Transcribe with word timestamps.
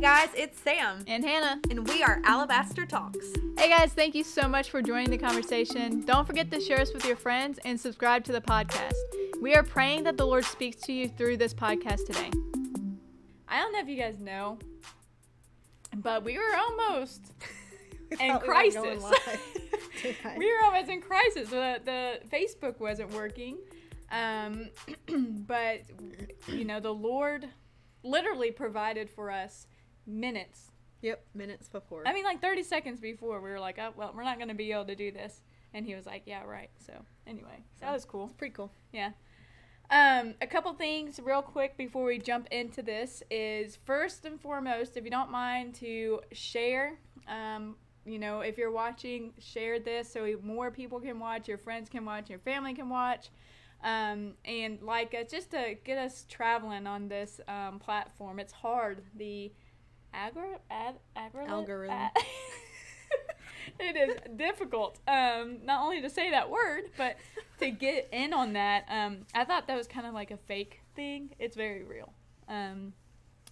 guys, 0.00 0.30
it's 0.34 0.58
Sam. 0.58 1.04
And 1.06 1.22
Hannah. 1.22 1.60
And 1.68 1.86
we 1.86 2.02
are 2.02 2.22
Alabaster 2.24 2.86
Talks. 2.86 3.26
Hey 3.58 3.68
guys, 3.68 3.92
thank 3.92 4.14
you 4.14 4.24
so 4.24 4.48
much 4.48 4.70
for 4.70 4.80
joining 4.80 5.10
the 5.10 5.18
conversation. 5.18 6.06
Don't 6.06 6.26
forget 6.26 6.50
to 6.52 6.60
share 6.60 6.80
us 6.80 6.94
with 6.94 7.04
your 7.04 7.16
friends 7.16 7.58
and 7.66 7.78
subscribe 7.78 8.24
to 8.24 8.32
the 8.32 8.40
podcast. 8.40 8.94
We 9.42 9.54
are 9.54 9.62
praying 9.62 10.04
that 10.04 10.16
the 10.16 10.26
Lord 10.26 10.46
speaks 10.46 10.80
to 10.84 10.94
you 10.94 11.06
through 11.06 11.36
this 11.36 11.52
podcast 11.52 12.06
today. 12.06 12.30
I 13.46 13.58
don't 13.58 13.74
know 13.74 13.80
if 13.80 13.88
you 13.88 13.98
guys 13.98 14.18
know, 14.18 14.58
but 15.96 16.24
we 16.24 16.38
were 16.38 16.56
almost 16.56 17.34
in 18.20 18.38
crisis. 18.38 19.04
we 20.38 20.50
were 20.50 20.64
almost 20.64 20.88
in 20.88 21.02
crisis. 21.02 21.50
The, 21.50 21.78
the 21.84 22.20
Facebook 22.32 22.80
wasn't 22.80 23.12
working. 23.12 23.58
Um, 24.10 24.70
but, 25.46 25.82
you 26.48 26.64
know, 26.64 26.80
the 26.80 26.94
Lord 26.94 27.48
literally 28.02 28.50
provided 28.50 29.10
for 29.10 29.30
us 29.30 29.66
minutes. 30.10 30.70
Yep, 31.02 31.24
minutes 31.34 31.68
before. 31.68 32.06
I 32.06 32.12
mean, 32.12 32.24
like 32.24 32.42
30 32.42 32.62
seconds 32.62 33.00
before, 33.00 33.40
we 33.40 33.50
were 33.50 33.60
like, 33.60 33.78
oh, 33.78 33.92
well, 33.96 34.12
we're 34.14 34.24
not 34.24 34.36
going 34.36 34.48
to 34.48 34.54
be 34.54 34.70
able 34.72 34.84
to 34.86 34.94
do 34.94 35.10
this. 35.10 35.40
And 35.72 35.86
he 35.86 35.94
was 35.94 36.04
like, 36.04 36.22
yeah, 36.26 36.44
right. 36.44 36.70
So, 36.78 36.92
anyway, 37.26 37.64
so 37.78 37.86
that 37.86 37.92
was 37.92 38.04
cool. 38.04 38.26
It's 38.26 38.34
pretty 38.34 38.54
cool. 38.54 38.70
Yeah. 38.92 39.12
Um, 39.90 40.34
a 40.40 40.46
couple 40.46 40.72
things 40.74 41.18
real 41.22 41.42
quick 41.42 41.76
before 41.76 42.04
we 42.04 42.18
jump 42.18 42.48
into 42.50 42.82
this 42.82 43.22
is 43.30 43.78
first 43.84 44.24
and 44.24 44.40
foremost, 44.40 44.96
if 44.96 45.04
you 45.04 45.10
don't 45.10 45.30
mind 45.30 45.74
to 45.76 46.20
share, 46.32 46.98
um, 47.26 47.76
you 48.04 48.18
know, 48.18 48.40
if 48.40 48.58
you're 48.58 48.70
watching, 48.70 49.32
share 49.38 49.80
this 49.80 50.12
so 50.12 50.36
more 50.42 50.70
people 50.70 51.00
can 51.00 51.18
watch, 51.18 51.48
your 51.48 51.58
friends 51.58 51.88
can 51.88 52.04
watch, 52.04 52.28
your 52.28 52.38
family 52.38 52.74
can 52.74 52.88
watch 52.88 53.30
um, 53.82 54.34
and 54.44 54.80
like 54.82 55.14
uh, 55.18 55.24
just 55.24 55.50
to 55.52 55.76
get 55.84 55.98
us 55.98 56.26
traveling 56.28 56.86
on 56.86 57.08
this 57.08 57.40
um, 57.48 57.78
platform. 57.78 58.38
It's 58.38 58.52
hard. 58.52 59.02
The 59.16 59.52
agri- 60.14 60.56
ad- 60.70 60.98
algorithm. 61.16 61.94
Ad- 61.94 62.12
it 63.78 63.96
is 63.96 64.16
difficult. 64.36 64.98
Um, 65.06 65.58
not 65.64 65.82
only 65.82 66.00
to 66.02 66.10
say 66.10 66.30
that 66.30 66.50
word, 66.50 66.84
but 66.96 67.16
to 67.58 67.70
get 67.70 68.08
in 68.12 68.32
on 68.32 68.54
that. 68.54 68.84
Um, 68.88 69.26
I 69.34 69.44
thought 69.44 69.66
that 69.66 69.76
was 69.76 69.86
kind 69.86 70.06
of 70.06 70.14
like 70.14 70.30
a 70.30 70.36
fake 70.36 70.80
thing. 70.94 71.30
It's 71.38 71.56
very 71.56 71.82
real. 71.84 72.12
Um, 72.48 72.92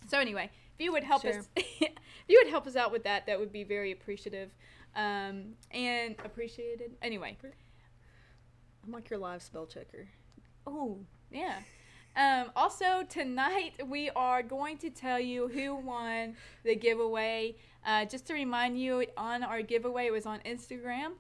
so 0.09 0.19
anyway, 0.19 0.51
if 0.75 0.85
you 0.85 0.93
would 0.93 1.05
help 1.05 1.23
sure. 1.23 1.39
us, 1.39 1.49
if 1.57 1.93
you 2.29 2.41
would 2.43 2.51
help 2.51 2.67
us 2.67 2.77
out 2.77 2.93
with 2.93 3.05
that, 3.05 3.27
that 3.27 3.39
would 3.39 3.53
be 3.53 3.65
very 3.65 3.93
appreciative. 3.93 4.51
Um, 4.97 5.55
and 5.71 6.17
appreciated. 6.25 6.97
Anyway. 7.03 7.37
I'm 8.85 8.93
like 8.93 9.11
your 9.11 9.19
live 9.19 9.43
spell 9.43 9.67
checker. 9.67 10.09
Oh, 10.67 10.99
yeah. 11.31 11.57
Um, 12.19 12.51
also, 12.57 13.05
tonight 13.09 13.75
we 13.87 14.11
are 14.11 14.43
going 14.43 14.77
to 14.79 14.91
tell 14.91 15.21
you 15.21 15.47
who 15.47 15.77
won 15.77 16.35
the 16.65 16.75
giveaway. 16.75 17.55
Uh, 17.87 18.07
just 18.07 18.27
to 18.27 18.35
remind 18.35 18.79
you, 18.79 19.07
on 19.17 19.45
our 19.45 19.63
giveaway, 19.63 20.07
it 20.07 20.13
was 20.13 20.27
on 20.27 20.41
Instagram. 20.41 21.13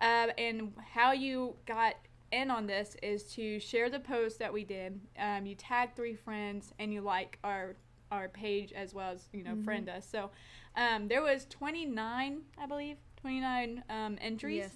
Uh, 0.00 0.28
and 0.38 0.72
how 0.94 1.12
you 1.12 1.56
got 1.66 1.96
in 2.32 2.50
on 2.50 2.66
this 2.66 2.96
is 3.02 3.24
to 3.34 3.60
share 3.60 3.90
the 3.90 4.00
post 4.00 4.38
that 4.38 4.50
we 4.50 4.64
did. 4.64 4.98
Um, 5.18 5.44
you 5.44 5.54
tag 5.54 5.94
three 5.94 6.14
friends 6.14 6.72
and 6.78 6.92
you 6.92 7.02
like 7.02 7.38
our 7.44 7.76
our 8.10 8.28
page 8.28 8.72
as 8.72 8.94
well 8.94 9.10
as 9.12 9.28
you 9.32 9.42
know 9.42 9.50
mm-hmm. 9.50 9.64
friend 9.64 9.88
us. 9.90 10.08
So 10.10 10.30
um, 10.76 11.08
there 11.08 11.22
was 11.22 11.44
29, 11.50 12.40
I 12.56 12.66
believe, 12.66 12.96
29 13.20 13.84
um, 13.90 14.16
entries. 14.22 14.56
Yes. 14.56 14.72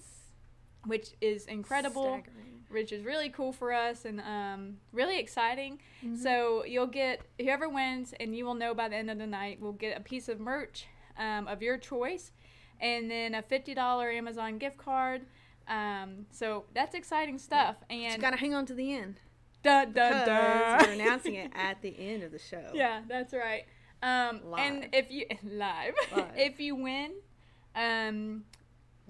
Which 0.87 1.11
is 1.21 1.45
incredible. 1.47 2.05
Staggering 2.05 2.50
which 2.71 2.93
is 2.93 3.05
really 3.05 3.29
cool 3.29 3.53
for 3.53 3.73
us 3.73 4.05
and 4.05 4.21
um, 4.21 4.77
really 4.93 5.19
exciting. 5.19 5.81
Mm-hmm. 6.05 6.17
So 6.17 6.65
you'll 6.65 6.87
get 6.87 7.21
whoever 7.39 7.69
wins, 7.69 8.15
and 8.19 8.37
you 8.37 8.45
will 8.45 8.55
know 8.55 8.75
by 8.75 8.89
the 8.89 8.97
end 8.97 9.11
of 9.11 9.19
the 9.19 9.27
night, 9.27 9.59
We'll 9.61 9.73
get 9.73 9.97
a 9.97 10.01
piece 10.01 10.29
of 10.29 10.41
merch 10.41 10.87
um, 11.19 11.47
of 11.49 11.63
your 11.63 11.77
choice, 11.77 12.33
and 12.81 13.11
then 13.11 13.35
a 13.35 13.43
fifty 13.43 13.75
dollar 13.75 14.11
Amazon 14.11 14.59
gift 14.59 14.79
card. 14.79 15.23
Um, 15.69 16.27
so 16.31 16.65
that's 16.75 16.95
exciting 16.95 17.39
stuff. 17.39 17.77
Yeah. 17.89 17.97
And 17.97 18.15
you 18.15 18.19
gotta 18.21 18.37
hang 18.37 18.55
on 18.55 18.67
to 18.67 18.75
the 18.75 18.95
end. 18.95 19.21
Da 19.63 19.85
da 19.85 20.25
da. 20.25 20.79
We're 20.81 20.93
announcing 20.93 21.35
it 21.35 21.53
at 21.55 21.83
the 21.83 21.95
end 21.99 22.23
of 22.23 22.33
the 22.33 22.39
show. 22.39 22.63
Yeah, 22.75 23.03
that's 23.07 23.35
right. 23.35 23.65
Um, 24.03 24.41
and 24.57 24.89
if 24.93 25.11
you 25.11 25.27
live, 25.43 25.95
live. 26.17 26.27
if 26.35 26.59
you 26.59 26.75
win, 26.75 27.13
um, 27.75 28.45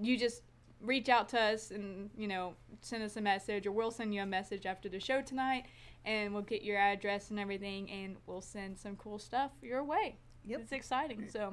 you 0.01 0.19
just 0.19 0.43
reach 0.83 1.09
out 1.09 1.29
to 1.29 1.41
us 1.41 1.71
and 1.71 2.11
you 2.17 2.27
know 2.27 2.55
send 2.81 3.03
us 3.03 3.17
a 3.17 3.21
message 3.21 3.67
or 3.67 3.73
we'll 3.73 3.91
send 3.91 4.15
you 4.15 4.23
a 4.23 4.27
message 4.27 4.67
after 4.67 4.89
the 4.89 4.99
show 5.01 5.21
tonight 5.21 5.65
and 6.05 6.33
we'll 6.33 6.43
get 6.43 6.63
your 6.63 6.79
address 6.79 7.31
and 7.31 7.39
everything 7.39 7.91
and 7.91 8.17
we'll 8.27 8.41
send 8.41 8.79
some 8.79 8.97
cool 8.97 9.19
stuff 9.19 9.51
your 9.63 9.85
way. 9.85 10.17
Yep. 10.47 10.61
It's 10.61 10.73
exciting. 10.73 11.29
So 11.29 11.53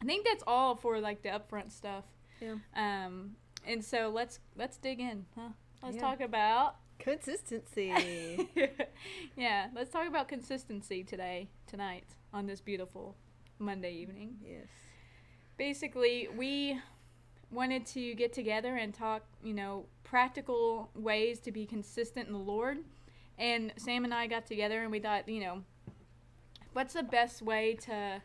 i 0.00 0.04
think 0.04 0.24
that's 0.24 0.44
all 0.46 0.76
for 0.76 1.00
like 1.00 1.22
the 1.22 1.28
upfront 1.28 1.72
stuff. 1.72 2.04
Yeah. 2.40 2.54
Um 2.74 3.36
and 3.66 3.84
so 3.84 4.10
let's 4.14 4.40
let's 4.56 4.78
dig 4.78 5.00
in 5.00 5.26
huh? 5.36 5.50
Let's 5.82 5.96
yeah. 5.96 6.00
talk 6.00 6.20
about 6.20 6.76
consistency. 6.98 8.48
Yeah 9.36 9.68
let's 9.74 9.92
talk 9.92 10.08
about 10.08 10.28
consistency 10.28 11.04
today 11.04 11.48
tonight 11.66 12.06
on 12.32 12.46
this 12.46 12.60
beautiful 12.60 13.16
monday 13.58 13.92
evening. 13.92 14.36
Yes. 14.42 14.66
Basically 15.58 16.28
we 16.36 16.80
wanted 17.50 17.86
to 17.86 18.14
get 18.14 18.32
together 18.32 18.76
and 18.76 18.92
talk, 18.92 19.22
you 19.42 19.54
know, 19.54 19.86
practical 20.04 20.90
ways 20.94 21.38
to 21.40 21.52
be 21.52 21.66
consistent 21.66 22.26
in 22.26 22.32
the 22.32 22.38
Lord. 22.38 22.78
And 23.38 23.72
Sam 23.76 24.04
and 24.04 24.12
I 24.12 24.26
got 24.26 24.46
together 24.46 24.82
and 24.82 24.90
we 24.90 25.00
thought, 25.00 25.28
you 25.28 25.40
know, 25.40 25.62
what's 26.72 26.94
the 26.94 27.02
best 27.02 27.42
way 27.42 27.74
to 27.82 28.22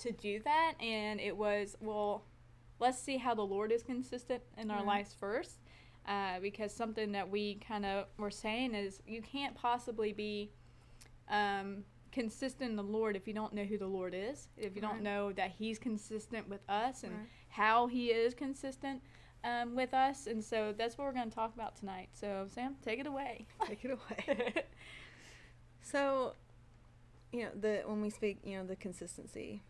to 0.00 0.12
do 0.12 0.40
that? 0.40 0.74
And 0.80 1.20
it 1.20 1.36
was, 1.36 1.76
well, 1.80 2.24
let's 2.80 2.98
see 2.98 3.18
how 3.18 3.34
the 3.34 3.42
Lord 3.42 3.70
is 3.70 3.82
consistent 3.82 4.42
in 4.58 4.70
our 4.70 4.78
mm-hmm. 4.78 4.88
lives 4.88 5.14
first. 5.18 5.58
Uh, 6.04 6.40
because 6.40 6.74
something 6.74 7.12
that 7.12 7.30
we 7.30 7.54
kind 7.66 7.86
of 7.86 8.06
were 8.18 8.30
saying 8.30 8.74
is 8.74 9.00
you 9.06 9.22
can't 9.22 9.54
possibly 9.54 10.12
be 10.12 10.50
um, 11.30 11.84
consistent 12.10 12.70
in 12.70 12.76
the 12.76 12.82
Lord 12.82 13.14
if 13.14 13.28
you 13.28 13.34
don't 13.34 13.52
know 13.52 13.62
who 13.62 13.78
the 13.78 13.86
Lord 13.86 14.12
is, 14.12 14.48
if 14.56 14.74
you 14.74 14.82
right. 14.82 14.90
don't 14.90 15.02
know 15.02 15.30
that 15.32 15.52
He's 15.56 15.78
consistent 15.78 16.48
with 16.48 16.60
us 16.68 17.04
and 17.04 17.12
right. 17.12 17.26
How 17.52 17.86
He 17.86 18.08
is 18.08 18.34
consistent 18.34 19.00
um, 19.44 19.74
with 19.74 19.94
us. 19.94 20.26
And 20.26 20.42
so 20.42 20.74
that's 20.76 20.98
what 20.98 21.06
we're 21.06 21.14
going 21.14 21.30
to 21.30 21.34
talk 21.34 21.54
about 21.54 21.76
tonight. 21.76 22.08
So, 22.12 22.46
Sam, 22.48 22.76
take 22.84 22.98
it 22.98 23.06
away. 23.06 23.46
Take 23.66 23.84
it 23.84 23.90
away. 23.92 24.54
so, 25.80 26.34
you 27.32 27.44
know, 27.44 27.50
the 27.58 27.82
when 27.86 28.02
we 28.02 28.10
speak, 28.10 28.38
you 28.44 28.58
know, 28.58 28.66
the 28.66 28.76
consistency 28.76 29.62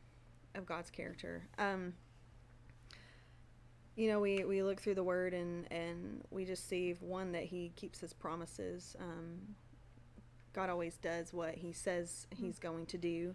of 0.54 0.66
God's 0.66 0.90
character. 0.90 1.44
Um, 1.58 1.94
you 3.94 4.08
know, 4.08 4.20
we, 4.20 4.44
we 4.44 4.62
look 4.62 4.80
through 4.80 4.94
the 4.94 5.04
word 5.04 5.34
and, 5.34 5.70
and 5.70 6.22
we 6.30 6.46
just 6.46 6.66
see 6.66 6.96
one 7.00 7.32
that 7.32 7.44
he 7.44 7.72
keeps 7.76 8.00
his 8.00 8.14
promises. 8.14 8.96
Um, 8.98 9.54
God 10.52 10.68
always 10.70 10.96
does 10.96 11.32
what 11.32 11.54
He 11.54 11.72
says 11.72 12.26
He's 12.36 12.58
going 12.58 12.86
to 12.86 12.98
do, 12.98 13.34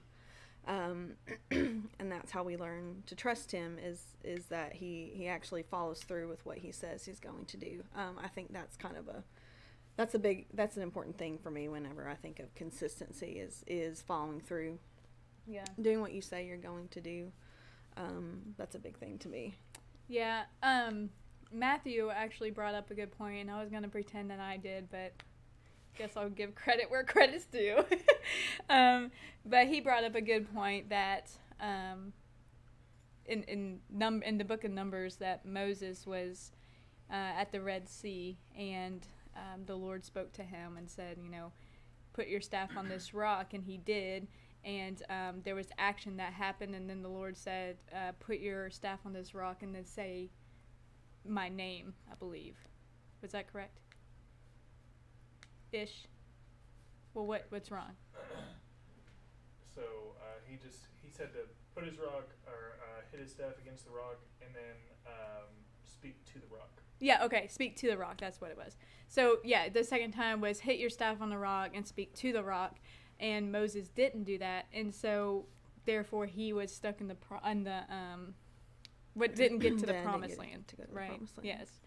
um, 0.68 1.14
and 1.52 2.12
that's 2.12 2.32
how 2.32 2.44
we 2.44 2.58
learn 2.58 3.04
to 3.08 3.16
trust 3.16 3.52
Him. 3.52 3.78
Is 3.84 4.04
is 4.24 4.46
that 4.46 4.74
He 4.74 5.12
He 5.14 5.28
actually 5.28 5.64
follows 5.64 6.02
through 6.02 6.28
with 6.28 6.46
what 6.46 6.58
He 6.58 6.72
says 6.72 7.06
He's 7.06 7.20
going 7.20 7.46
to 7.46 7.58
do. 7.58 7.84
Um, 7.96 8.18
I 8.22 8.28
think 8.28 8.54
that's 8.54 8.76
kind 8.76 8.98
of 8.98 9.08
a 9.08 9.24
that's 9.96 10.14
a 10.14 10.20
big 10.20 10.46
that's 10.54 10.78
an 10.78 10.84
important 10.84 11.18
thing 11.18 11.38
for 11.38 11.50
me 11.50 11.68
whenever 11.68 12.08
I 12.08 12.16
think 12.16 12.40
of 12.40 12.54
consistency 12.56 13.40
is 13.40 13.64
is 13.68 14.02
following 14.02 14.42
through. 14.42 14.78
Yeah, 15.48 15.66
doing 15.82 16.02
what 16.02 16.12
you 16.12 16.22
say 16.22 16.46
you're 16.46 16.58
going 16.58 16.90
to 16.90 17.02
do. 17.02 17.32
Um, 17.96 18.42
that's 18.58 18.76
a 18.76 18.80
big 18.80 18.98
thing 18.98 19.18
to 19.20 19.30
me. 19.30 19.56
Yeah. 20.08 20.44
Um, 20.62 21.10
Matthew 21.52 22.10
actually 22.10 22.52
brought 22.52 22.76
up 22.76 22.92
a 22.92 22.94
good 22.94 23.12
point, 23.18 23.42
and 23.42 23.52
I 23.52 23.62
was 23.62 23.70
gonna 23.70 23.88
pretend 23.88 24.30
that 24.32 24.40
I 24.40 24.58
did, 24.58 24.90
but 24.92 25.14
guess 25.98 26.16
I'll 26.16 26.30
give 26.30 26.56
credit 26.56 26.90
where 26.90 27.04
credit's 27.04 27.46
due. 27.46 27.84
um, 28.70 29.12
but 29.46 29.68
he 29.68 29.82
brought 29.82 30.04
up 30.04 30.16
a 30.16 30.22
good 30.22 30.54
point 30.54 30.90
that 30.90 31.32
um, 31.60 32.14
in 33.26 33.44
in 33.44 33.80
num 33.90 34.22
in 34.24 34.38
the 34.38 34.46
book 34.46 34.64
of 34.64 34.72
Numbers 34.72 35.18
that 35.18 35.46
Moses 35.46 36.06
was 36.06 36.52
uh, 37.12 37.14
at 37.40 37.52
the 37.52 37.62
Red 37.62 37.88
Sea 37.90 38.38
and 38.58 39.06
um, 39.36 39.62
the 39.66 39.76
Lord 39.76 40.04
spoke 40.04 40.34
to 40.34 40.44
him 40.44 40.78
and 40.78 40.90
said, 40.90 41.18
you 41.22 41.30
know, 41.30 41.52
put 42.14 42.28
your 42.28 42.42
staff 42.42 42.72
on 42.76 42.90
this 42.90 43.14
rock, 43.14 43.54
and 43.54 43.64
he 43.64 43.78
did. 43.78 44.28
And 44.66 45.02
um, 45.10 45.42
there 45.44 45.56
was 45.56 45.68
action 45.78 46.18
that 46.18 46.34
happened, 46.34 46.76
and 46.76 46.90
then 46.90 47.02
the 47.02 47.10
Lord 47.10 47.38
said, 47.38 47.78
uh, 47.94 48.12
"Put 48.20 48.40
your 48.40 48.70
staff 48.70 49.00
on 49.06 49.14
this 49.14 49.34
rock, 49.34 49.64
and 49.64 49.74
then 49.74 49.86
say 49.86 50.30
my 51.26 51.48
name." 51.48 51.94
I 52.12 52.16
believe. 52.16 52.58
Was 53.22 53.32
that 53.32 53.52
correct? 53.52 53.80
Ish. 55.72 56.06
Well, 57.14 57.26
what 57.26 57.46
what's 57.50 57.72
wrong? 57.72 57.96
so 59.74 59.82
uh, 60.20 60.40
he 60.48 60.58
just 60.58 60.88
he 61.02 61.10
said 61.10 61.34
to 61.34 61.40
put 61.76 61.84
his 61.84 61.98
rock 62.00 62.30
or 62.48 62.78
uh, 62.82 63.02
hit 63.12 63.20
his 63.20 63.32
staff 63.32 63.54
against 63.62 63.86
the 63.86 63.92
rock 63.92 64.18
and 64.42 64.54
then 64.54 64.76
um, 65.06 65.46
speak 65.86 66.24
to 66.26 66.40
the 66.40 66.48
rock. 66.52 66.70
Yeah. 67.00 67.24
Okay. 67.26 67.48
Speak 67.48 67.76
to 67.78 67.88
the 67.88 67.98
rock. 67.98 68.20
That's 68.20 68.42
what 68.42 68.52
it 68.52 68.58
was. 68.58 68.78
So 69.08 69.38
yeah, 69.44 69.70
the 69.70 69.84
second 69.84 70.12
time 70.12 70.42
was 70.42 70.60
hit 70.60 70.80
your 70.80 70.90
staff 70.90 71.22
on 71.22 71.30
the 71.30 71.38
rock 71.38 71.72
and 71.74 71.88
speak 71.88 72.14
to 72.16 72.34
the 72.34 72.44
rock, 72.44 72.76
and 73.20 73.52
Moses 73.52 73.88
didn't 73.90 74.24
do 74.24 74.38
that, 74.40 74.66
and 74.74 74.94
so 74.94 75.46
therefore 75.86 76.26
he 76.26 76.54
was 76.54 76.74
stuck 76.74 77.02
in 77.02 77.08
the 77.08 77.16
pro- 77.16 77.40
in 77.50 77.64
the 77.64 77.84
um, 77.90 78.34
what 79.14 79.36
didn't 79.36 79.60
get 79.60 79.78
to 79.80 79.86
the 79.86 79.96
promised 80.04 80.38
land. 80.38 80.68
to 80.68 80.76
go 80.76 80.84
to 80.84 80.90
the 80.90 80.96
right. 80.96 81.10
promised 81.10 81.38
land. 81.38 81.48
Yes. 81.60 81.80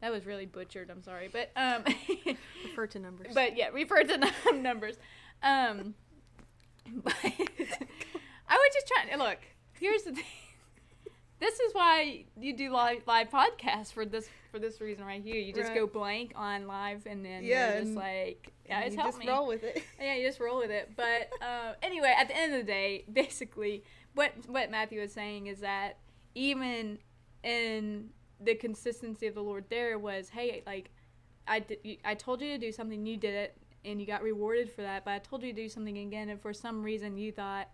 That 0.00 0.12
was 0.12 0.26
really 0.26 0.46
butchered. 0.46 0.90
I'm 0.90 1.02
sorry, 1.02 1.28
but 1.32 1.50
um, 1.56 1.84
Refer 2.64 2.86
to 2.88 2.98
numbers. 2.98 3.32
but 3.34 3.56
yeah, 3.56 3.68
refer 3.68 4.02
to 4.04 4.16
num- 4.18 4.32
numbers. 4.62 4.96
Um, 5.42 5.94
but 7.02 7.14
I 7.24 7.30
was 8.56 8.70
just 8.74 8.86
trying. 8.88 9.18
Look, 9.18 9.38
here's 9.78 10.02
the 10.02 10.12
thing. 10.12 10.24
This 11.40 11.58
is 11.60 11.74
why 11.74 12.24
you 12.40 12.56
do 12.56 12.70
live 12.70 13.02
live 13.06 13.28
podcasts 13.28 13.92
for 13.92 14.06
this 14.06 14.28
for 14.50 14.58
this 14.58 14.80
reason 14.80 15.04
right 15.04 15.22
here. 15.22 15.34
You 15.36 15.52
just 15.52 15.68
Right. 15.68 15.74
go 15.78 15.86
blank 15.86 16.32
on 16.36 16.66
live, 16.66 17.06
and 17.06 17.24
then 17.24 17.44
Yeah, 17.44 17.74
you're 17.74 17.82
just 17.84 17.96
like, 17.96 18.52
guys, 18.68 18.92
you 18.92 18.98
help 18.98 19.08
just 19.08 19.18
me. 19.18 19.28
roll 19.28 19.46
with 19.46 19.62
it. 19.64 19.82
Yeah, 20.00 20.14
you 20.14 20.26
just 20.26 20.40
roll 20.40 20.58
with 20.58 20.70
it. 20.70 20.92
But 20.96 21.28
uh, 21.42 21.72
anyway, 21.82 22.14
at 22.16 22.28
the 22.28 22.36
end 22.36 22.54
of 22.54 22.60
the 22.60 22.64
day, 22.72 23.04
basically, 23.12 23.82
what 24.14 24.32
what 24.46 24.70
Matthew 24.70 25.00
was 25.00 25.12
saying 25.12 25.48
is 25.48 25.60
that 25.60 25.98
even 26.34 26.98
in 27.42 28.10
the 28.44 28.54
consistency 28.54 29.26
of 29.26 29.34
the 29.34 29.42
Lord, 29.42 29.64
there 29.70 29.98
was, 29.98 30.28
hey, 30.30 30.62
like, 30.66 30.90
I 31.46 31.60
did, 31.60 31.78
I 32.04 32.14
told 32.14 32.40
you 32.40 32.48
to 32.52 32.58
do 32.58 32.72
something, 32.72 33.04
you 33.06 33.16
did 33.16 33.34
it, 33.34 33.56
and 33.84 34.00
you 34.00 34.06
got 34.06 34.22
rewarded 34.22 34.70
for 34.70 34.82
that. 34.82 35.04
But 35.04 35.12
I 35.12 35.18
told 35.18 35.42
you 35.42 35.52
to 35.52 35.62
do 35.62 35.68
something 35.68 35.98
again, 35.98 36.28
and 36.30 36.40
for 36.40 36.52
some 36.52 36.82
reason 36.82 37.16
you 37.18 37.32
thought 37.32 37.68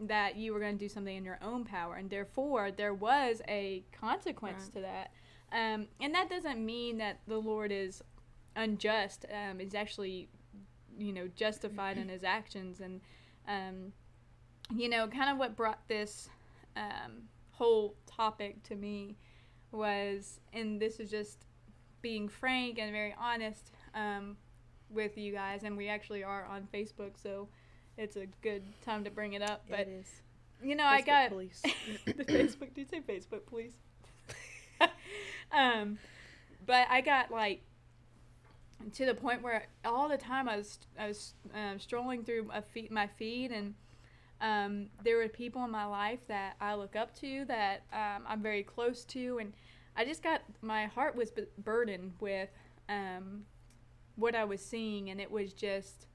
that 0.00 0.36
you 0.36 0.52
were 0.52 0.60
going 0.60 0.78
to 0.78 0.84
do 0.84 0.88
something 0.88 1.16
in 1.16 1.24
your 1.24 1.38
own 1.42 1.64
power, 1.64 1.96
and 1.96 2.08
therefore 2.10 2.70
there 2.70 2.94
was 2.94 3.42
a 3.48 3.84
consequence 3.92 4.64
Right. 4.64 4.74
to 4.74 4.80
that. 4.80 5.12
Um, 5.52 5.86
and 6.00 6.14
that 6.14 6.28
doesn't 6.28 6.64
mean 6.64 6.98
that 6.98 7.20
the 7.26 7.38
Lord 7.38 7.70
is 7.72 8.02
unjust. 8.56 9.26
Um, 9.32 9.60
is 9.60 9.74
actually 9.74 10.28
you 10.98 11.12
know 11.12 11.28
justified 11.36 11.98
in 11.98 12.08
his 12.16 12.24
actions 12.24 12.80
and 12.80 13.00
um, 13.46 13.92
you 14.74 14.88
know 14.88 15.06
kind 15.06 15.30
of 15.30 15.38
what 15.38 15.56
brought 15.56 15.86
this 15.88 16.28
um, 16.76 17.28
whole 17.52 17.94
topic 18.06 18.62
to 18.64 18.74
me 18.74 19.16
was 19.72 20.40
and 20.52 20.80
this 20.80 21.00
is 21.00 21.10
just 21.10 21.44
being 22.02 22.28
frank 22.28 22.78
and 22.78 22.92
very 22.92 23.14
honest 23.20 23.70
um, 23.94 24.36
with 24.90 25.18
you 25.18 25.32
guys 25.32 25.62
and 25.64 25.76
we 25.76 25.88
actually 25.88 26.22
are 26.22 26.44
on 26.46 26.66
facebook 26.72 27.12
so 27.20 27.48
it's 27.96 28.16
a 28.16 28.26
good 28.42 28.62
time 28.84 29.04
to 29.04 29.10
bring 29.10 29.32
it 29.32 29.42
up 29.42 29.64
but 29.68 29.80
it 29.80 29.88
is. 29.88 30.22
you 30.62 30.74
know 30.74 30.84
i 30.84 31.00
got 31.00 31.30
police. 31.30 31.62
the 32.06 32.24
Facebook. 32.24 32.74
Did 32.74 32.78
you 32.78 32.86
say 32.86 33.00
Facebook, 33.00 33.46
please? 33.46 33.72
um, 35.52 35.98
but 36.64 36.86
I 36.90 37.00
got 37.00 37.30
like 37.30 37.62
to 38.94 39.06
the 39.06 39.14
point 39.14 39.42
where 39.42 39.66
all 39.84 40.08
the 40.08 40.18
time 40.18 40.48
I 40.48 40.56
was 40.56 40.78
I 40.98 41.08
was 41.08 41.34
um, 41.54 41.78
strolling 41.78 42.24
through 42.24 42.50
a 42.52 42.62
feed, 42.62 42.90
my 42.90 43.06
feed 43.06 43.52
and 43.52 43.74
um, 44.40 44.86
there 45.02 45.16
were 45.16 45.28
people 45.28 45.64
in 45.64 45.70
my 45.70 45.86
life 45.86 46.20
that 46.28 46.56
I 46.60 46.74
look 46.74 46.96
up 46.96 47.14
to 47.20 47.44
that 47.46 47.82
um, 47.92 48.24
I'm 48.26 48.42
very 48.42 48.62
close 48.62 49.04
to 49.06 49.38
and 49.38 49.52
I 49.96 50.04
just 50.04 50.22
got 50.22 50.42
my 50.60 50.86
heart 50.86 51.16
was 51.16 51.30
b- 51.30 51.44
burdened 51.58 52.12
with 52.20 52.50
um, 52.88 53.44
what 54.16 54.34
I 54.34 54.44
was 54.44 54.60
seeing 54.60 55.10
and 55.10 55.20
it 55.20 55.30
was 55.30 55.52
just 55.52 56.06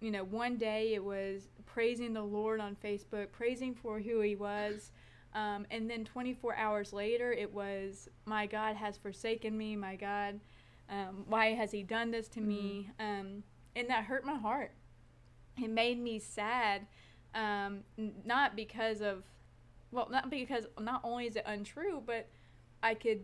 you 0.00 0.10
know 0.10 0.24
one 0.24 0.56
day 0.56 0.94
it 0.94 1.04
was 1.04 1.48
praising 1.64 2.12
the 2.12 2.22
Lord 2.22 2.60
on 2.60 2.76
Facebook 2.82 3.32
praising 3.32 3.74
for 3.74 4.00
who 4.00 4.20
he 4.20 4.34
was 4.34 4.90
um, 5.34 5.66
and 5.70 5.88
then 5.88 6.04
24 6.04 6.56
hours 6.56 6.92
later 6.92 7.32
it 7.32 7.52
was 7.52 8.08
my 8.24 8.46
God 8.46 8.76
has 8.76 8.96
forsaken 8.96 9.56
me 9.56 9.76
my 9.76 9.94
God 9.96 10.40
um, 10.88 11.24
why 11.26 11.46
has 11.54 11.72
he 11.72 11.82
done 11.82 12.10
this 12.10 12.28
to 12.28 12.40
me? 12.40 12.90
Um, 13.00 13.42
and 13.74 13.88
that 13.88 14.04
hurt 14.04 14.24
my 14.24 14.36
heart. 14.36 14.72
It 15.60 15.70
made 15.70 15.98
me 15.98 16.18
sad 16.18 16.86
um, 17.36 17.80
n- 17.96 18.14
not 18.24 18.56
because 18.56 19.00
of 19.00 19.22
well 19.92 20.08
not 20.10 20.30
because 20.30 20.66
not 20.80 21.00
only 21.04 21.26
is 21.26 21.36
it 21.36 21.44
untrue 21.46 22.02
but 22.04 22.28
i 22.82 22.94
could 22.94 23.20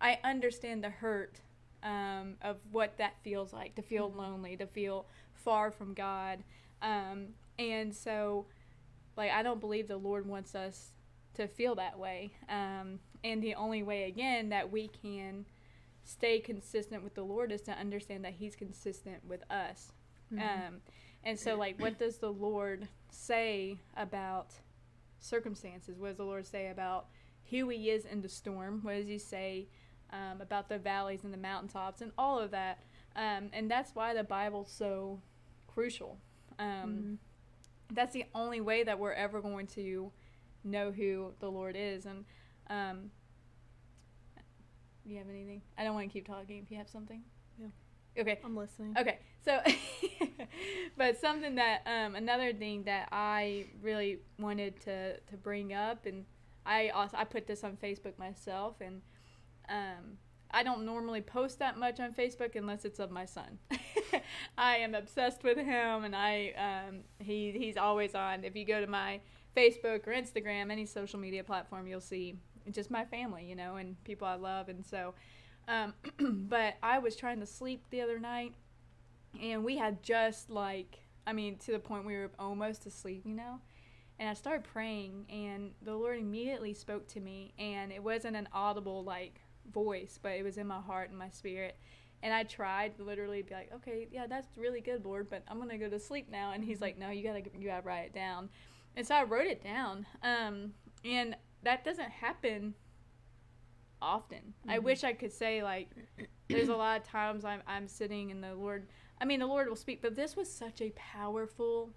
i 0.00 0.18
understand 0.24 0.84
the 0.84 0.90
hurt 0.90 1.40
um, 1.82 2.34
of 2.42 2.58
what 2.70 2.98
that 2.98 3.14
feels 3.24 3.52
like 3.52 3.74
to 3.74 3.82
feel 3.82 4.12
lonely 4.12 4.56
to 4.56 4.66
feel 4.66 5.06
far 5.34 5.70
from 5.72 5.94
god. 5.94 6.44
Um, 6.82 7.28
and 7.58 7.94
so 7.94 8.46
like 9.16 9.30
i 9.32 9.42
don't 9.42 9.60
believe 9.60 9.88
the 9.88 9.96
lord 9.96 10.26
wants 10.26 10.54
us 10.54 10.92
to 11.34 11.48
feel 11.48 11.74
that 11.76 11.98
way. 11.98 12.32
Um, 12.50 12.98
and 13.24 13.42
the 13.42 13.54
only 13.54 13.82
way 13.82 14.04
again 14.04 14.50
that 14.50 14.70
we 14.70 14.88
can 14.88 15.46
stay 16.04 16.40
consistent 16.40 17.02
with 17.02 17.14
the 17.14 17.22
lord 17.22 17.50
is 17.52 17.62
to 17.62 17.72
understand 17.72 18.24
that 18.24 18.34
he's 18.34 18.54
consistent 18.54 19.24
with 19.26 19.42
us. 19.50 19.92
Mhm. 20.32 20.40
um, 20.68 20.80
and 21.24 21.38
so, 21.38 21.56
like, 21.56 21.78
what 21.80 21.98
does 21.98 22.18
the 22.18 22.32
Lord 22.32 22.88
say 23.10 23.78
about 23.96 24.50
circumstances? 25.20 25.98
What 25.98 26.08
does 26.08 26.16
the 26.16 26.24
Lord 26.24 26.46
say 26.46 26.68
about 26.68 27.06
who 27.50 27.68
He 27.68 27.90
is 27.90 28.04
in 28.04 28.20
the 28.22 28.28
storm? 28.28 28.80
What 28.82 28.94
does 28.96 29.06
He 29.06 29.18
say 29.18 29.68
um, 30.10 30.40
about 30.40 30.68
the 30.68 30.78
valleys 30.78 31.24
and 31.24 31.32
the 31.32 31.38
mountaintops 31.38 32.00
and 32.00 32.12
all 32.18 32.38
of 32.38 32.50
that? 32.50 32.78
Um, 33.14 33.50
and 33.52 33.70
that's 33.70 33.94
why 33.94 34.14
the 34.14 34.24
Bible's 34.24 34.70
so 34.70 35.20
crucial. 35.66 36.18
Um, 36.58 36.66
Mhm. 36.68 37.18
That's 37.94 38.14
the 38.14 38.24
only 38.34 38.62
way 38.62 38.84
that 38.84 38.98
we're 38.98 39.12
ever 39.12 39.42
going 39.42 39.66
to 39.68 40.10
know 40.64 40.92
who 40.92 41.34
the 41.40 41.50
Lord 41.50 41.76
is. 41.76 42.06
And 42.06 42.24
um, 42.70 43.10
you 45.04 45.18
have 45.18 45.28
anything? 45.28 45.60
I 45.76 45.84
don't 45.84 45.94
want 45.94 46.08
to 46.08 46.12
keep 46.12 46.26
talking. 46.26 46.62
If 46.62 46.70
you 46.70 46.78
have 46.78 46.88
something, 46.88 47.22
Yeah. 47.58 47.66
Okay. 48.18 48.40
I'm 48.44 48.56
listening. 48.56 48.96
Okay, 48.98 49.18
so, 49.44 49.60
but 50.96 51.20
something 51.20 51.56
that 51.56 51.82
um, 51.86 52.14
another 52.14 52.52
thing 52.52 52.84
that 52.84 53.08
I 53.10 53.66
really 53.82 54.20
wanted 54.38 54.80
to 54.82 55.18
to 55.18 55.36
bring 55.36 55.72
up, 55.72 56.06
and 56.06 56.24
I 56.64 56.90
also 56.90 57.16
I 57.16 57.24
put 57.24 57.46
this 57.46 57.64
on 57.64 57.76
Facebook 57.76 58.18
myself, 58.18 58.76
and 58.80 59.02
um, 59.68 60.18
I 60.50 60.62
don't 60.62 60.84
normally 60.84 61.20
post 61.20 61.58
that 61.58 61.78
much 61.78 61.98
on 61.98 62.12
Facebook 62.12 62.56
unless 62.56 62.84
it's 62.84 62.98
of 62.98 63.10
my 63.10 63.24
son. 63.24 63.58
I 64.58 64.76
am 64.76 64.94
obsessed 64.94 65.42
with 65.42 65.58
him, 65.58 66.04
and 66.04 66.14
I 66.14 66.86
um, 66.88 67.00
he 67.18 67.52
he's 67.52 67.76
always 67.76 68.14
on. 68.14 68.44
If 68.44 68.54
you 68.54 68.64
go 68.64 68.80
to 68.80 68.86
my 68.86 69.20
Facebook 69.56 70.06
or 70.06 70.12
Instagram, 70.12 70.70
any 70.70 70.86
social 70.86 71.18
media 71.18 71.42
platform, 71.42 71.86
you'll 71.86 72.00
see 72.00 72.36
just 72.70 72.90
my 72.90 73.04
family, 73.04 73.44
you 73.44 73.56
know, 73.56 73.76
and 73.76 74.02
people 74.04 74.26
I 74.26 74.34
love, 74.34 74.68
and 74.68 74.84
so. 74.84 75.14
Um, 75.68 75.94
but 76.48 76.74
I 76.82 76.98
was 76.98 77.14
trying 77.14 77.38
to 77.38 77.46
sleep 77.46 77.84
the 77.90 78.00
other 78.00 78.18
night, 78.18 78.52
and 79.40 79.64
we 79.64 79.76
had 79.76 80.02
just 80.02 80.50
like, 80.50 81.00
I 81.26 81.32
mean, 81.32 81.56
to 81.58 81.72
the 81.72 81.78
point 81.78 82.04
we 82.04 82.14
were 82.16 82.30
almost 82.38 82.86
asleep, 82.86 83.22
you 83.24 83.34
know? 83.34 83.60
And 84.18 84.28
I 84.28 84.34
started 84.34 84.64
praying, 84.64 85.26
and 85.30 85.72
the 85.82 85.94
Lord 85.94 86.18
immediately 86.18 86.74
spoke 86.74 87.08
to 87.08 87.20
me, 87.20 87.54
and 87.58 87.90
it 87.90 88.02
wasn't 88.02 88.36
an 88.36 88.48
audible, 88.52 89.02
like, 89.02 89.40
voice, 89.72 90.18
but 90.22 90.32
it 90.32 90.42
was 90.44 90.58
in 90.58 90.66
my 90.66 90.80
heart 90.80 91.10
and 91.10 91.18
my 91.18 91.28
spirit. 91.30 91.76
And 92.22 92.32
I 92.32 92.44
tried 92.44 92.98
literally 93.00 93.42
be 93.42 93.54
like, 93.54 93.72
okay, 93.74 94.06
yeah, 94.12 94.26
that's 94.28 94.56
really 94.56 94.80
good, 94.80 95.04
Lord, 95.04 95.28
but 95.28 95.42
I'm 95.48 95.58
gonna 95.58 95.78
go 95.78 95.88
to 95.88 95.98
sleep 95.98 96.28
now. 96.30 96.52
And 96.52 96.62
He's 96.62 96.80
like, 96.80 96.96
no, 96.98 97.10
you 97.10 97.22
gotta, 97.24 97.42
you 97.58 97.66
gotta 97.68 97.82
write 97.82 98.06
it 98.06 98.14
down. 98.14 98.48
And 98.94 99.06
so 99.06 99.14
I 99.14 99.24
wrote 99.24 99.46
it 99.46 99.64
down. 99.64 100.06
Um, 100.22 100.74
and 101.04 101.34
that 101.62 101.84
doesn't 101.84 102.10
happen 102.10 102.74
often. 104.00 104.54
I 104.68 104.78
Mhm. 104.78 104.82
wish 104.82 105.04
I 105.04 105.12
could 105.12 105.32
say 105.32 105.62
like 105.62 105.90
there's 106.48 106.68
a 106.68 106.76
lot 106.76 107.00
of 107.00 107.06
times 107.06 107.44
I'm 107.44 107.62
I'm 107.66 107.88
sitting 107.88 108.30
and 108.30 108.42
the 108.42 108.54
Lord 108.54 108.88
I 109.22 109.24
mean 109.24 109.38
the 109.38 109.46
Lord 109.46 109.68
will 109.68 109.76
speak, 109.76 110.02
but 110.02 110.16
this 110.16 110.36
was 110.36 110.52
such 110.52 110.80
a 110.82 110.90
powerful 110.90 111.90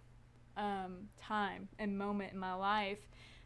um, 0.55 1.09
time 1.19 1.67
and 1.79 1.97
moment 1.97 2.31
in 2.33 2.39
my 2.39 2.53
life 2.53 2.99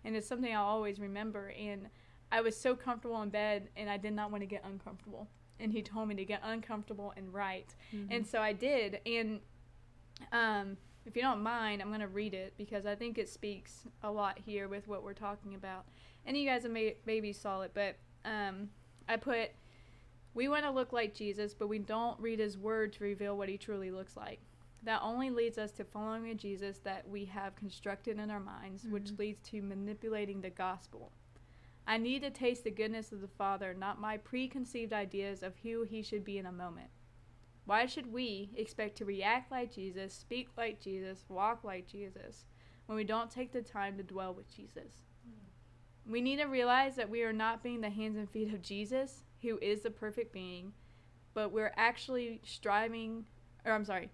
and 0.03 0.15
it's 0.15 0.27
something 0.27 0.53
I'll 0.53 0.65
always 0.65 0.99
remember 0.99 1.53
and 1.57 1.87
I 2.31 2.41
was 2.41 2.55
so 2.59 2.75
comfortable 2.75 3.21
in 3.21 3.29
bed 3.29 3.69
and 3.77 3.89
I 3.89 3.97
did 3.97 4.13
not 4.13 4.31
want 4.31 4.41
to 4.43 4.47
get 4.47 4.63
uncomfortable. 4.63 5.27
And 5.61 5.71
he 5.71 5.81
told 5.81 6.07
me 6.07 6.15
to 6.15 6.23
get 6.25 6.41
uncomfortable 6.43 7.11
and 7.17 7.33
write. 7.33 7.75
Mhm. 7.93 8.07
And 8.11 8.27
so 8.27 8.39
I 8.41 8.53
did. 8.53 8.99
And 9.05 9.39
um, 10.31 10.77
if 11.05 11.15
you 11.15 11.21
don't 11.21 11.41
mind, 11.41 11.81
I'm 11.81 11.87
going 11.89 11.99
to 12.01 12.07
read 12.07 12.33
it 12.33 12.53
because 12.57 12.85
I 12.85 12.95
think 12.95 13.17
it 13.17 13.27
speaks 13.27 13.85
a 14.03 14.11
lot 14.11 14.37
here 14.45 14.67
with 14.67 14.87
what 14.87 15.03
we're 15.03 15.13
talking 15.13 15.55
about. 15.55 15.85
And 16.25 16.37
you 16.37 16.47
guys 16.47 16.65
may- 16.65 16.97
maybe 17.05 17.33
saw 17.33 17.61
it, 17.61 17.71
but 17.73 17.95
um, 18.25 18.69
I 19.09 19.17
put, 19.17 19.49
we 20.33 20.47
want 20.47 20.63
to 20.65 20.71
look 20.71 20.93
like 20.93 21.13
Jesus, 21.13 21.53
but 21.53 21.67
we 21.67 21.79
don't 21.79 22.19
read 22.19 22.39
his 22.39 22.57
word 22.57 22.93
to 22.93 23.03
reveal 23.03 23.37
what 23.37 23.49
he 23.49 23.57
truly 23.57 23.91
looks 23.91 24.15
like. 24.15 24.39
That 24.83 25.01
only 25.01 25.29
leads 25.29 25.57
us 25.57 25.71
to 25.73 25.83
following 25.83 26.29
a 26.29 26.35
Jesus 26.35 26.77
that 26.79 27.09
we 27.09 27.25
have 27.25 27.55
constructed 27.55 28.19
in 28.19 28.31
our 28.31 28.39
minds, 28.39 28.85
which 28.85 29.11
Mhm. 29.11 29.19
leads 29.19 29.41
to 29.49 29.61
manipulating 29.61 30.41
the 30.41 30.49
gospel. 30.49 31.11
I 31.85 31.97
need 31.97 32.21
to 32.21 32.29
taste 32.29 32.63
the 32.63 32.71
goodness 32.71 33.11
of 33.11 33.19
the 33.21 33.27
Father, 33.27 33.73
not 33.73 33.99
my 33.99 34.17
preconceived 34.17 34.93
ideas 34.93 35.41
of 35.41 35.57
who 35.57 35.83
he 35.83 36.01
should 36.03 36.23
be 36.23 36.37
in 36.37 36.45
a 36.45 36.51
moment. 36.51 36.91
Why 37.65 37.87
should 37.87 38.13
we 38.13 38.51
expect 38.55 38.95
to 38.97 39.05
react 39.05 39.51
like 39.51 39.71
Jesus, 39.71 40.13
speak 40.13 40.49
like 40.55 40.79
Jesus, 40.79 41.25
walk 41.27 41.63
like 41.63 41.87
Jesus, 41.87 42.45
when 42.85 42.95
we 42.95 43.03
don't 43.03 43.29
take 43.29 43.51
the 43.51 43.61
time 43.61 43.97
to 43.97 44.03
dwell 44.03 44.33
with 44.33 44.49
Jesus? 44.49 45.03
We 46.05 46.21
need 46.21 46.37
to 46.37 46.45
realize 46.45 46.95
that 46.95 47.09
we 47.09 47.23
are 47.23 47.33
not 47.33 47.61
being 47.61 47.81
the 47.81 47.89
hands 47.89 48.17
and 48.17 48.29
feet 48.29 48.53
of 48.53 48.61
Jesus, 48.61 49.23
who 49.41 49.57
is 49.61 49.81
the 49.81 49.91
perfect 49.91 50.33
being, 50.33 50.73
but 51.33 51.51
we're 51.51 51.73
actually 51.77 52.41
striving, 52.43 53.25
or 53.65 53.73
I'm 53.73 53.85
sorry, 53.85 54.09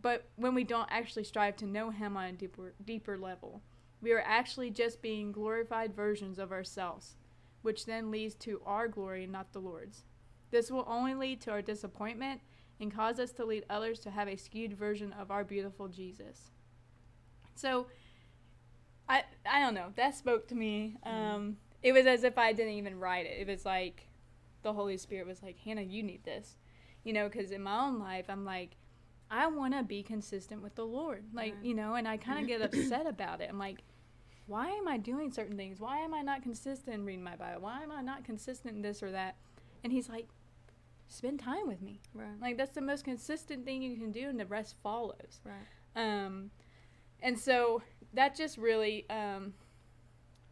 but 0.00 0.28
when 0.36 0.54
we 0.54 0.64
don't 0.64 0.88
actually 0.90 1.24
strive 1.24 1.56
to 1.56 1.66
know 1.66 1.90
Him 1.90 2.16
on 2.16 2.24
a 2.26 2.32
deeper, 2.32 2.74
deeper 2.84 3.18
level. 3.18 3.62
we 4.00 4.12
are 4.12 4.22
actually 4.24 4.70
just 4.70 5.02
being 5.02 5.32
glorified 5.32 5.94
versions 5.94 6.38
of 6.38 6.52
ourselves, 6.52 7.16
which 7.62 7.86
then 7.86 8.10
leads 8.10 8.34
to 8.36 8.60
our 8.64 8.86
glory, 8.88 9.24
and 9.24 9.32
not 9.32 9.52
the 9.52 9.58
Lord's. 9.58 10.04
This 10.50 10.70
will 10.70 10.84
only 10.88 11.14
lead 11.14 11.40
to 11.42 11.50
our 11.50 11.62
disappointment 11.62 12.40
and 12.80 12.94
cause 12.94 13.18
us 13.18 13.32
to 13.32 13.44
lead 13.44 13.64
others 13.68 13.98
to 14.00 14.10
have 14.10 14.28
a 14.28 14.36
skewed 14.36 14.72
version 14.72 15.12
of 15.12 15.30
our 15.30 15.44
beautiful 15.44 15.88
Jesus. 15.88 16.50
So, 17.54 17.88
I 19.08 19.24
I 19.50 19.60
don't 19.60 19.74
know. 19.74 19.92
That 19.96 20.14
spoke 20.14 20.46
to 20.48 20.54
me. 20.54 20.96
Um, 21.02 21.56
it 21.82 21.92
was 21.92 22.06
as 22.06 22.22
if 22.24 22.38
I 22.38 22.52
didn't 22.52 22.74
even 22.74 22.98
write 23.00 23.26
it. 23.26 23.40
It 23.40 23.48
was 23.48 23.64
like 23.64 24.07
the 24.62 24.72
Holy 24.72 24.96
Spirit 24.96 25.26
was 25.26 25.42
like, 25.42 25.58
Hannah, 25.58 25.82
you 25.82 26.02
need 26.02 26.24
this, 26.24 26.56
you 27.04 27.12
know, 27.12 27.28
because 27.28 27.50
in 27.50 27.62
my 27.62 27.86
own 27.86 27.98
life, 27.98 28.26
I'm 28.28 28.44
like, 28.44 28.76
I 29.30 29.46
want 29.46 29.74
to 29.74 29.82
be 29.82 30.02
consistent 30.02 30.62
with 30.62 30.74
the 30.74 30.86
Lord, 30.86 31.24
like 31.34 31.54
Right. 31.54 31.64
you 31.64 31.74
know, 31.74 31.94
and 31.94 32.08
I 32.08 32.16
kind 32.16 32.40
of 32.40 32.46
get 32.46 32.62
upset 32.62 33.06
about 33.06 33.40
it. 33.40 33.48
I'm 33.50 33.58
like, 33.58 33.82
why 34.46 34.68
am 34.70 34.88
I 34.88 34.96
doing 34.96 35.30
certain 35.30 35.56
things? 35.56 35.78
Why 35.78 35.98
am 35.98 36.14
I 36.14 36.22
not 36.22 36.42
consistent 36.42 36.94
in 36.94 37.04
reading 37.04 37.22
my 37.22 37.36
Bible? 37.36 37.60
Why 37.62 37.82
am 37.82 37.92
I 37.92 38.00
not 38.00 38.24
consistent 38.24 38.76
in 38.76 38.82
this 38.82 39.02
or 39.02 39.10
that? 39.12 39.36
And 39.84 39.92
He's 39.92 40.08
like, 40.08 40.28
spend 41.08 41.40
time 41.40 41.66
with 41.68 41.82
me. 41.82 42.00
Right. 42.14 42.40
Like 42.40 42.56
that's 42.56 42.74
the 42.74 42.80
most 42.80 43.04
consistent 43.04 43.64
thing 43.66 43.82
you 43.82 43.96
can 43.96 44.10
do, 44.12 44.28
and 44.28 44.40
the 44.40 44.46
rest 44.46 44.76
follows. 44.82 45.40
Right. 45.44 45.54
Um, 45.96 46.50
and 47.20 47.38
so 47.38 47.82
that 48.14 48.34
just 48.36 48.56
really 48.56 49.04
um, 49.10 49.52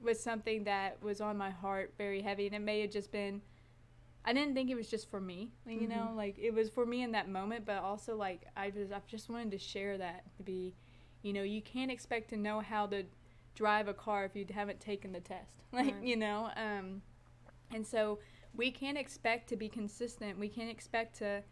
was 0.02 0.22
something 0.22 0.64
that 0.64 1.02
was 1.02 1.20
on 1.22 1.36
my 1.38 1.50
heart 1.50 1.94
very 1.96 2.20
heavy, 2.20 2.46
and 2.46 2.54
it 2.54 2.60
may 2.60 2.82
have 2.82 2.90
just 2.90 3.10
been. 3.10 3.40
I 4.26 4.32
didn't 4.32 4.54
think 4.54 4.70
it 4.70 4.74
was 4.74 4.88
just 4.90 5.08
for 5.08 5.20
me, 5.20 5.52
like, 5.64 5.76
you 5.76 5.86
know, 5.86 6.10
Mhm. 6.12 6.16
like 6.16 6.36
it 6.38 6.52
was 6.52 6.68
for 6.68 6.84
me 6.84 7.02
in 7.02 7.12
that 7.12 7.28
moment, 7.28 7.64
but 7.64 7.78
also 7.82 8.16
like 8.16 8.46
I 8.56 8.70
just 8.70 8.92
I 8.92 9.00
just 9.06 9.28
wanted 9.30 9.52
to 9.52 9.58
share 9.58 9.96
that 9.98 10.24
to 10.36 10.42
be, 10.42 10.74
you 11.22 11.32
know, 11.32 11.42
you 11.44 11.62
can't 11.62 11.90
expect 11.92 12.30
to 12.30 12.36
know 12.36 12.60
how 12.60 12.86
to 12.88 13.04
drive 13.54 13.88
a 13.88 13.94
car 13.94 14.24
if 14.24 14.34
you 14.34 14.44
haven't 14.52 14.80
taken 14.80 15.12
the 15.12 15.20
test, 15.20 15.54
like 15.72 15.86
Right. 15.94 16.02
you 16.02 16.16
know, 16.16 16.50
um, 16.56 17.02
and 17.70 17.86
so 17.86 18.18
we 18.54 18.70
can't 18.70 18.98
expect 18.98 19.48
to 19.50 19.56
be 19.56 19.68
consistent. 19.68 20.38
We 20.38 20.48
can't 20.48 20.70
expect 20.70 21.16
to 21.18 21.42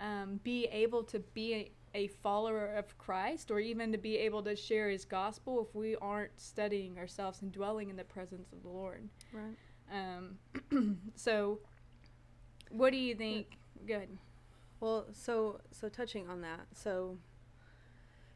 um, 0.00 0.40
be 0.42 0.66
able 0.66 1.04
to 1.04 1.20
be 1.20 1.54
a, 1.54 1.70
a 1.94 2.08
follower 2.08 2.66
of 2.66 2.98
Christ 2.98 3.50
or 3.50 3.60
even 3.60 3.92
to 3.92 3.98
be 3.98 4.16
able 4.18 4.42
to 4.42 4.56
share 4.56 4.88
his 4.90 5.04
gospel 5.04 5.64
if 5.68 5.74
we 5.74 5.96
aren't 5.96 6.38
studying 6.40 6.98
ourselves 6.98 7.40
and 7.42 7.52
dwelling 7.52 7.88
in 7.90 7.96
the 7.96 8.04
presence 8.04 8.52
of 8.52 8.62
the 8.62 8.68
Lord. 8.68 9.08
Right. 9.32 9.56
Um, 9.92 10.38
so, 11.14 11.60
what 12.70 12.92
do 12.92 12.98
you 12.98 13.14
think? 13.14 13.58
Good. 13.86 14.08
Well, 14.80 15.06
so 15.12 15.60
so 15.70 15.88
touching 15.88 16.28
on 16.28 16.42
that, 16.42 16.66
so 16.74 17.18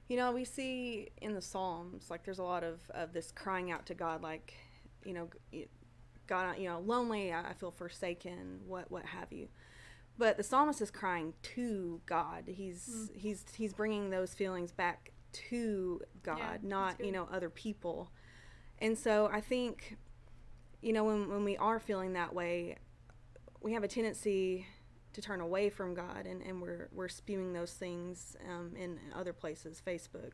you 0.08 0.16
know, 0.16 0.32
we 0.32 0.44
see 0.44 1.08
in 1.20 1.34
the 1.34 1.42
Psalms 1.42 2.10
like 2.10 2.24
there's 2.24 2.38
a 2.38 2.44
lot 2.44 2.64
of 2.64 2.80
of 2.90 3.12
this 3.12 3.30
crying 3.30 3.70
out 3.70 3.86
to 3.86 3.94
God, 3.94 4.22
like 4.22 4.54
you 5.04 5.14
know, 5.14 5.28
God, 6.26 6.58
you 6.58 6.68
know, 6.68 6.80
lonely, 6.80 7.32
I 7.32 7.52
feel 7.58 7.70
forsaken, 7.70 8.60
what 8.66 8.90
what 8.90 9.04
have 9.04 9.32
you. 9.32 9.48
But 10.18 10.36
the 10.36 10.42
psalmist 10.42 10.82
is 10.82 10.90
crying 10.90 11.32
to 11.54 12.00
God. 12.06 12.44
He's 12.46 13.08
mm. 13.10 13.16
he's 13.16 13.44
he's 13.54 13.72
bringing 13.72 14.10
those 14.10 14.34
feelings 14.34 14.72
back 14.72 15.12
to 15.32 16.00
God, 16.22 16.38
that's 16.38 16.64
not 16.64 17.04
you 17.04 17.12
know 17.12 17.28
other 17.30 17.50
people. 17.50 18.10
And 18.78 18.96
so 18.96 19.28
I 19.32 19.40
think, 19.40 19.96
you 20.80 20.92
know, 20.92 21.04
when 21.04 21.28
when 21.28 21.44
we 21.44 21.56
are 21.56 21.78
feeling 21.78 22.14
that 22.14 22.34
way, 22.34 22.76
we 23.60 23.72
have 23.72 23.82
a 23.84 23.88
tendency 23.88 24.66
to 25.12 25.20
turn 25.20 25.40
away 25.40 25.70
from 25.70 25.94
God, 25.94 26.26
and, 26.26 26.40
and 26.42 26.62
we're 26.62 26.88
we're 26.92 27.08
spewing 27.08 27.52
those 27.52 27.72
things 27.72 28.36
um, 28.48 28.74
in 28.76 28.98
other 29.14 29.32
places, 29.32 29.82
Facebook, 29.84 30.32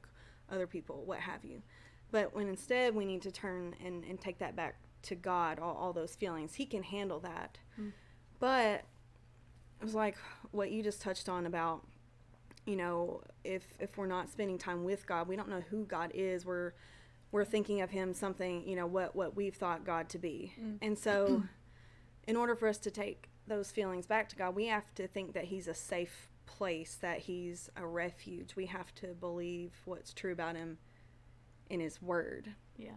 other 0.51 0.67
people, 0.67 1.03
what 1.05 1.21
have 1.21 1.45
you. 1.45 1.63
But 2.11 2.35
when 2.35 2.49
instead 2.49 2.95
we 2.95 3.05
need 3.05 3.23
to 3.23 3.33
turn 3.33 3.75
and, 3.85 4.05
and 4.05 4.21
take 4.21 4.39
that 4.39 4.55
back 4.55 4.77
to 5.03 5.15
God, 5.15 5.59
all, 5.59 5.75
all 5.75 5.93
those 5.93 6.15
feelings, 6.15 6.55
He 6.55 6.67
can 6.67 6.83
handle 6.83 7.21
that. 7.21 7.59
Mm. 7.81 7.93
But 8.39 8.85
it 9.81 9.85
was 9.85 9.95
like 9.95 10.17
what 10.53 10.71
you 10.71 10.83
just 10.83 11.01
touched 11.03 11.29
on 11.29 11.47
about, 11.47 11.85
you 12.67 12.77
know, 12.77 13.23
if 13.45 13.63
if 13.81 13.97
we're 13.97 14.07
not 14.07 14.31
spending 14.31 14.59
time 14.59 14.85
with 14.85 15.07
God, 15.07 15.27
we 15.27 15.37
don't 15.37 15.49
know 15.49 15.63
who 15.71 15.85
God 15.85 16.13
is. 16.15 16.45
We're 16.45 16.73
we're 17.33 17.45
thinking 17.45 17.81
of 17.81 17.91
Him 17.91 18.15
something, 18.15 18.67
you 18.69 18.77
know, 18.77 18.87
what 18.87 19.17
what 19.17 19.35
we've 19.35 19.55
thought 19.57 19.85
God 19.85 20.09
to 20.11 20.19
be, 20.19 20.53
Mm. 20.61 20.79
and 20.83 20.99
so 20.99 21.43
in 22.27 22.37
order 22.37 22.55
for 22.57 22.69
us 22.69 22.79
to 22.79 22.91
take 22.91 23.29
those 23.47 23.71
feelings 23.71 24.07
back 24.07 24.29
to 24.31 24.37
God, 24.37 24.55
we 24.55 24.67
have 24.67 24.93
to 24.97 25.07
think 25.07 25.33
that 25.35 25.45
He's 25.45 25.69
a 25.69 25.75
safe 25.75 26.29
place, 26.47 26.97
that 27.01 27.21
He's 27.21 27.71
a 27.77 27.87
refuge. 27.87 28.57
We 28.57 28.67
have 28.67 28.95
to 28.97 29.09
believe 29.09 29.73
what's 29.85 30.13
true 30.13 30.33
about 30.33 30.57
Him 30.57 30.79
in 31.71 31.81
His 31.81 32.03
Word. 32.03 32.55
Yeah. 32.77 32.91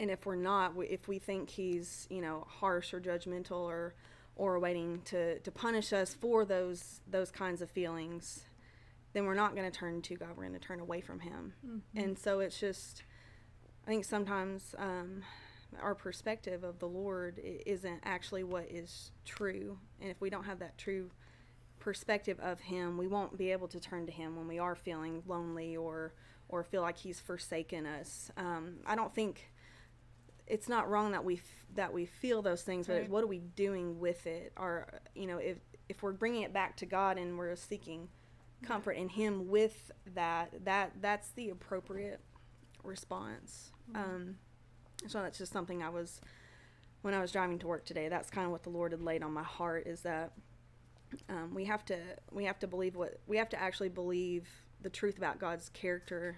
And 0.00 0.10
if 0.10 0.26
we're 0.26 0.36
not, 0.36 0.74
if 0.78 1.08
we 1.08 1.18
think 1.18 1.50
He's, 1.50 2.06
you 2.10 2.20
know, 2.20 2.46
harsh 2.48 2.92
or 2.94 3.00
judgmental 3.00 3.62
or 3.62 3.94
or 4.36 4.58
waiting 4.58 5.00
to, 5.04 5.38
to 5.38 5.50
punish 5.52 5.92
us 5.92 6.12
for 6.12 6.44
those 6.44 7.00
those 7.08 7.30
kinds 7.30 7.62
of 7.62 7.70
feelings, 7.70 8.44
then 9.12 9.24
we're 9.26 9.34
not 9.34 9.54
going 9.54 9.70
to 9.70 9.76
turn 9.76 10.02
to 10.02 10.16
God. 10.16 10.30
We're 10.36 10.48
going 10.48 10.58
to 10.58 10.66
turn 10.66 10.80
away 10.80 11.00
from 11.00 11.20
Him. 11.20 11.52
Mhm. 11.64 11.80
And 11.94 12.18
so 12.18 12.40
it's 12.40 12.58
just, 12.58 13.04
I 13.86 13.90
think 13.90 14.04
sometimes 14.04 14.74
um, 14.78 15.22
our 15.82 15.94
perspective 15.94 16.64
of 16.64 16.78
the 16.78 16.88
Lord 16.88 17.40
isn't 17.42 18.00
actually 18.04 18.44
what 18.44 18.66
is 18.70 19.10
true. 19.24 19.78
And 20.00 20.10
if 20.10 20.20
we 20.20 20.30
don't 20.30 20.44
have 20.44 20.58
that 20.60 20.76
true 20.78 21.10
perspective 21.80 22.38
of 22.40 22.60
Him, 22.60 22.96
we 22.96 23.06
won't 23.06 23.36
be 23.36 23.52
able 23.52 23.68
to 23.68 23.80
turn 23.80 24.06
to 24.06 24.12
Him 24.12 24.36
when 24.36 24.46
we 24.48 24.58
are 24.58 24.74
feeling 24.74 25.22
lonely 25.26 25.76
or 25.76 26.14
or 26.48 26.62
feel 26.62 26.82
like 26.82 26.96
He's 26.98 27.20
forsaken 27.20 27.86
us. 27.86 28.30
Um, 28.36 28.76
I 28.86 28.94
don't 28.96 29.14
think 29.14 29.50
it's 30.46 30.68
not 30.68 30.88
wrong 30.88 31.12
that 31.12 31.24
we 31.24 31.36
f- 31.36 31.66
that 31.74 31.92
we 31.92 32.04
feel 32.06 32.42
those 32.42 32.62
things, 32.62 32.86
but 32.86 32.94
Right. 33.00 33.10
what 33.10 33.24
are 33.24 33.26
we 33.28 33.38
doing 33.40 33.98
with 33.98 34.26
it? 34.26 34.52
Or 34.56 34.86
you 35.14 35.26
know, 35.26 35.38
if 35.38 35.58
if 35.88 36.02
we're 36.02 36.12
bringing 36.12 36.42
it 36.42 36.52
back 36.52 36.76
to 36.78 36.86
God 36.86 37.18
and 37.18 37.36
we're 37.38 37.56
seeking 37.56 38.08
comfort 38.62 38.92
in 38.92 39.08
Him 39.08 39.48
with 39.48 39.90
that, 40.14 40.64
that 40.64 40.92
that's 41.00 41.30
the 41.30 41.50
appropriate 41.50 42.20
response. 42.82 43.72
Um, 43.94 44.38
so 45.06 45.22
that's 45.22 45.38
just 45.38 45.52
something 45.52 45.82
I 45.82 45.88
was 45.88 46.20
when 47.02 47.14
I 47.14 47.20
was 47.20 47.32
driving 47.32 47.58
to 47.60 47.66
work 47.66 47.84
today. 47.84 48.08
That's 48.08 48.30
kind 48.30 48.46
of 48.46 48.52
what 48.52 48.62
the 48.62 48.70
Lord 48.70 48.92
had 48.92 49.02
laid 49.02 49.22
on 49.22 49.32
my 49.32 49.42
heart 49.42 49.86
is 49.86 50.00
that 50.02 50.32
um, 51.28 51.54
we 51.54 51.64
have 51.64 51.84
to 51.86 51.98
we 52.32 52.44
have 52.44 52.58
to 52.60 52.66
believe 52.66 52.96
what 52.96 53.20
we 53.26 53.36
have 53.36 53.48
to 53.50 53.60
actually 53.60 53.88
believe 53.88 54.48
the 54.80 54.90
truth 54.90 55.18
about 55.18 55.38
God's 55.38 55.68
character 55.70 56.36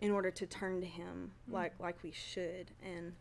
in 0.00 0.10
order 0.10 0.30
to 0.30 0.46
turn 0.46 0.80
to 0.80 0.86
Him 0.86 1.32
like 1.48 1.74
like 1.78 2.02
we 2.02 2.12
should 2.12 2.70
and 2.82 3.12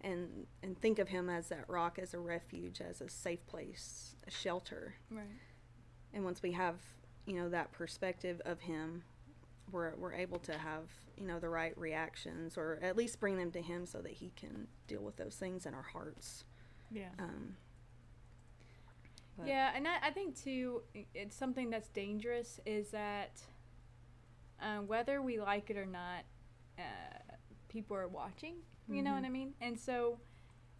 and 0.00 0.46
and 0.62 0.80
think 0.80 0.98
of 0.98 1.08
Him 1.08 1.28
as 1.28 1.48
that 1.48 1.64
rock, 1.68 1.98
as 1.98 2.14
a 2.14 2.18
refuge, 2.18 2.80
as 2.80 3.00
a 3.00 3.08
safe 3.08 3.44
place, 3.46 4.14
a 4.26 4.30
shelter. 4.30 4.94
Right. 5.10 5.24
And 6.12 6.24
once 6.24 6.42
we 6.42 6.52
have 6.52 6.76
you 7.26 7.34
know 7.34 7.48
that 7.48 7.72
perspective 7.72 8.40
of 8.44 8.60
Him, 8.60 9.02
we're 9.72 9.94
we're 9.96 10.12
able 10.14 10.38
to 10.40 10.52
have 10.58 10.84
you 11.16 11.26
know 11.26 11.38
the 11.38 11.48
right 11.48 11.76
reactions 11.78 12.56
or 12.56 12.78
at 12.82 12.96
least 12.96 13.20
bring 13.20 13.36
them 13.38 13.50
to 13.52 13.60
Him 13.60 13.86
so 13.86 14.00
that 14.00 14.12
He 14.12 14.32
can 14.36 14.68
deal 14.86 15.02
with 15.02 15.16
those 15.16 15.34
things 15.36 15.66
in 15.66 15.74
our 15.74 15.82
hearts. 15.82 16.44
Yeah. 16.90 17.08
Um, 17.18 17.56
Yeah, 19.46 19.70
and 19.74 19.86
I, 19.86 20.08
I 20.08 20.10
think 20.10 20.36
too, 20.36 20.82
it's 21.14 21.36
something 21.36 21.70
that's 21.70 21.88
dangerous 21.90 22.58
is 22.66 22.90
that 22.90 23.40
uh, 24.60 24.78
whether 24.78 25.22
we 25.22 25.38
like 25.38 25.70
it 25.70 25.76
or 25.76 25.86
not, 25.86 26.24
uh, 26.78 26.82
people 27.68 27.96
are 27.96 28.08
watching. 28.08 28.56
You 28.88 29.02
know 29.02 29.10
Mhm. 29.10 29.14
what 29.16 29.24
I 29.24 29.28
mean? 29.28 29.54
And 29.60 29.78
so, 29.78 30.18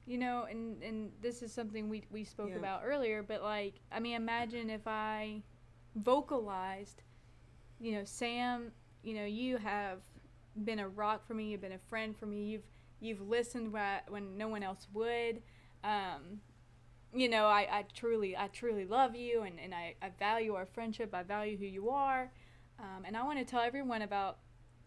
you 0.06 0.18
know, 0.18 0.44
and 0.44 0.82
and 0.82 1.12
this 1.20 1.42
is 1.42 1.52
something 1.52 1.88
we 1.88 2.04
we 2.10 2.24
spoke 2.24 2.48
Yeah. 2.50 2.56
about 2.56 2.82
earlier. 2.84 3.22
But 3.22 3.42
like, 3.42 3.74
I 3.92 4.00
mean, 4.00 4.16
imagine 4.16 4.70
if 4.70 4.86
I 4.88 5.42
vocalized, 5.94 7.02
you 7.80 7.92
know, 7.92 8.02
Sam, 8.04 8.72
you 9.02 9.14
know, 9.14 9.24
you 9.24 9.56
have 9.58 9.98
been 10.64 10.80
a 10.80 10.88
rock 10.88 11.26
for 11.26 11.34
me. 11.34 11.50
You've 11.50 11.60
been 11.60 11.72
a 11.72 11.88
friend 11.88 12.16
for 12.16 12.26
me. 12.26 12.44
You've 12.44 12.64
you've 13.00 13.20
listened 13.20 13.74
wh- 13.74 14.10
when 14.10 14.36
no 14.36 14.48
one 14.48 14.62
else 14.62 14.88
would. 14.92 15.40
Um, 15.84 16.40
you 17.14 17.28
know, 17.28 17.46
I, 17.46 17.66
I 17.70 17.84
truly, 17.94 18.36
I 18.36 18.48
truly 18.48 18.84
love 18.84 19.14
you 19.14 19.42
and, 19.42 19.58
and 19.58 19.74
I, 19.74 19.94
I 20.02 20.10
value 20.18 20.54
our 20.54 20.66
friendship. 20.66 21.14
I 21.14 21.22
value 21.22 21.56
who 21.56 21.64
you 21.64 21.90
are. 21.90 22.30
Um, 22.78 23.04
and 23.04 23.16
I 23.16 23.24
want 23.24 23.38
to 23.38 23.44
tell 23.44 23.60
everyone 23.62 24.02
about 24.02 24.38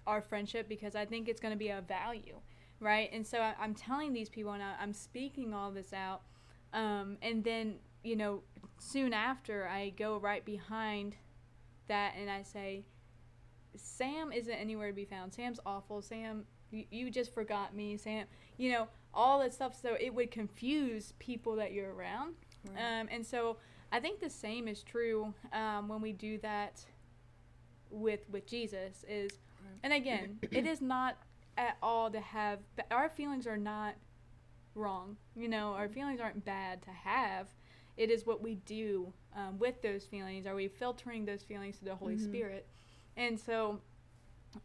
our 0.05 0.21
friendship 0.21 0.69
because 0.69 0.95
I 0.95 1.05
think 1.05 1.27
it's 1.27 1.39
going 1.39 1.53
to 1.53 1.57
be 1.57 1.69
of 1.69 1.87
value, 1.87 2.35
right? 2.79 3.09
And 3.11 3.25
so 3.25 3.39
I, 3.39 3.55
I'm 3.59 3.73
telling 3.73 4.13
these 4.13 4.29
people 4.29 4.53
and 4.53 4.63
I, 4.63 4.75
I'm 4.79 4.93
speaking 4.93 5.53
all 5.53 5.71
this 5.71 5.93
out. 5.93 6.21
Um, 6.73 7.17
and 7.21 7.43
then, 7.43 7.75
you 8.03 8.15
know, 8.15 8.43
soon 8.77 9.13
after, 9.13 9.67
I 9.67 9.89
go 9.89 10.17
right 10.17 10.45
behind 10.45 11.15
that 11.91 12.13
and 12.19 12.29
I 12.29 12.41
say, 12.41 12.83
Sam 13.75 14.31
isn't 14.31 14.53
anywhere 14.53 14.87
to 14.87 14.93
be 14.93 15.05
found. 15.05 15.33
Sam's 15.33 15.59
awful. 15.65 16.01
Sam, 16.01 16.45
you, 16.71 16.85
you 16.89 17.11
just 17.11 17.33
forgot 17.33 17.75
me. 17.75 17.97
Sam, 17.97 18.25
you 18.57 18.71
know, 18.71 18.87
all 19.13 19.39
that 19.39 19.53
stuff. 19.53 19.79
So 19.79 19.95
it 19.99 20.13
would 20.13 20.31
confuse 20.31 21.13
people 21.19 21.55
that 21.57 21.73
you're 21.73 21.93
around. 21.93 22.35
Right. 22.67 23.01
Um, 23.01 23.07
and 23.11 23.25
so 23.25 23.57
I 23.91 23.99
think 23.99 24.19
the 24.19 24.29
same 24.29 24.67
is 24.67 24.83
true 24.83 25.33
um, 25.53 25.87
when 25.87 26.01
we 26.01 26.13
do 26.13 26.37
that 26.39 26.85
with 27.89 28.21
with 28.29 28.45
Jesus. 28.47 29.05
Is 29.07 29.31
and 29.83 29.93
again, 29.93 30.39
it 30.51 30.65
is 30.65 30.81
not 30.81 31.17
at 31.57 31.77
all 31.81 32.09
to 32.09 32.19
have 32.19 32.59
but 32.75 32.85
our 32.91 33.09
feelings 33.09 33.45
are 33.45 33.57
not 33.57 33.95
wrong 34.73 35.17
you 35.35 35.47
know 35.47 35.73
our 35.73 35.89
feelings 35.89 36.19
aren't 36.19 36.45
bad 36.45 36.81
to 36.81 36.89
have 36.89 37.47
it 37.97 38.09
is 38.09 38.25
what 38.25 38.41
we 38.41 38.55
do 38.55 39.11
um, 39.35 39.57
with 39.59 39.81
those 39.81 40.05
feelings 40.05 40.45
are 40.45 40.55
we 40.55 40.67
filtering 40.67 41.25
those 41.25 41.43
feelings 41.43 41.77
to 41.79 41.85
the 41.85 41.95
holy 41.95 42.15
Mhm. 42.15 42.23
spirit 42.23 42.67
and 43.15 43.39
so 43.39 43.81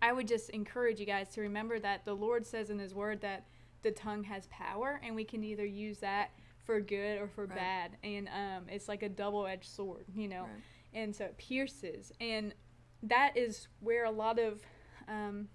i 0.03 0.13
would 0.13 0.27
just 0.27 0.51
encourage 0.51 0.99
you 1.01 1.07
guys 1.07 1.29
to 1.29 1.41
remember 1.41 1.79
that 1.79 2.05
the 2.05 2.15
lord 2.15 2.45
says 2.47 2.71
in 2.71 2.79
his 2.79 2.95
word 2.95 3.21
that 3.21 3.47
the 3.83 3.91
tongue 3.93 4.25
has 4.25 4.47
power 4.49 5.01
and 5.05 5.15
we 5.15 5.25
can 5.25 5.45
either 5.45 5.65
use 5.65 5.99
that 5.99 6.31
for 6.65 6.81
good 6.81 7.21
or 7.21 7.29
for 7.29 7.47
Right. 7.47 7.57
bad 7.57 7.97
and 8.03 8.29
um, 8.29 8.69
it's 8.69 8.89
like 8.89 9.03
a 9.05 9.09
double-edged 9.09 9.69
sword 9.71 10.07
you 10.15 10.27
know 10.29 10.43
Right. 10.43 10.63
and 10.95 11.15
so 11.15 11.27
it 11.27 11.39
pierces 11.39 12.11
and 12.21 12.55
that 13.03 13.37
is 13.37 13.69
where 13.81 14.05
a 14.05 14.11
lot 14.11 14.39
of 14.41 14.61
um, 15.07 15.49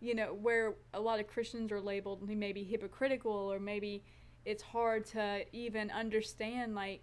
you 0.00 0.14
know 0.14 0.34
where 0.34 0.74
a 0.92 1.00
lot 1.00 1.18
of 1.20 1.26
christians 1.26 1.72
are 1.72 1.80
labeled 1.80 2.28
maybe 2.28 2.62
hypocritical 2.62 3.32
or 3.32 3.58
maybe 3.58 4.04
it's 4.44 4.62
hard 4.62 5.04
to 5.06 5.44
even 5.52 5.90
understand 5.90 6.74
like 6.74 7.02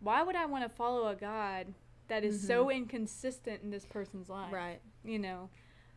why 0.00 0.22
would 0.22 0.36
i 0.36 0.46
want 0.46 0.62
to 0.64 0.68
follow 0.68 1.08
a 1.08 1.14
god 1.14 1.66
that 2.08 2.24
is 2.24 2.46
so 2.46 2.70
inconsistent 2.70 3.62
in 3.62 3.70
this 3.70 3.84
person's 3.84 4.28
life 4.28 4.52
Right. 4.52 4.80
you 5.04 5.18
know 5.18 5.50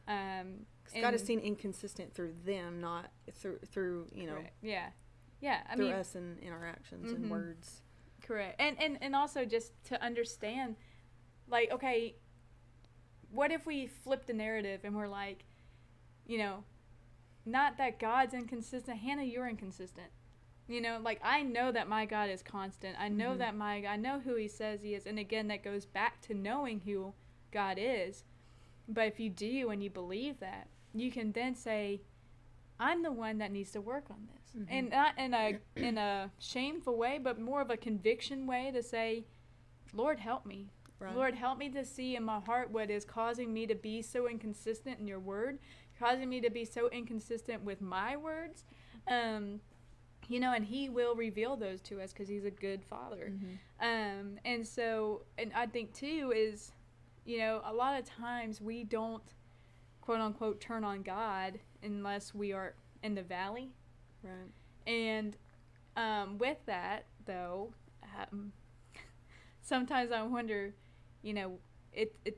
um 0.08 0.66
God 1.00 1.14
is 1.14 1.24
seen 1.24 1.40
inconsistent 1.40 2.14
through 2.14 2.34
them, 2.44 2.82
not 2.82 3.12
through 3.34 3.60
through 3.66 4.08
you 4.14 4.26
know 4.28 4.34
correct. 4.34 4.54
yeah 4.62 4.88
yeah 5.40 5.62
i 5.70 5.76
through 5.76 5.86
mean 5.86 5.94
us 5.94 6.16
and 6.16 6.38
in 6.40 6.52
our 6.52 6.68
actions 6.68 7.12
Mhm. 7.12 7.16
and 7.16 7.32
words. 7.32 7.82
Correct. 8.24 8.60
And, 8.60 8.78
and 8.80 8.98
and 9.02 9.16
also 9.16 9.46
just 9.46 9.72
to 9.86 10.04
understand 10.04 10.76
like 11.48 11.72
okay, 11.72 12.16
what 13.32 13.52
if 13.52 13.66
we 13.66 13.88
flip 13.88 14.26
the 14.26 14.34
narrative 14.34 14.82
and 14.84 14.94
we're 14.96 15.08
like, 15.08 15.46
you 16.28 16.38
know, 16.38 16.64
not 17.46 17.78
that 17.78 17.98
God's 18.00 18.34
inconsistent, 18.34 18.98
Hannah, 19.00 19.24
you're 19.24 19.48
inconsistent. 19.48 20.08
You 20.68 20.80
know, 20.82 21.00
like 21.04 21.20
I 21.24 21.44
know 21.44 21.72
that 21.72 21.88
my 21.90 22.06
God 22.06 22.30
is 22.30 22.42
constant. 22.42 22.96
I 23.00 23.10
know 23.10 23.32
Mhm. 23.32 23.38
that 23.40 23.56
my 23.56 23.86
I 23.86 23.98
know 23.98 24.20
who 24.20 24.36
he 24.36 24.48
says 24.48 24.82
he 24.82 24.96
is. 24.96 25.06
And 25.06 25.20
again, 25.20 25.48
that 25.48 25.64
goes 25.64 25.86
back 25.86 26.22
to 26.22 26.34
knowing 26.34 26.82
who 26.82 27.14
God 27.52 27.78
is. 27.80 28.24
But 28.88 29.08
if 29.08 29.20
you 29.20 29.30
do 29.30 29.70
and 29.70 29.84
you 29.84 29.90
believe 29.90 30.40
that, 30.40 30.68
you 30.94 31.12
can 31.12 31.32
then 31.32 31.56
say, 31.56 32.02
I'm 32.80 33.04
the 33.04 33.12
one 33.12 33.38
that 33.40 33.52
needs 33.52 33.72
to 33.72 33.82
work 33.82 34.10
on 34.10 34.28
this. 34.34 34.52
Mhm. 34.56 34.68
And 34.70 34.90
not 34.90 35.18
in 35.18 35.34
a 35.34 35.60
in 35.76 35.98
a 35.98 36.32
shameful 36.40 36.96
way, 36.98 37.18
but 37.18 37.40
more 37.40 37.62
of 37.62 37.70
a 37.70 37.78
conviction 37.78 38.48
way 38.48 38.72
to 38.72 38.82
say, 38.82 39.26
Lord 39.94 40.20
help 40.20 40.46
me. 40.46 40.70
Right. 41.00 41.16
Lord 41.16 41.34
help 41.36 41.58
me 41.58 41.70
to 41.70 41.84
see 41.84 42.16
in 42.16 42.24
my 42.24 42.40
heart 42.40 42.70
what 42.70 42.92
is 42.92 43.04
causing 43.06 43.52
me 43.52 43.66
to 43.66 43.74
be 43.76 44.02
so 44.04 44.28
inconsistent 44.30 45.00
in 45.00 45.08
your 45.08 45.20
word, 45.20 45.58
causing 45.98 46.30
me 46.30 46.40
to 46.42 46.50
be 46.52 46.64
so 46.64 46.90
inconsistent 46.90 47.64
with 47.64 47.82
my 47.82 48.16
words. 48.16 48.64
Um 49.08 49.62
you 50.28 50.40
know, 50.40 50.54
and 50.54 50.66
he 50.66 50.90
will 50.90 51.16
reveal 51.16 51.56
those 51.56 51.82
to 51.82 52.02
us 52.02 52.14
because 52.14 52.28
he's 52.28 52.46
a 52.46 52.52
good 52.52 52.84
father. 52.84 53.32
Mhm. 53.32 53.58
Um, 53.80 54.40
and 54.46 54.66
so, 54.66 55.24
and 55.38 55.52
I 55.54 55.66
think 55.66 55.94
too 55.94 56.32
is, 56.36 56.72
you 57.26 57.40
know, 57.40 57.62
a 57.66 57.74
lot 57.74 58.00
of 58.00 58.06
times 58.06 58.62
we 58.62 58.84
don't, 58.84 59.24
quote 60.02 60.20
unquote, 60.20 60.62
turn 60.62 60.84
on 60.84 61.02
God 61.04 61.60
unless 61.84 62.34
we 62.34 62.54
are 62.54 62.76
in 63.04 63.16
the 63.16 63.24
valley. 63.24 63.72
Right. 64.24 64.52
And 64.88 65.36
um, 65.98 66.38
with 66.38 66.58
that, 66.66 67.06
though, 67.26 67.74
um, 68.32 68.54
sometimes 69.62 70.12
I 70.12 70.22
wonder, 70.24 70.74
you 71.22 71.34
know, 71.34 71.60
it, 71.94 72.16
it, 72.26 72.38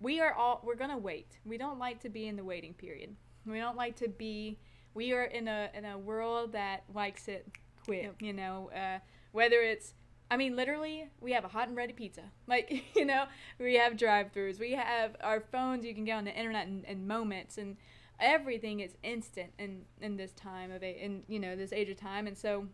we 0.00 0.20
are 0.20 0.34
all, 0.34 0.60
we're 0.64 0.74
going 0.74 0.90
to 0.90 0.98
wait. 0.98 1.38
We 1.44 1.56
don't 1.56 1.78
like 1.78 2.00
to 2.00 2.08
be 2.08 2.26
in 2.26 2.36
the 2.36 2.44
waiting 2.44 2.74
period. 2.74 3.14
We 3.46 3.58
don't 3.58 3.76
like 3.76 3.96
to 3.96 4.08
be, 4.08 4.58
we 4.94 5.12
are 5.12 5.24
in 5.24 5.48
a, 5.48 5.70
in 5.74 5.84
a 5.84 5.96
world 5.98 6.52
that 6.52 6.84
likes 6.94 7.28
it 7.28 7.46
quick, 7.84 8.02
Yep. 8.04 8.14
you 8.22 8.32
know, 8.32 8.70
uh, 8.74 8.98
whether 9.32 9.60
it's, 9.62 9.94
I 10.30 10.36
mean, 10.36 10.54
literally, 10.56 11.08
we 11.20 11.32
have 11.32 11.44
a 11.44 11.48
hot 11.48 11.68
and 11.68 11.76
ready 11.76 11.92
pizza. 11.92 12.22
Like, 12.46 12.84
you 12.96 13.04
know, 13.04 13.24
we 13.58 13.74
have 13.76 13.96
drive 13.96 14.32
throughs. 14.32 14.58
We 14.58 14.72
have 14.72 15.16
our 15.22 15.40
phones, 15.40 15.84
you 15.84 15.94
can 15.94 16.04
get 16.04 16.16
on 16.18 16.24
the 16.24 16.34
internet 16.36 16.66
in, 16.66 16.84
in 16.84 17.06
moments. 17.06 17.58
And 17.58 17.76
everything 18.18 18.80
is 18.80 18.96
instant 19.02 19.52
in, 19.58 19.82
in 20.00 20.16
this 20.16 20.32
time 20.32 20.70
of 20.72 20.82
a, 20.82 21.04
in, 21.04 21.22
you 21.28 21.38
know, 21.38 21.56
this 21.56 21.72
age 21.72 21.88
of 21.88 21.96
time. 21.96 22.26
And 22.26 22.36
so 22.36 22.66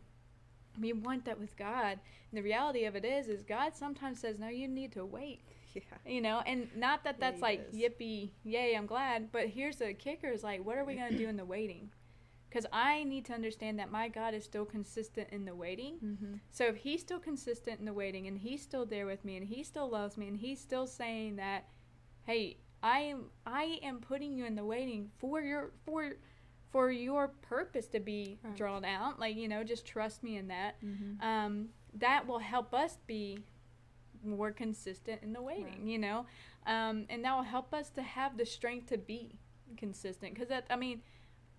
we 0.81 0.92
want 0.92 1.24
that 1.26 1.38
with 1.38 1.57
God. 1.57 1.98
And 2.31 2.38
the 2.38 2.42
reality 2.42 2.85
of 2.85 2.96
it 2.96 3.05
is, 3.05 3.29
is 3.29 3.42
God 3.42 3.74
sometimes 3.74 4.20
says, 4.20 4.38
no, 4.38 4.48
you 4.48 4.68
need 4.68 4.92
to 4.92 5.05
wait. 5.05 5.40
Yeah. 5.74 5.83
You 6.11 6.22
know, 6.22 6.42
and 6.46 6.68
not 6.74 7.05
that 7.05 7.20
that's 7.20 7.37
he 7.37 7.42
like 7.42 7.70
does. 7.70 7.79
yippee, 7.79 8.31
yay, 8.44 8.74
I'm 8.74 8.87
glad. 8.87 9.31
But 9.31 9.48
here's 9.48 9.76
the 9.76 9.92
kicker: 9.92 10.29
is 10.29 10.42
like, 10.42 10.64
what 10.64 10.79
are 10.79 10.87
we 10.87 10.94
gonna 10.94 11.18
do 11.18 11.29
in 11.29 11.37
the 11.37 11.44
waiting? 11.44 11.90
Because 12.48 12.66
I 12.72 13.04
need 13.04 13.24
to 13.26 13.32
understand 13.32 13.78
that 13.78 13.90
my 13.90 14.09
God 14.09 14.32
is 14.32 14.44
still 14.44 14.64
consistent 14.64 15.28
in 15.30 15.44
the 15.44 15.54
waiting. 15.54 15.94
Mm-hmm. 16.04 16.35
So 16.50 16.66
if 16.66 16.76
He's 16.76 17.00
still 17.00 17.18
consistent 17.18 17.80
in 17.80 17.85
the 17.87 17.92
waiting, 17.92 18.26
and 18.26 18.38
He's 18.38 18.62
still 18.62 18.87
there 18.87 19.04
with 19.06 19.24
me, 19.24 19.37
and 19.37 19.46
He 19.46 19.62
still 19.62 19.88
loves 19.90 20.16
me, 20.16 20.28
and 20.28 20.37
He's 20.37 20.61
still 20.61 20.87
saying 20.87 21.37
that, 21.37 21.64
hey, 22.24 22.59
I 22.82 23.00
am, 23.00 23.24
I 23.46 23.78
am 23.82 23.98
putting 23.98 24.32
you 24.32 24.44
in 24.46 24.54
the 24.54 24.64
waiting 24.64 25.11
for 25.18 25.40
your 25.40 25.72
for 25.85 26.12
for 26.70 26.90
your 26.90 27.28
purpose 27.28 27.87
to 27.88 28.00
be 28.00 28.38
Right. 28.42 28.56
drawn 28.56 28.85
out. 28.85 29.18
Like 29.18 29.37
you 29.37 29.48
know, 29.48 29.64
just 29.64 29.85
trust 29.87 30.22
me 30.22 30.37
in 30.37 30.48
that 30.48 30.76
Mm-hmm. 30.85 31.26
um, 31.26 31.68
that 31.94 32.26
will 32.26 32.38
help 32.38 32.74
us 32.74 32.98
be 33.06 33.38
more 34.24 34.50
consistent 34.52 35.22
in 35.22 35.32
the 35.32 35.42
waiting, 35.42 35.64
Right. 35.64 35.80
you 35.85 35.98
know, 35.98 36.26
um, 36.66 37.06
and 37.09 37.24
that 37.24 37.35
will 37.37 37.42
help 37.44 37.72
us 37.74 37.90
to 37.90 38.02
have 38.02 38.37
the 38.37 38.44
strength 38.46 38.87
to 38.88 38.98
be 38.98 39.38
consistent. 39.76 40.35
Because 40.35 40.48
that, 40.48 40.66
I 40.70 40.76
mean, 40.76 41.02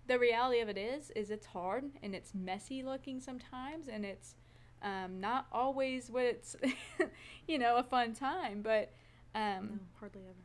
the 0.08 0.18
reality 0.18 0.60
of 0.60 0.68
it 0.68 0.78
is, 0.78 1.10
is 1.12 1.30
it's 1.30 1.46
hard 1.46 1.84
and 2.02 2.14
it's 2.14 2.34
messy 2.34 2.82
looking 2.82 3.20
sometimes, 3.20 3.88
and 3.88 4.04
it's 4.04 4.36
um, 4.82 5.20
not 5.20 5.46
always 5.52 6.10
what 6.10 6.24
it's, 6.24 6.56
you 7.48 7.58
know, 7.58 7.76
a 7.76 7.84
fun 7.84 8.14
time, 8.14 8.62
but 8.62 8.92
um, 9.34 9.68
no, 9.70 9.78
hardly 10.00 10.22
ever. 10.28 10.44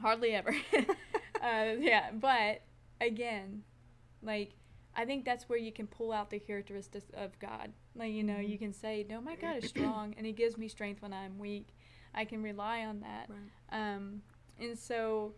hardly 0.00 0.34
ever. 0.34 0.54
uh, 1.42 1.74
yeah, 1.80 2.10
but 2.12 2.62
again, 3.00 3.62
like 4.22 4.50
I 4.96 5.04
think 5.04 5.24
that's 5.24 5.48
where 5.48 5.58
you 5.58 5.72
can 5.72 5.86
pull 5.86 6.12
out 6.12 6.30
the 6.30 6.38
characteristics 6.40 7.06
of 7.14 7.38
God. 7.38 7.72
Like 7.94 8.12
you 8.12 8.24
know, 8.24 8.38
you 8.38 8.56
Mhm. 8.56 8.60
can 8.60 8.72
say, 8.72 9.06
"No, 9.08 9.20
my 9.20 9.36
God 9.36 9.56
is 9.56 9.66
strong, 9.66 10.14
and 10.16 10.26
He 10.26 10.32
gives 10.32 10.56
me 10.58 10.68
strength 10.68 11.02
when 11.02 11.12
I'm 11.12 11.38
weak. 11.38 11.68
I 12.14 12.24
can 12.24 12.42
rely 12.42 12.84
on 12.84 13.00
that." 13.00 13.28
Right. 13.28 13.38
Um, 13.96 14.22
and 14.60 14.78
so, 14.78 15.34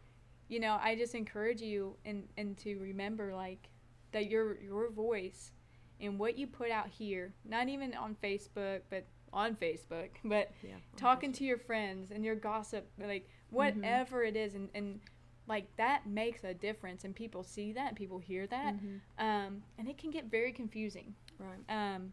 you 0.52 0.60
know, 0.60 0.78
I 0.82 0.94
just 0.96 1.14
encourage 1.14 1.62
you 1.62 1.96
and 2.04 2.28
and 2.36 2.56
to 2.58 2.76
remember 2.78 3.34
like 3.34 3.70
that 4.12 4.28
your 4.30 4.60
your 4.60 4.90
voice 4.90 5.52
and 5.98 6.18
what 6.18 6.36
you 6.36 6.46
put 6.46 6.70
out 6.70 6.88
here, 6.88 7.32
not 7.44 7.68
even 7.68 7.94
on 7.94 8.16
Facebook, 8.22 8.82
but 8.90 9.06
on 9.32 9.56
Facebook, 9.56 10.10
but 10.24 10.50
Yeah. 10.62 10.76
talking 10.96 11.32
to 11.32 11.44
your 11.44 11.56
friends 11.56 12.10
and 12.10 12.22
your 12.22 12.34
gossip 12.34 12.90
like 13.00 13.28
whatever 13.48 14.22
it 14.22 14.36
is 14.36 14.54
and, 14.54 14.68
and 14.74 15.00
like 15.46 15.74
that 15.76 16.06
makes 16.06 16.44
a 16.44 16.52
difference 16.52 17.04
and 17.04 17.14
people 17.16 17.42
see 17.42 17.72
that 17.72 17.88
and 17.88 17.96
people 17.96 18.18
hear 18.18 18.46
that 18.46 18.74
hmm 18.74 18.96
um, 19.18 19.62
and 19.78 19.88
it 19.88 19.96
can 19.98 20.10
get 20.10 20.26
very 20.30 20.52
confusing 20.52 21.14
Right. 21.38 21.60
um, 21.68 22.12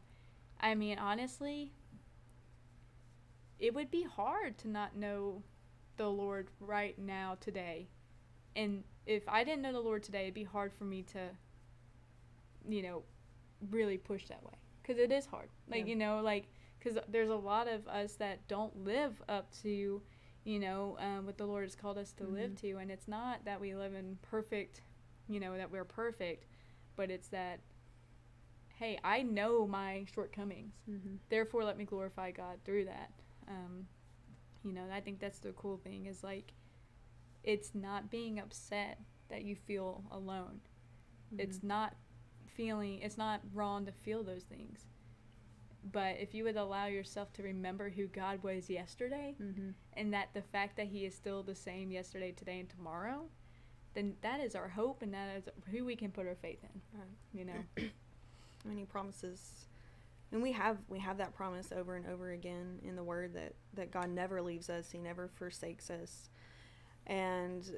i 0.62 0.76
mean 0.76 0.98
honestly 0.98 1.72
it 3.58 3.74
would 3.74 3.90
be 3.92 4.04
hard 4.04 4.58
to 4.60 4.68
not 4.68 4.96
know 4.96 5.44
the 5.98 6.08
lord 6.10 6.50
right 6.60 6.98
now 7.00 7.38
today 7.40 7.88
and 8.56 8.84
if 9.06 9.24
i 9.28 9.44
didn't 9.44 9.62
know 9.62 9.72
the 9.74 9.80
lord 9.80 10.04
today 10.04 10.24
it'd 10.24 10.34
be 10.34 10.44
hard 10.44 10.72
for 10.74 10.84
me 10.86 11.02
to 11.04 11.20
you 12.68 12.82
know 12.82 13.04
really 13.72 13.98
push 13.98 14.28
that 14.28 14.44
way 14.44 14.54
because 14.82 14.98
it 14.98 15.12
is 15.12 15.26
hard 15.26 15.50
like 15.70 15.82
Yeah. 15.82 15.90
you 15.90 15.96
know 15.96 16.22
like 16.22 16.48
because 16.78 16.98
there's 17.10 17.30
a 17.30 17.36
lot 17.36 17.68
of 17.68 17.88
us 17.88 18.16
that 18.16 18.48
don't 18.48 18.84
live 18.84 19.22
up 19.28 19.52
to 19.64 20.02
you 20.46 20.60
know 20.60 20.98
um, 21.00 21.26
what 21.26 21.38
the 21.38 21.46
lord 21.46 21.64
has 21.64 21.76
called 21.76 21.98
us 21.98 22.12
to 22.14 22.24
live 22.26 22.52
Mhm. 22.52 22.62
to 22.62 22.78
and 22.78 22.92
it's 22.92 23.08
not 23.08 23.44
that 23.46 23.60
we 23.60 23.76
live 23.76 23.94
in 23.94 24.18
perfect 24.22 24.82
you 25.28 25.40
know 25.40 25.58
that 25.58 25.72
we're 25.72 25.84
perfect 25.86 26.46
but 26.96 27.10
it's 27.12 27.28
that 27.30 27.60
hey 28.76 28.98
i 29.04 29.22
know 29.22 29.68
my 29.68 30.06
shortcomings 30.14 30.74
Mm-hmm. 30.90 31.16
therefore 31.30 31.64
let 31.64 31.78
me 31.78 31.86
glorify 31.86 32.32
god 32.32 32.60
through 32.64 32.86
that 32.86 33.12
um, 33.48 33.88
you 34.64 34.72
know 34.74 34.84
i 34.94 35.00
think 35.02 35.20
that's 35.20 35.40
the 35.40 35.52
cool 35.54 35.78
thing 35.78 36.06
is 36.06 36.24
like 36.24 36.54
it's 37.44 37.74
not 37.74 38.10
being 38.12 38.40
upset 38.40 39.00
that 39.30 39.44
you 39.44 39.56
feel 39.56 40.04
alone 40.12 40.60
Mm-hmm. 41.32 41.42
it's 41.42 41.62
not 41.62 41.94
feeling 42.56 43.00
it's 43.04 43.18
not 43.18 43.40
wrong 43.54 43.86
to 43.86 43.92
feel 43.92 44.24
those 44.24 44.42
things 44.44 44.88
but 45.92 46.16
if 46.20 46.34
you 46.34 46.44
would 46.44 46.58
allow 46.58 46.88
yourself 46.88 47.32
to 47.34 47.44
remember 47.44 47.90
who 47.90 48.08
god 48.08 48.42
was 48.42 48.68
yesterday 48.70 49.36
Mm-hmm. 49.42 49.70
and 49.94 50.14
that 50.14 50.30
the 50.34 50.42
fact 50.42 50.76
that 50.78 50.88
he 50.88 51.06
is 51.06 51.14
still 51.14 51.44
the 51.44 51.54
same 51.54 51.92
yesterday 51.92 52.32
today 52.32 52.60
and 52.62 52.70
tomorrow 52.70 53.26
then 53.94 54.16
that 54.22 54.40
is 54.40 54.56
our 54.56 54.68
hope 54.70 55.02
and 55.04 55.14
that 55.14 55.30
is 55.38 55.44
who 55.72 55.86
we 55.86 55.96
can 55.96 56.10
put 56.12 56.26
our 56.28 56.36
faith 56.36 56.64
in 56.64 56.82
Right. 56.98 57.08
you 57.32 57.46
know 57.46 57.64
I 58.66 58.68
mean, 58.68 58.78
he 58.78 58.84
promises, 58.86 59.68
and 60.34 60.42
we 60.44 60.52
have 60.52 60.78
we 60.90 61.00
have 61.00 61.18
that 61.20 61.34
promise 61.34 61.72
over 61.72 61.96
and 61.96 62.06
over 62.08 62.32
again 62.32 62.80
in 62.84 62.98
the 62.98 63.04
Word 63.04 63.34
that 63.36 63.54
that 63.76 63.90
God 63.90 64.10
never 64.10 64.42
leaves 64.42 64.70
us. 64.70 64.92
He 64.92 64.98
never 64.98 65.30
forsakes 65.30 65.90
us, 65.90 66.30
and 67.10 67.70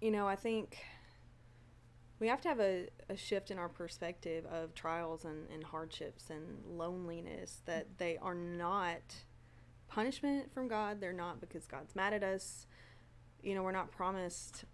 you 0.00 0.10
know, 0.10 0.26
I 0.28 0.36
think 0.36 0.76
we 2.18 2.28
have 2.28 2.40
to 2.42 2.48
have 2.48 2.60
a, 2.60 2.88
a 3.08 3.16
shift 3.16 3.50
in 3.50 3.58
our 3.58 3.68
perspective 3.68 4.44
of 4.46 4.74
trials 4.74 5.24
and, 5.24 5.48
and 5.50 5.64
hardships 5.64 6.30
and 6.30 6.64
loneliness 6.66 7.62
that 7.66 7.98
they 7.98 8.18
are 8.18 8.34
not 8.34 9.00
punishment 9.88 10.52
from 10.52 10.68
God. 10.68 11.00
They're 11.00 11.12
not 11.12 11.40
because 11.40 11.66
God's 11.66 11.94
mad 11.94 12.12
at 12.12 12.22
us. 12.22 12.66
You 13.42 13.54
know, 13.54 13.62
we're 13.62 13.72
not 13.72 13.90
promised 13.90 14.64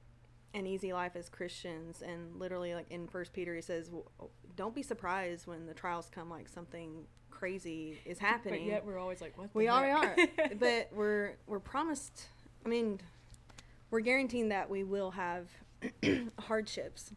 an 0.55 0.67
easy 0.67 0.93
life 0.93 1.17
as 1.17 1.29
Christians. 1.29 2.03
And 2.03 2.37
literally, 2.39 2.75
like 2.75 2.87
in 2.91 3.09
First 3.09 3.33
Peter, 3.33 3.55
he 3.55 3.63
says, 3.63 3.91
"Don't 4.57 4.75
be 4.75 4.83
surprised 4.83 5.47
when 5.47 5.67
the 5.67 5.75
trials 5.75 6.09
come, 6.11 6.31
like 6.31 6.49
something 6.49 7.05
crazy 7.31 7.99
is 8.05 8.19
happening." 8.19 8.65
But 8.65 8.71
yet 8.71 8.85
we're 8.85 8.99
always 8.99 9.21
like, 9.21 9.37
what? 9.37 9.53
The 9.53 9.59
we 9.59 9.69
are, 9.69 9.83
we 9.85 9.91
are. 9.91 10.17
but 10.59 10.91
we're 10.93 11.37
we're 11.47 11.61
promised. 11.61 12.29
I 12.65 12.69
mean, 12.69 13.01
we're 13.91 14.01
guaranteeing 14.01 14.49
that 14.51 14.71
we 14.71 14.85
will 14.85 15.13
have 15.13 15.49
hardships, 16.39 17.13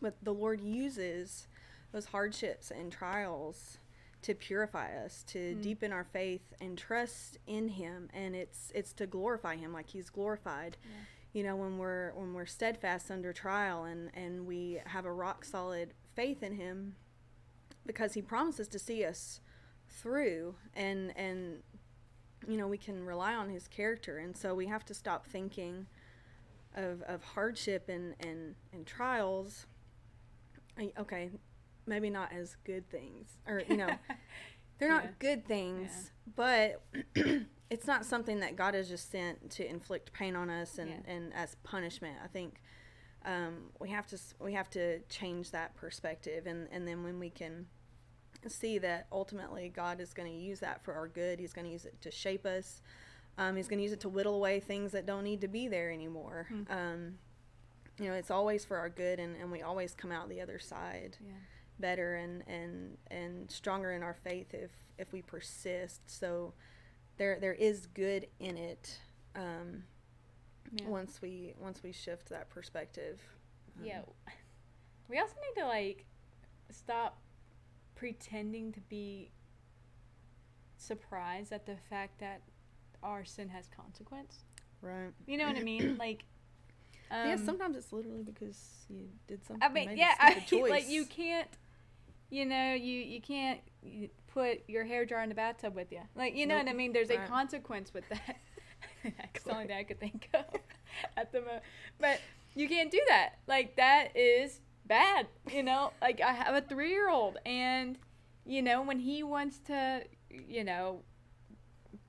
but 0.00 0.14
the 0.22 0.32
Lord 0.34 0.60
uses 0.60 1.48
those 1.92 2.06
hardships 2.06 2.70
and 2.70 2.90
trials 2.92 3.78
to 4.22 4.34
purify 4.34 4.96
us, 4.96 5.24
to 5.24 5.38
Mm. 5.56 5.62
deepen 5.62 5.92
our 5.92 6.04
faith 6.04 6.54
and 6.60 6.78
trust 6.78 7.38
in 7.46 7.68
Him, 7.68 8.08
and 8.14 8.36
it's 8.36 8.70
it's 8.74 8.92
to 8.94 9.06
glorify 9.06 9.56
Him, 9.56 9.72
like 9.72 9.88
He's 9.88 10.10
glorified. 10.10 10.76
Yeah. 10.84 10.90
You 11.32 11.42
know, 11.44 11.56
when 11.56 11.78
we're 11.78 12.12
when 12.14 12.32
we're 12.34 12.46
steadfast 12.46 13.10
under 13.10 13.32
trial 13.32 13.84
and 13.84 14.10
and 14.14 14.46
we 14.46 14.80
have 14.86 15.04
a 15.06 15.12
rock 15.12 15.44
solid 15.44 15.92
faith 16.14 16.42
in 16.42 16.54
Him, 16.54 16.94
because 17.84 18.14
He 18.14 18.22
promises 18.22 18.68
to 18.68 18.78
see 18.78 19.04
us 19.04 19.40
through 19.88 20.54
and 20.72 21.12
and 21.16 21.62
you 22.48 22.56
know 22.56 22.66
we 22.68 22.78
can 22.78 23.04
rely 23.04 23.34
on 23.34 23.48
his 23.48 23.68
character. 23.68 24.18
And 24.18 24.36
so 24.36 24.54
we 24.54 24.66
have 24.66 24.84
to 24.86 24.94
stop 24.94 25.26
thinking 25.26 25.86
of 26.74 27.02
of 27.02 27.22
hardship 27.22 27.88
and 27.88 28.14
and 28.20 28.54
and 28.72 28.86
trials. 28.86 29.66
I- 30.78 30.92
okay 30.98 31.30
maybe 31.84 32.08
not 32.08 32.32
as 32.32 32.56
good 32.64 32.88
things 32.88 33.36
or 33.46 33.60
you 33.68 33.76
know 33.76 33.88
they're 34.78 34.88
Yeah. 34.88 34.94
not 34.94 35.18
good 35.18 35.44
things 35.44 36.12
but 36.36 36.80
it's 37.70 37.86
not 37.86 38.06
something 38.06 38.38
that 38.40 38.54
god 38.56 38.74
has 38.74 38.88
just 38.88 39.10
sent 39.10 39.50
to 39.50 39.68
inflict 39.68 40.12
pain 40.12 40.34
on 40.36 40.48
us 40.48 40.78
and 40.78 40.88
Yeah. 40.90 41.12
and 41.12 41.34
as 41.34 41.56
punishment. 41.64 42.16
I 42.24 42.28
think 42.28 42.62
um, 43.24 43.70
we 43.80 43.90
have 43.90 44.06
to 44.08 44.18
we 44.40 44.52
have 44.54 44.70
to 44.70 45.00
change 45.08 45.50
that 45.50 45.74
perspective. 45.76 46.46
And 46.46 46.68
and 46.72 46.86
then 46.88 47.02
when 47.04 47.18
we 47.18 47.30
can 47.30 47.66
see 48.50 48.78
that 48.78 49.06
ultimately 49.12 49.68
God 49.68 50.00
is 50.00 50.12
going 50.12 50.30
to 50.30 50.36
use 50.36 50.60
that 50.60 50.82
for 50.82 50.94
our 50.94 51.08
good. 51.08 51.38
He's 51.38 51.52
going 51.52 51.66
to 51.66 51.72
use 51.72 51.84
it 51.84 52.00
to 52.02 52.10
shape 52.10 52.44
us. 52.46 52.80
Um, 53.38 53.56
he's 53.56 53.68
going 53.68 53.78
to 53.78 53.82
use 53.82 53.92
it 53.92 54.00
to 54.00 54.08
whittle 54.08 54.34
away 54.34 54.60
things 54.60 54.92
that 54.92 55.06
don't 55.06 55.24
need 55.24 55.40
to 55.40 55.48
be 55.48 55.68
there 55.68 55.90
anymore. 55.90 56.46
Hmm. 56.48 56.62
Um, 56.70 57.14
you 57.98 58.08
know, 58.08 58.14
it's 58.14 58.30
always 58.30 58.64
for 58.64 58.76
our 58.78 58.88
good, 58.88 59.18
and, 59.20 59.36
and 59.36 59.50
we 59.52 59.62
always 59.62 59.94
come 59.94 60.10
out 60.12 60.28
the 60.28 60.40
other 60.40 60.58
side 60.58 61.16
Yeah. 61.24 61.32
better 61.78 62.16
and, 62.16 62.42
and 62.48 62.96
and 63.10 63.50
stronger 63.50 63.92
in 63.92 64.02
our 64.02 64.14
faith 64.14 64.52
if 64.54 64.70
if 64.98 65.12
we 65.12 65.22
persist. 65.22 66.00
So 66.06 66.52
there 67.18 67.38
there 67.40 67.52
is 67.54 67.86
good 67.86 68.26
in 68.40 68.56
it. 68.56 68.98
Um, 69.36 69.84
Yeah. 70.74 70.88
Once 70.88 71.20
we 71.22 71.54
once 71.58 71.82
we 71.82 71.92
shift 71.92 72.28
that 72.30 72.48
perspective. 72.50 73.20
Um, 73.78 73.84
Yeah. 73.86 74.02
We 75.08 75.18
also 75.18 75.34
need 75.46 75.60
to 75.60 75.66
like 75.68 76.04
stop 76.70 77.18
pretending 78.02 78.72
to 78.72 78.80
be 78.80 79.30
surprised 80.76 81.52
at 81.52 81.66
the 81.66 81.76
fact 81.88 82.18
that 82.18 82.42
our 83.00 83.24
sin 83.24 83.48
has 83.48 83.68
consequence. 83.68 84.40
Right. 84.80 85.12
You 85.26 85.38
know 85.38 85.46
what 85.46 85.56
I 85.56 85.62
mean? 85.62 85.96
Like 85.98 86.24
um, 87.12 87.28
yeah. 87.28 87.36
Sometimes 87.36 87.76
it's 87.76 87.92
literally 87.92 88.22
because 88.22 88.58
you 88.88 89.04
did 89.28 89.44
something. 89.44 89.62
I 89.62 89.72
mean, 89.72 89.96
yeah, 89.96 90.14
I, 90.18 90.42
like 90.68 90.88
you 90.88 91.04
can't 91.04 91.46
you 92.30 92.44
know, 92.46 92.72
you 92.72 92.98
you 92.98 93.20
can't 93.20 93.60
put 94.26 94.62
your 94.66 94.84
hair 94.84 95.04
dryer 95.04 95.22
in 95.22 95.28
the 95.28 95.34
bathtub 95.34 95.76
with 95.76 95.92
you. 95.92 96.00
Like, 96.16 96.34
you 96.34 96.46
know 96.46 96.56
Nope. 96.56 96.64
what 96.64 96.72
I 96.72 96.74
mean? 96.74 96.92
There's 96.92 97.10
a 97.10 97.18
consequence 97.18 97.94
with 97.94 98.08
that. 98.08 98.40
That's 99.04 99.44
the 99.44 99.52
only 99.52 99.66
thing 99.66 99.76
I 99.76 99.84
could 99.84 100.00
think 100.00 100.28
of 100.34 100.46
at 101.16 101.30
the 101.30 101.40
moment. 101.40 101.62
But 102.00 102.20
you 102.54 102.68
can't 102.68 102.90
do 102.90 103.00
that. 103.08 103.34
Like 103.46 103.76
that 103.76 104.16
is 104.16 104.60
bad. 104.92 105.26
You 105.50 105.62
know, 105.62 105.92
like 106.02 106.20
I 106.20 106.32
have 106.32 106.54
a 106.54 106.60
three 106.60 106.90
year 106.90 107.08
old 107.08 107.38
and 107.46 107.98
you 108.44 108.60
know, 108.60 108.82
when 108.82 108.98
he 108.98 109.22
wants 109.22 109.58
to, 109.68 110.02
you 110.30 110.64
know, 110.64 111.02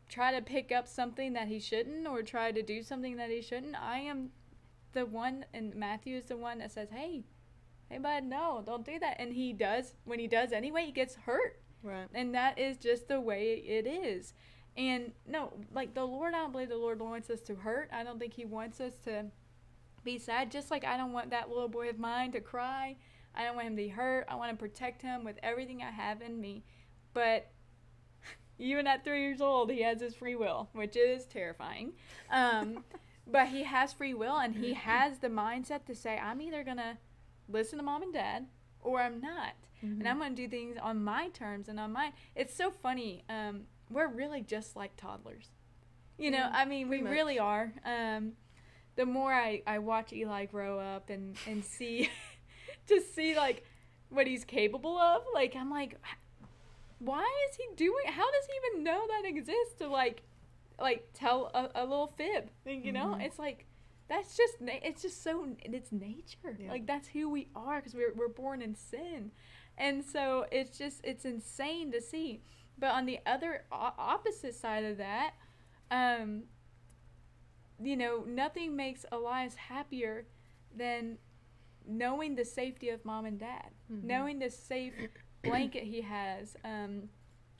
try 0.09 0.33
to 0.33 0.41
pick 0.41 0.71
up 0.71 0.87
something 0.87 1.33
that 1.33 1.47
he 1.47 1.59
shouldn't 1.59 2.07
or 2.07 2.23
try 2.23 2.51
to 2.51 2.61
do 2.61 2.81
something 2.81 3.17
that 3.17 3.29
he 3.29 3.41
shouldn't, 3.41 3.75
I 3.81 3.99
am 3.99 4.29
the 4.93 5.05
one 5.05 5.45
and 5.53 5.75
Matthew 5.75 6.17
is 6.17 6.25
the 6.25 6.35
one 6.35 6.57
that 6.59 6.71
says, 6.71 6.89
Hey, 6.91 7.23
hey 7.89 7.99
bud, 7.99 8.25
no, 8.25 8.61
don't 8.65 8.85
do 8.85 8.99
that 8.99 9.15
and 9.19 9.33
he 9.33 9.53
does 9.53 9.95
when 10.03 10.19
he 10.19 10.27
does 10.27 10.51
anyway, 10.51 10.85
he 10.85 10.91
gets 10.91 11.15
hurt. 11.15 11.61
Right. 11.83 12.07
And 12.13 12.33
that 12.35 12.59
is 12.59 12.77
just 12.77 13.07
the 13.07 13.21
way 13.21 13.63
it 13.65 13.87
is. 13.87 14.33
And 14.75 15.11
no, 15.27 15.53
like 15.71 15.93
the 15.93 16.05
Lord, 16.05 16.33
I 16.33 16.39
don't 16.39 16.51
believe 16.51 16.69
the 16.69 16.77
Lord 16.77 16.99
wants 16.99 17.29
us 17.29 17.41
to 17.41 17.55
hurt. 17.55 17.89
I 17.93 18.03
don't 18.03 18.19
think 18.19 18.33
He 18.33 18.45
wants 18.45 18.79
us 18.79 18.93
to 19.03 19.25
be 20.03 20.17
sad. 20.17 20.51
Just 20.51 20.71
like 20.71 20.85
I 20.85 20.97
don't 20.97 21.13
want 21.13 21.29
that 21.31 21.49
little 21.49 21.67
boy 21.67 21.89
of 21.89 21.99
mine 21.99 22.31
to 22.33 22.41
cry. 22.41 22.97
I 23.35 23.45
don't 23.45 23.55
want 23.55 23.67
him 23.67 23.73
to 23.73 23.83
be 23.83 23.89
hurt. 23.89 24.25
I 24.29 24.35
want 24.35 24.51
to 24.51 24.57
protect 24.57 25.01
him 25.01 25.23
with 25.23 25.37
everything 25.41 25.81
I 25.81 25.91
have 25.91 26.21
in 26.21 26.39
me. 26.39 26.63
But 27.13 27.49
even 28.59 28.85
at 28.87 29.03
three 29.03 29.21
years 29.21 29.41
old, 29.41 29.71
he 29.71 29.81
has 29.81 30.01
his 30.01 30.15
free 30.15 30.35
will, 30.35 30.69
which 30.73 30.95
is 30.95 31.25
terrifying. 31.25 31.93
Um, 32.29 32.83
but 33.27 33.47
he 33.47 33.63
has 33.63 33.93
free 33.93 34.13
will 34.13 34.37
and 34.37 34.55
he 34.55 34.73
has 34.73 35.19
the 35.19 35.29
mindset 35.29 35.85
to 35.85 35.95
say, 35.95 36.17
I'm 36.17 36.41
either 36.41 36.63
going 36.63 36.77
to 36.77 36.97
listen 37.49 37.79
to 37.79 37.83
mom 37.83 38.03
and 38.03 38.13
dad 38.13 38.45
or 38.81 39.01
I'm 39.01 39.19
not 39.19 39.53
Mm-hmm. 39.83 39.99
and 39.99 40.09
I'm 40.09 40.17
going 40.17 40.35
to 40.35 40.41
do 40.41 40.47
things 40.47 40.77
on 40.81 41.03
my 41.03 41.29
terms 41.29 41.67
and 41.67 41.79
on 41.79 41.91
mine. 41.91 42.13
It's 42.35 42.55
so 42.55 42.71
funny. 42.71 43.23
Um, 43.29 43.63
we're 43.89 44.07
really 44.07 44.41
just 44.41 44.75
like 44.75 44.95
toddlers. 44.95 45.49
You 46.17 46.31
know, 46.31 46.49
I 46.51 46.65
mean, 46.65 46.89
we 46.89 46.99
pretty 46.99 47.13
really 47.13 47.39
are. 47.39 47.73
Um, 47.85 48.33
the 48.95 49.06
more 49.06 49.34
I, 49.34 49.62
I 49.65 49.79
watch 49.79 50.13
Eli 50.13 50.45
grow 50.45 50.79
up 50.79 51.10
and, 51.10 51.36
and 51.47 51.63
see, 51.63 52.10
just 52.88 53.13
see 53.15 53.36
like 53.36 53.65
what 54.10 54.27
he's 54.27 54.43
capable 54.45 54.97
of, 54.97 55.23
like, 55.34 55.56
I'm 55.56 55.69
like, 55.71 55.99
why 56.99 57.27
is 57.49 57.56
he 57.58 57.63
doing, 57.75 58.06
how 58.08 58.25
does 58.32 58.45
he 58.45 58.53
even 58.75 58.84
know 58.84 59.06
that 59.08 59.27
exists 59.27 59.73
to 59.79 59.88
like, 59.88 60.21
like 60.79 61.08
tell 61.13 61.49
a, 61.53 61.69
a 61.75 61.86
little 61.86 62.13
fib? 62.17 62.49
You 62.65 62.91
know, 62.91 63.15
Mhm. 63.17 63.23
it's 63.25 63.39
like, 63.39 63.65
that's 64.10 64.38
just, 64.38 64.62
na- 64.62 64.79
it's 64.84 65.01
just 65.01 65.23
so, 65.23 65.47
it's 65.63 65.91
nature. 65.91 66.56
Yeah. 66.60 66.69
Like, 66.71 66.86
that's 66.86 67.08
who 67.08 67.29
we 67.29 67.47
are 67.56 67.77
because 67.77 67.93
we're, 67.95 68.13
we're 68.15 68.27
born 68.27 68.62
in 68.62 68.75
sin 68.75 69.32
and 69.75 70.03
so 70.06 70.45
it's 70.51 70.77
just 70.77 71.01
it's 71.03 71.25
insane 71.25 71.91
to 71.91 71.99
see 71.99 72.43
but 72.77 72.91
on 72.91 73.08
the 73.08 73.17
other 73.25 73.63
o- 73.71 73.91
opposite 73.97 74.53
side 74.53 74.84
of 74.84 74.97
that 74.97 75.34
um 75.89 76.43
you 77.81 77.95
know 77.97 78.23
nothing 78.27 78.75
makes 78.75 79.05
elias 79.12 79.55
happier 79.55 80.25
than 80.75 81.17
knowing 81.86 82.36
the 82.36 82.45
safety 82.45 82.89
of 82.89 83.03
mom 83.05 83.25
and 83.25 83.39
dad 83.39 83.69
Mhm. 83.91 84.03
knowing 84.03 84.39
the 84.39 84.49
safe 84.49 84.93
blanket 85.43 85.83
he 85.83 86.01
has 86.01 86.55
um 86.63 87.09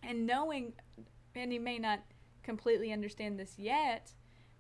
and 0.02 0.26
knowing 0.26 0.73
and 1.36 1.52
he 1.52 1.60
may 1.60 1.80
not 1.80 1.99
completely 2.43 2.91
understand 2.91 3.39
this 3.39 3.58
yet 3.58 4.13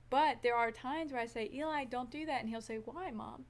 but 0.09 0.41
there 0.41 0.55
are 0.55 0.71
times 0.71 1.11
where 1.11 1.21
i 1.21 1.25
say 1.25 1.49
eli 1.53 1.85
don't 1.85 2.09
do 2.11 2.25
that 2.25 2.41
and 2.41 2.49
he'll 2.49 2.61
say 2.61 2.77
why 2.77 3.11
mom 3.11 3.45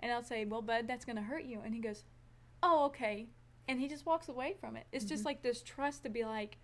and 0.00 0.10
i'll 0.12 0.22
say 0.22 0.44
well 0.44 0.62
bud 0.62 0.86
that's 0.86 1.04
going 1.04 1.16
to 1.16 1.22
hurt 1.22 1.44
you 1.44 1.60
and 1.64 1.74
he 1.74 1.80
goes 1.80 2.04
oh 2.62 2.84
okay 2.86 3.28
and 3.68 3.80
he 3.80 3.88
just 3.88 4.06
walks 4.06 4.28
away 4.28 4.54
from 4.60 4.76
it 4.76 4.86
it's 4.92 5.04
just 5.04 5.22
Mhm. 5.22 5.26
like 5.26 5.42
this 5.42 5.62
trust 5.62 6.02
to 6.04 6.08
be 6.10 6.24
like 6.24 6.58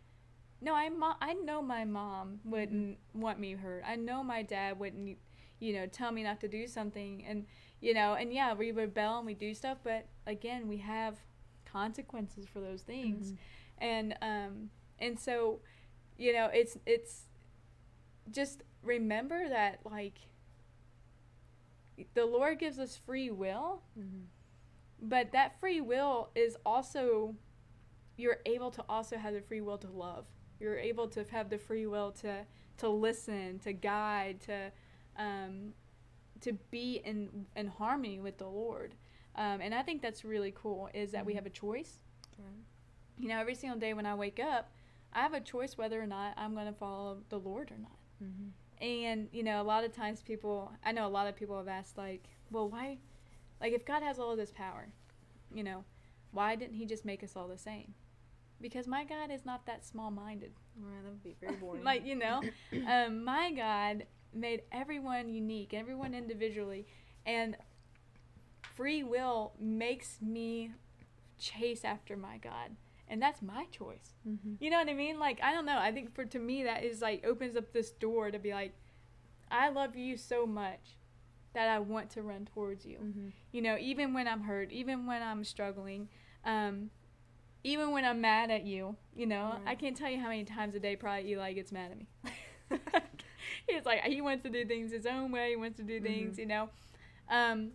no 0.60 0.74
i 0.74 0.88
mo- 0.88 1.16
i 1.20 1.32
know 1.34 1.60
my 1.62 1.84
mom 1.84 2.40
wouldn't 2.44 2.98
want 3.14 3.38
me 3.38 3.52
hurt. 3.52 3.82
I 3.86 3.96
know 3.96 4.22
my 4.24 4.42
dad 4.42 4.78
wouldn't 4.78 5.18
you 5.58 5.72
know 5.74 5.86
tell 5.86 6.12
me 6.12 6.22
not 6.22 6.40
to 6.40 6.48
do 6.48 6.66
something. 6.66 7.24
And 7.26 7.46
you 7.80 7.94
know 7.94 8.14
and 8.14 8.32
yeah 8.32 8.54
we 8.54 8.72
rebel 8.72 9.18
and 9.18 9.26
we 9.26 9.34
do 9.34 9.54
stuff 9.54 9.78
but 9.84 10.06
again 10.26 10.66
we 10.68 10.78
have 10.78 11.16
consequences 11.64 12.46
for 12.46 12.60
those 12.60 12.82
things. 12.82 13.32
Mhm. 13.32 13.36
and 13.78 14.16
um 14.22 14.70
and 14.98 15.18
so 15.20 15.60
you 16.16 16.32
know 16.32 16.46
it's 16.46 16.78
it's 16.86 17.26
just 18.30 18.62
remember 18.82 19.48
that 19.48 19.80
like 19.84 20.18
the 22.14 22.24
lord 22.26 22.58
gives 22.58 22.78
us 22.78 22.96
free 22.96 23.30
will 23.30 23.82
Mhm. 23.98 24.26
but 25.00 25.32
that 25.32 25.58
free 25.60 25.80
will 25.80 26.30
is 26.34 26.56
also 26.64 27.34
you're 28.16 28.38
able 28.46 28.70
to 28.70 28.84
also 28.88 29.16
have 29.18 29.34
the 29.34 29.40
free 29.42 29.60
will 29.60 29.78
to 29.78 29.88
love 29.88 30.26
you're 30.60 30.78
able 30.78 31.08
to 31.08 31.24
have 31.30 31.48
the 31.50 31.58
free 31.58 31.86
will 31.86 32.10
to 32.12 32.44
to 32.78 32.88
listen 32.88 33.58
to 33.60 33.72
guide 33.72 34.40
to 34.40 34.70
um 35.18 35.72
to 36.40 36.52
be 36.70 37.00
in 37.04 37.46
in 37.56 37.66
harmony 37.66 38.20
with 38.20 38.38
the 38.38 38.46
lord 38.46 38.94
um, 39.36 39.60
and 39.60 39.74
i 39.74 39.82
think 39.82 40.02
that's 40.02 40.24
really 40.24 40.52
cool 40.54 40.88
is 40.94 41.12
that 41.12 41.24
we 41.24 41.32
Mhm. 41.32 41.36
have 41.36 41.46
a 41.46 41.50
choice 41.50 41.98
Right. 42.38 42.64
you 43.18 43.28
know 43.28 43.38
every 43.38 43.54
single 43.54 43.78
day 43.78 43.94
when 43.94 44.06
i 44.06 44.14
wake 44.14 44.38
up 44.40 44.70
i 45.12 45.20
have 45.20 45.32
a 45.34 45.40
choice 45.40 45.76
whether 45.78 46.00
or 46.00 46.06
not 46.06 46.34
i'm 46.36 46.54
going 46.54 46.66
to 46.66 46.72
follow 46.78 47.22
the 47.28 47.38
lord 47.38 47.70
or 47.70 47.78
not 47.78 47.98
Mhm. 48.22 48.50
and 48.82 49.28
you 49.32 49.42
know 49.42 49.60
a 49.62 49.64
lot 49.64 49.84
of 49.84 49.92
times 49.92 50.22
people 50.22 50.72
i 50.84 50.92
know 50.92 51.06
a 51.06 51.08
lot 51.08 51.26
of 51.26 51.34
people 51.36 51.56
have 51.56 51.68
asked 51.68 51.96
like 51.96 52.28
well 52.50 52.68
why 52.68 52.98
Like 53.58 53.72
if 53.72 53.86
God 53.86 54.02
has 54.02 54.18
all 54.18 54.32
of 54.32 54.36
this 54.36 54.50
power, 54.50 54.88
you 55.50 55.64
know, 55.64 55.84
why 56.30 56.56
didn't 56.56 56.74
he 56.76 56.84
just 56.84 57.06
make 57.06 57.22
us 57.22 57.34
all 57.36 57.48
the 57.48 57.56
same? 57.56 57.94
Because 58.60 58.86
my 58.86 59.04
God 59.04 59.30
is 59.30 59.44
not 59.44 59.66
that 59.66 59.84
small-minded. 59.84 60.52
Right, 60.80 61.02
that 61.04 61.10
would 61.10 61.22
be 61.22 61.36
very 61.40 61.56
boring. 61.60 61.84
like, 61.84 62.06
you 62.06 62.14
know, 62.14 62.42
um, 62.88 63.24
my 63.24 63.52
God 63.52 64.06
made 64.32 64.62
everyone 64.72 65.28
unique, 65.28 65.74
everyone 65.74 66.14
individually, 66.14 66.86
and 67.24 67.56
free 68.76 69.02
will 69.02 69.52
makes 69.60 70.18
me 70.20 70.72
chase 71.38 71.84
after 71.84 72.16
my 72.16 72.38
God. 72.38 72.76
And 73.08 73.22
that's 73.22 73.40
my 73.40 73.66
choice. 73.66 74.14
mm-hmm. 74.28 74.54
You 74.58 74.70
know 74.70 74.78
what 74.78 74.88
I 74.88 74.94
mean? 74.94 75.18
Like 75.20 75.40
I 75.42 75.52
don't 75.52 75.66
know. 75.66 75.78
I 75.78 75.92
think 75.92 76.14
for 76.14 76.24
to 76.24 76.38
me 76.38 76.64
that 76.64 76.82
is 76.82 77.00
like 77.00 77.24
opens 77.24 77.56
up 77.56 77.72
this 77.72 77.90
door 77.90 78.30
to 78.30 78.38
be 78.38 78.52
like, 78.52 78.74
I 79.50 79.68
love 79.68 79.96
you 79.96 80.16
so 80.16 80.44
much 80.44 80.96
that 81.54 81.68
I 81.68 81.78
want 81.78 82.10
to 82.10 82.22
run 82.22 82.48
towards 82.52 82.84
you. 82.84 82.98
Mm-hmm. 82.98 83.28
You 83.52 83.62
know, 83.62 83.76
even 83.80 84.12
when 84.12 84.26
I'm 84.26 84.42
hurt, 84.42 84.72
even 84.72 85.06
when 85.06 85.22
I'm 85.22 85.44
struggling, 85.44 86.08
um, 86.44 86.90
even 87.64 87.90
when 87.90 88.04
I'm 88.04 88.20
mad 88.20 88.50
at 88.50 88.64
you. 88.64 88.96
You 89.14 89.26
know, 89.26 89.56
I 89.66 89.74
can't 89.74 89.96
tell 89.96 90.10
you 90.10 90.18
how 90.20 90.28
many 90.28 90.44
times 90.44 90.74
a 90.74 90.80
day 90.80 90.96
probably 90.96 91.30
Eli 91.32 91.52
gets 91.54 91.72
mad 91.72 91.90
at 91.92 91.98
me. 91.98 92.06
He's 93.68 93.84
like 93.84 94.02
he 94.04 94.20
wants 94.20 94.42
to 94.44 94.50
do 94.50 94.64
things 94.64 94.92
his 94.92 95.06
own 95.06 95.32
way. 95.32 95.50
He 95.50 95.56
wants 95.56 95.76
to 95.78 95.82
do 95.82 96.00
things, 96.00 96.36
Mhm. 96.36 96.38
you 96.40 96.46
know. 96.46 96.68
Um, 97.28 97.72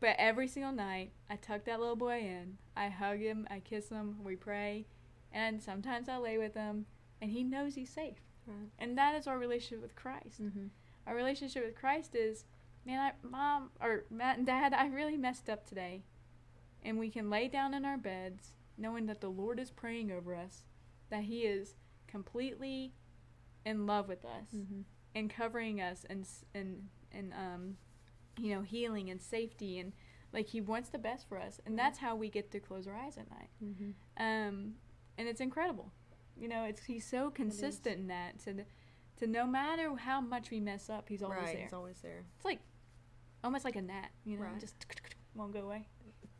but 0.00 0.16
every 0.18 0.48
single 0.48 0.72
night, 0.72 1.12
I 1.28 1.36
tuck 1.36 1.64
that 1.64 1.78
little 1.80 1.96
boy 1.96 2.20
in. 2.20 2.58
I 2.76 2.88
hug 2.88 3.18
him. 3.18 3.46
I 3.50 3.60
kiss 3.60 3.88
him. 3.90 4.16
We 4.24 4.36
pray, 4.36 4.86
and 5.32 5.62
sometimes 5.62 6.08
I 6.08 6.16
lay 6.16 6.38
with 6.38 6.54
him, 6.54 6.86
and 7.20 7.30
he 7.30 7.42
knows 7.44 7.74
he's 7.74 7.90
safe. 7.90 8.18
Right. 8.46 8.70
And 8.78 8.96
that 8.98 9.14
is 9.14 9.26
our 9.26 9.38
relationship 9.38 9.82
with 9.82 9.94
Christ. 9.94 10.42
Mm-hmm. 10.42 10.66
Our 11.06 11.14
relationship 11.14 11.64
with 11.64 11.74
Christ 11.76 12.14
is, 12.14 12.44
man, 12.86 12.98
I, 12.98 13.26
mom 13.26 13.70
or 13.80 14.04
Matt 14.10 14.38
and 14.38 14.46
Dad, 14.46 14.72
I 14.72 14.86
really 14.86 15.16
messed 15.16 15.48
up 15.50 15.66
today, 15.66 16.02
and 16.82 16.98
we 16.98 17.10
can 17.10 17.28
lay 17.30 17.48
down 17.48 17.74
in 17.74 17.84
our 17.84 17.98
beds 17.98 18.54
knowing 18.80 19.06
that 19.06 19.20
the 19.20 19.28
Lord 19.28 19.60
is 19.60 19.70
praying 19.70 20.10
over 20.10 20.34
us, 20.34 20.64
that 21.10 21.24
He 21.24 21.40
is 21.42 21.74
completely 22.06 22.92
in 23.64 23.86
love 23.86 24.08
with 24.08 24.24
us 24.24 24.48
Mm-hmm. 24.54 24.80
and 25.14 25.28
covering 25.30 25.80
us 25.80 26.04
and 26.08 26.26
and 26.54 26.88
and 27.12 27.32
um 27.34 27.76
you 28.38 28.54
know 28.54 28.62
healing 28.62 29.10
and 29.10 29.20
safety 29.20 29.78
and 29.78 29.92
like 30.32 30.46
he 30.48 30.60
wants 30.60 30.88
the 30.88 30.98
best 30.98 31.28
for 31.28 31.38
us. 31.38 31.60
And 31.66 31.78
that's 31.78 31.98
how 31.98 32.16
we 32.16 32.28
get 32.30 32.50
to 32.52 32.60
close 32.60 32.86
our 32.86 32.94
eyes 32.96 33.16
at 33.18 33.28
night. 33.30 33.50
Mm-hmm. 33.62 33.90
um 34.16 34.74
and 35.18 35.28
it's 35.28 35.40
incredible. 35.40 35.92
You 36.36 36.48
know 36.48 36.64
it's 36.64 36.84
he's 36.84 37.04
so 37.06 37.30
consistent 37.30 37.98
in 37.98 38.06
that 38.08 38.38
to 38.44 38.64
to 39.18 39.26
no 39.26 39.46
matter 39.46 39.94
how 39.96 40.20
much 40.22 40.50
we 40.50 40.58
mess 40.58 40.88
up 40.88 41.08
he's 41.08 41.22
always 41.22 41.38
right, 41.38 41.54
there. 41.56 41.64
it's 41.64 41.74
always 41.74 41.98
there. 42.00 42.24
it's 42.36 42.44
like 42.46 42.60
almost 43.44 43.64
like 43.66 43.76
a 43.76 43.82
gnat 43.82 44.10
you 44.24 44.36
know 44.38 44.44
Right. 44.44 44.58
just 44.60 44.74
won't 45.34 45.52
go 45.52 45.60
away. 45.60 45.86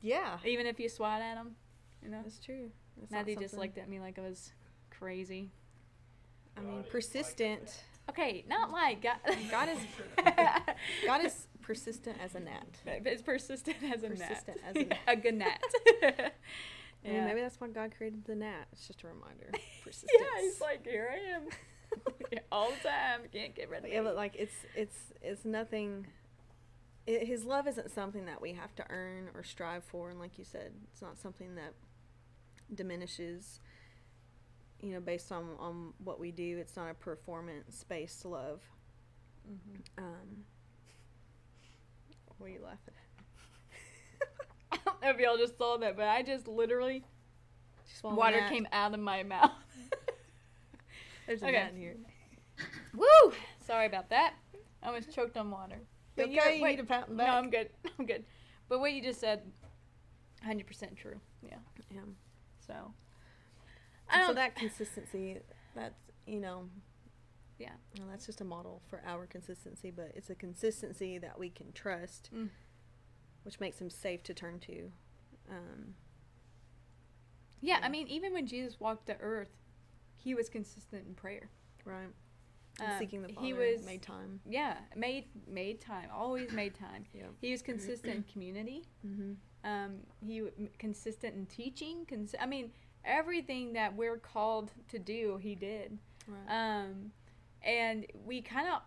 Yeah, 0.03 0.39
even 0.47 0.67
if 0.67 0.81
you 0.81 0.89
swat 0.89 1.21
at 1.21 1.37
him 1.37 1.57
you 2.03 2.09
know 2.11 2.21
that's 2.23 2.39
true. 2.39 2.71
It's 3.03 3.11
not 3.11 3.19
Matthew 3.21 3.37
just 3.37 3.57
looked 3.57 3.79
at 3.79 3.89
me 3.89 4.01
like 4.01 4.19
I 4.19 4.23
was 4.23 4.53
crazy 4.91 5.51
I 6.57 6.61
mean, 6.61 6.71
is 6.71 6.77
like 6.79 6.91
persistent. 6.91 7.85
okay 8.11 8.45
not 8.49 8.71
like 8.71 9.03
God 9.03 9.17
God 9.51 9.69
is 9.69 9.79
God 11.07 11.25
is 11.25 11.47
persistent 11.63 12.17
as 12.23 12.35
a 12.35 12.41
gnat. 12.41 12.67
It's 12.87 13.23
persistent 13.23 13.77
as 13.83 14.03
a 14.03 14.09
Persistent 14.09 14.19
gnat. 14.19 14.29
Persistent 14.29 14.59
as 14.67 14.77
a 14.77 15.33
gnat. 15.33 15.61
a 16.03 16.13
gnat. 16.13 16.33
I 17.05 17.09
mean, 17.09 17.25
maybe 17.25 17.41
that's 17.41 17.59
why 17.61 17.69
God 17.69 17.93
created 17.97 18.25
the 18.27 18.35
gnat. 18.35 18.67
It's 18.73 18.87
just 18.87 19.03
a 19.05 19.07
reminder. 19.07 19.51
Persistence. 19.83 20.11
yeah, 20.19 20.43
he's 20.43 20.61
like, 20.61 20.87
here 20.87 21.09
I 21.11 21.37
am. 21.37 21.43
All 22.53 22.71
the 22.71 22.89
time. 22.89 23.21
Can't 23.33 23.55
get 23.55 23.71
rid 23.71 23.81
of 23.81 23.85
it. 23.87 23.93
yeah, 23.93 24.03
but 24.03 24.17
like 24.17 24.35
it's 24.37 24.55
it's 24.77 24.97
it's 25.23 25.45
nothing. 25.45 26.07
It, 27.07 27.27
his 27.27 27.45
love 27.45 27.67
isn't 27.69 27.91
something 27.91 28.27
that 28.27 28.43
we 28.43 28.53
have 28.53 28.75
to 28.77 28.85
earn 28.91 29.29
or 29.35 29.43
strive 29.43 29.83
for, 29.85 30.11
and 30.11 30.19
like 30.21 30.39
you 30.39 30.45
said, 30.45 30.73
it's 30.93 31.01
not 31.01 31.19
something 31.19 31.55
that 31.55 31.73
diminishes. 32.75 33.61
You 34.81 34.93
know, 34.93 35.01
based 35.01 35.31
on 35.31 35.57
on 35.59 35.93
what 36.03 36.19
we 36.19 36.31
do, 36.31 36.59
it's 36.59 36.77
not 36.77 36.91
a 36.91 36.95
performance 36.95 37.85
based 37.89 38.25
love. 38.25 38.61
Mhm. 39.49 39.81
Um, 39.99 40.45
what 42.39 42.47
are 42.47 42.51
you 42.51 42.61
laughing 42.63 42.95
at 42.95 43.25
I 44.73 44.79
don't 44.85 45.03
know 45.03 45.11
if 45.11 45.19
y'all 45.19 45.37
just 45.37 45.59
saw 45.59 45.77
that, 45.79 45.97
but 45.97 46.09
I 46.09 46.23
just 46.23 46.47
literally? 46.49 47.05
Swallow 47.99 48.17
water 48.17 48.41
gnat. 48.41 48.51
came 48.51 48.69
out 48.73 48.95
of 48.95 49.01
my 49.01 49.23
mouth. 49.23 49.51
There's 51.27 51.43
a 51.43 51.47
Okay. 51.47 51.53
gnat 51.57 51.73
in 51.73 51.77
here. 51.79 51.97
Woo! 52.95 53.33
Sorry 53.67 53.87
about 53.87 54.09
that. 54.11 54.35
I 54.83 54.87
almost 54.89 55.13
choked 55.13 55.37
on 55.37 55.51
water. 55.51 55.77
You 55.79 55.87
But 56.17 56.29
okay? 56.29 56.57
You 56.57 56.63
wait, 56.63 56.71
need 56.77 56.81
a 56.81 56.85
pat 56.85 57.09
in 57.09 57.17
the 57.17 57.25
No. 57.25 57.31
I'm 57.31 57.51
good. 57.51 57.71
I'm 57.99 58.07
good. 58.07 58.25
But 58.69 58.81
what 58.81 58.93
you 58.93 59.03
just 59.03 59.21
said, 59.21 59.43
100% 60.47 60.97
true. 60.97 61.21
Yeah. 61.43 61.57
Yeah. 61.91 62.01
So. 62.73 62.95
I 64.09 64.27
so 64.27 64.35
that 64.35 64.57
consistency, 64.57 65.39
that's 65.75 65.95
you 66.27 66.41
know, 66.41 66.69
Yeah. 67.59 67.73
well, 67.99 68.09
that's 68.11 68.27
just 68.27 68.41
a 68.41 68.45
model 68.45 68.83
for 68.89 69.03
our 69.07 69.27
consistency, 69.27 69.91
but 69.91 70.13
it's 70.15 70.31
a 70.31 70.35
consistency 70.35 71.19
that 71.19 71.39
we 71.39 71.49
can 71.51 71.73
trust, 71.73 72.31
Mm. 72.33 72.49
which 73.45 73.61
makes 73.61 73.81
him 73.81 73.91
safe 73.91 74.23
to 74.25 74.35
turn 74.35 74.59
to. 74.61 74.91
Um, 75.49 75.95
yeah, 77.61 77.79
yeah. 77.79 77.87
I 77.87 77.89
mean, 77.89 78.09
even 78.09 78.33
when 78.33 78.47
Jesus 78.47 78.81
walked 78.81 79.07
the 79.07 79.17
earth, 79.19 79.51
he 80.17 80.35
was 80.35 80.49
consistent 80.49 81.07
in 81.07 81.15
prayer. 81.15 81.51
right. 81.85 82.09
Um, 82.81 82.99
seeking 82.99 83.21
the 83.23 83.29
Father 83.33 83.47
he 83.47 83.53
was 83.53 83.85
made 83.85 84.01
time. 84.01 84.41
yeah 84.49 84.77
made 84.97 85.27
made 85.47 85.81
time 85.83 86.09
always 86.15 86.51
made 86.53 86.75
time 86.75 87.05
Yeah. 87.13 87.25
he 87.41 87.51
was 87.51 87.61
consistent 87.63 88.15
in 88.15 88.23
community 88.23 88.85
Mm-hmm. 89.07 89.33
Um 89.65 89.97
he 90.21 90.43
consistent 90.79 91.35
in 91.35 91.47
teaching 91.47 92.05
cons- 92.09 92.35
i 92.41 92.47
mean 92.47 92.71
everything 93.05 93.73
that 93.75 93.95
we're 93.97 94.17
called 94.19 94.71
to 94.89 94.99
do 94.99 95.39
he 95.43 95.55
did 95.55 95.99
Right. 96.27 96.79
um 96.79 97.13
and 97.63 98.07
we 98.25 98.41
kind 98.43 98.69
of 98.69 98.81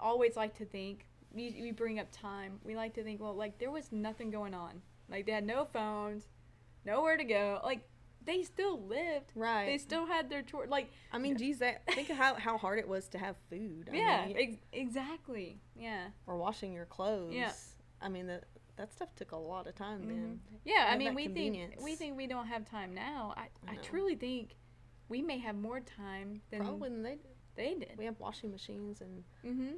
always 0.00 0.36
like 0.36 0.54
to 0.56 0.64
think 0.64 1.06
we, 1.32 1.56
we 1.60 1.70
bring 1.72 1.98
up 1.98 2.08
time 2.12 2.58
we 2.64 2.76
like 2.76 2.94
to 2.94 3.02
think 3.02 3.20
well 3.20 3.34
like 3.34 3.58
there 3.58 3.70
was 3.70 3.90
nothing 3.92 4.30
going 4.30 4.54
on 4.54 4.82
like 5.08 5.24
they 5.26 5.32
had 5.32 5.46
no 5.46 5.64
phones 5.64 6.24
nowhere 6.84 7.16
to 7.16 7.24
go 7.24 7.60
like 7.64 7.80
they 8.26 8.42
still 8.42 8.80
lived 8.86 9.32
right. 9.34 9.66
they 9.66 9.78
still 9.78 10.06
had 10.06 10.30
their 10.30 10.42
chore 10.42 10.66
like 10.66 10.90
I 11.12 11.18
mean, 11.18 11.36
geez, 11.36 11.58
that, 11.58 11.82
think 11.94 12.08
of 12.10 12.16
how, 12.16 12.34
how 12.34 12.56
hard 12.58 12.78
it 12.78 12.88
was 12.88 13.06
to 13.08 13.18
have 13.18 13.36
food. 13.50 13.88
I 13.92 13.96
yeah 13.96 14.24
mean, 14.26 14.36
ex- 14.38 14.66
exactly 14.72 15.60
yeah 15.76 16.06
or 16.26 16.36
washing 16.38 16.72
your 16.72 16.86
clothes. 16.86 17.34
Yeah. 17.34 17.52
I 18.00 18.08
mean, 18.08 18.26
that 18.28 18.44
that 18.76 18.92
stuff 18.92 19.14
took 19.16 19.32
a 19.32 19.36
lot 19.36 19.66
of 19.66 19.74
time 19.74 20.06
then. 20.08 20.40
Yeah, 20.64 20.88
I 20.90 20.96
mean, 20.96 21.14
we 21.14 21.28
think 21.28 21.74
we 21.82 21.94
think 21.94 22.16
we 22.16 22.26
don't 22.26 22.46
have 22.46 22.68
time 22.68 22.94
now. 22.94 23.34
I, 23.36 23.48
I 23.70 23.76
truly 23.76 24.14
think 24.16 24.56
we 25.08 25.22
may 25.22 25.38
have 25.38 25.56
more 25.56 25.80
time 25.80 26.40
than 26.50 26.60
Probably 26.60 26.88
than 26.88 27.02
they 27.02 27.18
they 27.56 27.74
did. 27.74 27.92
we 27.96 28.04
have 28.04 28.18
washing 28.18 28.50
machines 28.50 29.00
and 29.00 29.22
Mm-hmm. 29.46 29.76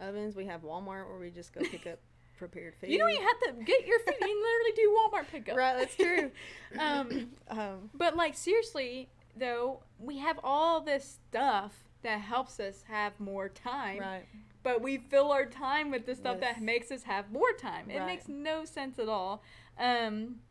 ovens. 0.00 0.36
We 0.36 0.46
have 0.46 0.62
Walmart 0.62 1.08
where 1.08 1.18
we 1.18 1.30
just 1.30 1.52
go 1.52 1.60
pick 1.60 1.86
up 1.86 1.98
prepared 2.38 2.74
food. 2.80 2.90
You 2.90 2.98
don't 2.98 3.10
even 3.10 3.22
have 3.26 3.40
to 3.58 3.64
get 3.64 3.86
your 3.86 3.98
food. 4.00 4.14
You 4.20 4.26
can 4.26 4.42
literally 4.42 4.72
do 4.76 4.96
Walmart 4.96 5.28
pickup. 5.30 5.56
Right, 5.56 5.76
that's 5.78 5.96
true. 5.96 6.30
Um, 6.78 7.30
um, 7.48 7.90
but 7.94 8.16
like 8.16 8.36
seriously 8.36 9.08
though, 9.36 9.82
we 9.98 10.18
have 10.18 10.38
all 10.44 10.80
this 10.80 11.18
stuff 11.28 11.74
that 12.02 12.20
helps 12.20 12.60
us 12.60 12.84
have 12.88 13.18
more 13.18 13.48
time. 13.48 13.98
right. 13.98 14.24
But 14.68 14.82
we 14.82 14.98
fill 14.98 15.32
our 15.32 15.46
time 15.46 15.90
with 15.90 16.04
the 16.04 16.14
stuff 16.14 16.34
With- 16.34 16.40
that 16.42 16.60
makes 16.60 16.90
us 16.90 17.04
have 17.04 17.32
more 17.32 17.54
time. 17.54 17.88
It 17.90 17.96
Right. 18.00 18.04
makes 18.06 18.28
no 18.28 18.66
sense 18.66 18.98
at 18.98 19.08
all. 19.08 19.42
Um, 19.78 20.42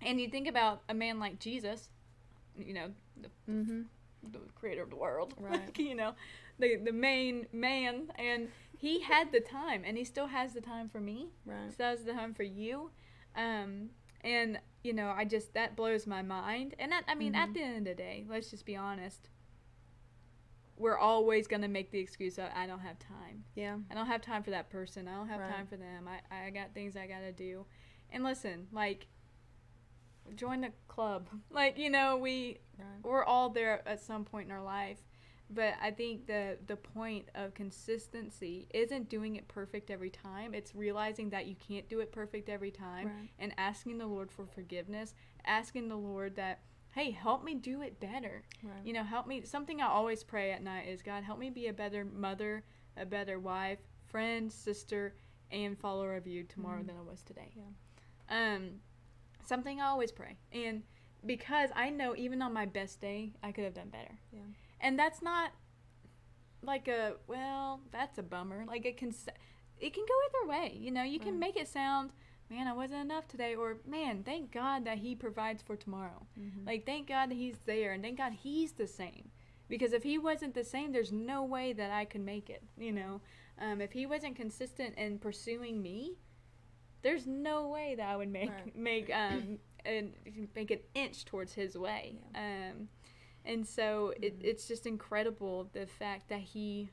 and 0.00 0.18
you 0.18 0.28
think 0.30 0.48
about 0.48 0.80
a 0.88 0.94
man 0.94 1.18
like 1.18 1.38
Jesus, 1.38 1.90
you 2.58 2.72
know, 2.72 2.94
the 3.20 3.28
Mm-hmm. 3.46 3.82
the 4.32 4.38
creator 4.54 4.82
of 4.82 4.88
the 4.88 4.96
world, 4.96 5.34
Right. 5.38 5.52
like, 5.66 5.78
you 5.78 5.94
know, 5.94 6.14
the 6.58 6.76
the 6.76 6.92
main 6.92 7.46
man, 7.52 8.10
and 8.16 8.50
he 8.78 9.00
had 9.00 9.32
the 9.32 9.40
time, 9.40 9.82
and 9.84 9.98
he 9.98 10.04
still 10.04 10.28
has 10.28 10.54
the 10.54 10.62
time 10.62 10.88
for 10.88 11.00
me. 11.00 11.28
Right. 11.44 11.70
Still 11.70 11.88
has 11.90 12.04
the 12.04 12.14
time 12.14 12.32
for 12.32 12.44
you, 12.44 12.90
um, 13.36 13.90
and 14.22 14.60
you 14.82 14.94
know, 14.94 15.10
I 15.10 15.26
just 15.26 15.52
that 15.52 15.76
blows 15.76 16.06
my 16.06 16.22
mind. 16.22 16.74
And 16.78 16.90
that, 16.92 17.04
I 17.06 17.14
mean, 17.14 17.34
at 17.34 17.50
Mhm. 17.50 17.52
the 17.54 17.62
end 17.62 17.76
of 17.76 17.84
the 17.84 17.94
day, 18.02 18.24
let's 18.28 18.48
just 18.48 18.64
be 18.64 18.76
honest. 18.76 19.28
We're 20.78 20.98
always 20.98 21.46
gonna 21.46 21.68
make 21.68 21.90
the 21.90 21.98
excuse 21.98 22.38
of, 22.38 22.46
I 22.54 22.66
don't 22.66 22.78
have 22.80 22.98
time. 22.98 23.44
Yeah. 23.54 23.76
I 23.90 23.94
don't 23.94 24.06
have 24.06 24.22
time 24.22 24.42
for 24.42 24.50
that 24.50 24.70
person. 24.70 25.08
I 25.08 25.14
don't 25.14 25.28
have 25.28 25.40
Right. 25.40 25.50
time 25.50 25.66
for 25.66 25.76
them. 25.76 26.08
I, 26.08 26.46
I 26.46 26.50
got 26.50 26.72
things 26.74 26.96
I 26.96 27.06
gotta 27.06 27.32
do. 27.32 27.66
And 28.10 28.22
listen, 28.24 28.68
like, 28.72 29.06
join 30.34 30.60
the 30.60 30.72
club. 30.88 31.28
Like, 31.50 31.78
you 31.78 31.90
know, 31.90 32.16
we 32.16 32.58
Right. 32.78 32.86
we're 33.02 33.24
all 33.24 33.50
there 33.50 33.86
at 33.88 34.00
some 34.00 34.24
point 34.24 34.46
in 34.46 34.52
our 34.52 34.62
life. 34.62 34.98
But 35.50 35.74
I 35.80 35.90
think 35.92 36.26
the 36.26 36.58
the 36.66 36.76
point 36.76 37.28
of 37.34 37.54
consistency 37.54 38.68
isn't 38.74 39.08
doing 39.08 39.36
it 39.36 39.48
perfect 39.48 39.90
every 39.90 40.10
time. 40.10 40.52
It's 40.54 40.74
realizing 40.74 41.30
that 41.30 41.46
you 41.46 41.56
can't 41.56 41.88
do 41.88 42.00
it 42.00 42.12
perfect 42.12 42.48
every 42.50 42.70
time 42.70 43.06
Right. 43.08 43.30
and 43.38 43.54
asking 43.56 43.96
the 43.98 44.06
Lord 44.06 44.30
for 44.30 44.46
forgiveness, 44.46 45.14
asking 45.46 45.88
the 45.88 45.96
Lord 45.96 46.36
that, 46.36 46.60
hey, 46.98 47.12
help 47.12 47.44
me 47.44 47.54
do 47.54 47.80
it 47.82 48.00
better. 48.00 48.42
Right. 48.62 48.84
You 48.84 48.92
know, 48.92 49.04
help 49.04 49.26
me. 49.28 49.42
Something 49.44 49.80
I 49.80 49.86
always 49.86 50.24
pray 50.24 50.50
at 50.50 50.62
night 50.64 50.88
is, 50.88 51.00
God, 51.00 51.22
help 51.22 51.38
me 51.38 51.48
be 51.48 51.68
a 51.68 51.72
better 51.72 52.04
mother, 52.04 52.64
a 52.96 53.06
better 53.06 53.38
wife, 53.38 53.78
friend, 54.06 54.52
sister, 54.52 55.14
and 55.52 55.78
follower 55.78 56.16
of 56.16 56.26
you 56.26 56.42
tomorrow 56.42 56.82
Mhm. 56.82 56.86
than 56.88 56.96
I 56.96 57.02
was 57.02 57.22
today. 57.22 57.52
Yeah. 57.54 57.62
Um, 58.28 58.80
something 59.44 59.80
I 59.80 59.86
always 59.86 60.10
pray, 60.10 60.38
and 60.52 60.82
because 61.24 61.70
I 61.74 61.90
know 61.90 62.16
even 62.16 62.42
on 62.42 62.52
my 62.52 62.66
best 62.66 63.00
day, 63.00 63.32
I 63.42 63.52
could 63.52 63.64
have 63.64 63.74
done 63.74 63.90
better. 63.90 64.18
Yeah. 64.32 64.40
And 64.80 64.98
that's 64.98 65.22
not 65.22 65.52
like 66.62 66.88
a 66.88 67.16
well, 67.28 67.80
that's 67.92 68.18
a 68.18 68.22
bummer. 68.22 68.64
Like 68.66 68.84
it 68.84 68.96
can, 68.96 69.14
it 69.78 69.94
can 69.94 70.04
go 70.04 70.14
either 70.26 70.48
way. 70.50 70.76
You 70.76 70.90
know, 70.90 71.04
you 71.04 71.20
can 71.20 71.38
make 71.38 71.56
it 71.56 71.68
sound, 71.68 72.12
man, 72.50 72.66
I 72.66 72.72
wasn't 72.72 73.00
enough 73.02 73.28
today, 73.28 73.54
or 73.54 73.78
man, 73.86 74.22
thank 74.24 74.52
God 74.52 74.84
that 74.84 74.98
He 74.98 75.14
provides 75.14 75.62
for 75.62 75.76
tomorrow. 75.76 76.26
Mhm. 76.38 76.66
Like, 76.66 76.86
thank 76.86 77.06
God 77.08 77.30
that 77.30 77.34
He's 77.36 77.58
there, 77.66 77.92
and 77.92 78.02
thank 78.02 78.18
God 78.18 78.32
He's 78.32 78.72
the 78.72 78.86
same. 78.86 79.30
Because 79.68 79.92
if 79.92 80.02
He 80.02 80.16
wasn't 80.18 80.54
the 80.54 80.64
same, 80.64 80.92
there's 80.92 81.12
no 81.12 81.44
way 81.44 81.72
that 81.74 81.90
I 81.90 82.04
could 82.06 82.22
make 82.22 82.48
it. 82.48 82.62
You 82.78 82.92
know, 82.92 83.20
um, 83.58 83.80
if 83.80 83.92
He 83.92 84.06
wasn't 84.06 84.36
consistent 84.36 84.96
in 84.96 85.18
pursuing 85.18 85.82
me, 85.82 86.16
there's 87.02 87.26
no 87.26 87.68
way 87.68 87.94
that 87.96 88.08
I 88.08 88.16
would 88.16 88.30
make 88.30 88.50
Right. 88.50 88.76
make 88.76 89.10
um 89.14 89.58
and 89.84 90.12
make 90.54 90.70
an 90.70 90.80
inch 90.94 91.24
towards 91.24 91.52
His 91.54 91.76
way. 91.76 92.18
Um, 92.34 92.88
and 93.44 93.66
so 93.66 94.12
it, 94.20 94.38
Mhm. 94.40 94.44
it's 94.44 94.66
just 94.68 94.86
incredible 94.86 95.64
the 95.72 95.86
fact 95.86 96.28
that 96.28 96.40
He 96.40 96.88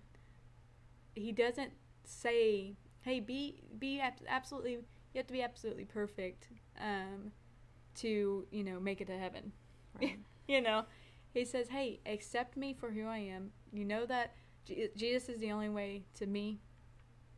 He 1.15 1.31
doesn't 1.31 1.71
say, 2.03 2.75
"Hey, 3.01 3.19
be 3.21 3.61
be 3.79 3.99
ab- 4.01 4.19
absolutely." 4.27 4.79
You 5.15 5.19
have 5.19 5.27
to 5.27 5.33
be 5.33 5.41
absolutely 5.43 5.85
perfect 5.85 6.49
um, 6.77 7.31
to 7.95 8.45
you 8.51 8.63
know 8.65 8.81
make 8.81 8.99
it 8.99 9.07
to 9.07 9.17
heaven 9.17 9.53
Right. 10.01 10.19
you 10.49 10.59
know 10.59 10.83
he 11.33 11.45
says 11.45 11.69
hey 11.69 12.01
accept 12.05 12.57
me 12.57 12.73
for 12.73 12.91
who 12.91 13.05
i 13.07 13.17
am 13.19 13.51
you 13.71 13.85
know 13.85 14.05
that 14.05 14.33
Je- 14.65 14.89
jesus 14.97 15.29
is 15.29 15.39
the 15.39 15.53
only 15.53 15.69
way 15.69 16.03
to 16.15 16.25
me 16.25 16.59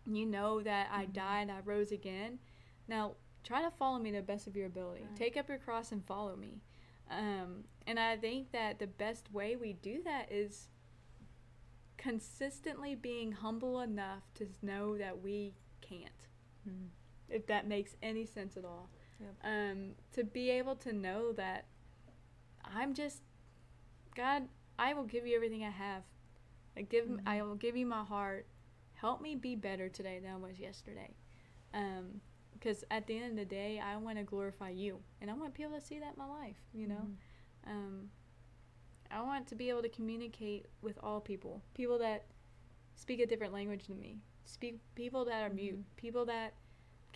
you 0.07 0.25
know 0.25 0.59
that 0.61 0.89
i 0.91 1.05
Mhm. 1.05 1.13
died 1.13 1.49
i 1.51 1.59
rose 1.63 1.91
again 1.91 2.39
now 2.87 3.13
try 3.43 3.61
to 3.61 3.69
follow 3.69 3.99
me 3.99 4.09
to 4.09 4.17
the 4.17 4.23
best 4.23 4.47
of 4.47 4.55
your 4.55 4.65
ability 4.65 5.03
Right. 5.03 5.15
take 5.15 5.37
up 5.37 5.47
your 5.47 5.59
cross 5.59 5.91
and 5.91 6.03
follow 6.03 6.35
me 6.35 6.61
um, 7.11 7.65
and 7.85 7.99
i 7.99 8.17
think 8.17 8.51
that 8.53 8.79
the 8.79 8.87
best 8.87 9.31
way 9.31 9.55
we 9.55 9.73
do 9.73 10.01
that 10.03 10.31
is 10.31 10.69
consistently 11.97 12.95
being 12.95 13.33
humble 13.33 13.81
enough 13.81 14.23
to 14.33 14.47
know 14.63 14.97
that 14.97 15.21
we 15.21 15.53
can't 15.81 16.27
Mhm. 16.67 16.89
If 17.29 17.45
that 17.47 17.67
makes 17.67 17.95
any 18.01 18.25
sense 18.25 18.57
at 18.57 18.65
all. 18.65 18.89
Yep. 19.19 19.35
Um, 19.43 19.95
to 20.13 20.23
be 20.23 20.49
able 20.51 20.75
to 20.77 20.93
know 20.93 21.31
that 21.33 21.65
I'm 22.63 22.93
just 22.93 23.21
God, 24.15 24.47
I 24.79 24.93
will 24.93 25.03
give 25.03 25.27
you 25.27 25.35
everything 25.35 25.63
I 25.63 25.69
have. 25.69 26.03
I 26.75 26.81
give 26.81 27.05
Mhm. 27.07 27.21
I 27.27 27.41
will 27.41 27.55
give 27.55 27.75
you 27.75 27.85
my 27.85 28.03
heart. 28.03 28.47
Help 28.93 29.21
me 29.21 29.35
be 29.35 29.55
better 29.55 29.89
today 29.89 30.19
than 30.19 30.31
I 30.31 30.37
was 30.37 30.59
yesterday. 30.59 31.15
Um, 31.73 32.21
because 32.53 32.83
at 32.89 33.05
the 33.05 33.15
end 33.15 33.31
of 33.31 33.35
the 33.37 33.45
day, 33.45 33.79
I 33.79 33.97
want 33.97 34.17
to 34.17 34.23
glorify 34.23 34.69
you, 34.69 35.03
and 35.21 35.29
I 35.29 35.33
want 35.35 35.53
people 35.53 35.73
to 35.73 35.81
see 35.81 35.99
that 35.99 36.13
in 36.13 36.17
my 36.17 36.25
life. 36.25 36.57
You 36.73 36.87
know, 36.87 37.07
Mhm. 37.65 37.69
um, 37.71 38.11
I 39.11 39.21
want 39.21 39.47
to 39.49 39.55
be 39.55 39.69
able 39.69 39.83
to 39.83 39.89
communicate 39.89 40.65
with 40.81 40.97
all 41.03 41.21
people. 41.21 41.61
People 41.75 41.99
that 41.99 42.25
speak 42.95 43.19
a 43.19 43.27
different 43.27 43.53
language 43.53 43.85
than 43.87 43.99
me. 43.99 44.21
Speak 44.45 44.79
people 44.95 45.23
that 45.25 45.43
are 45.43 45.53
mute. 45.53 45.77
Mhm. 45.79 45.95
People 45.97 46.25
that 46.25 46.55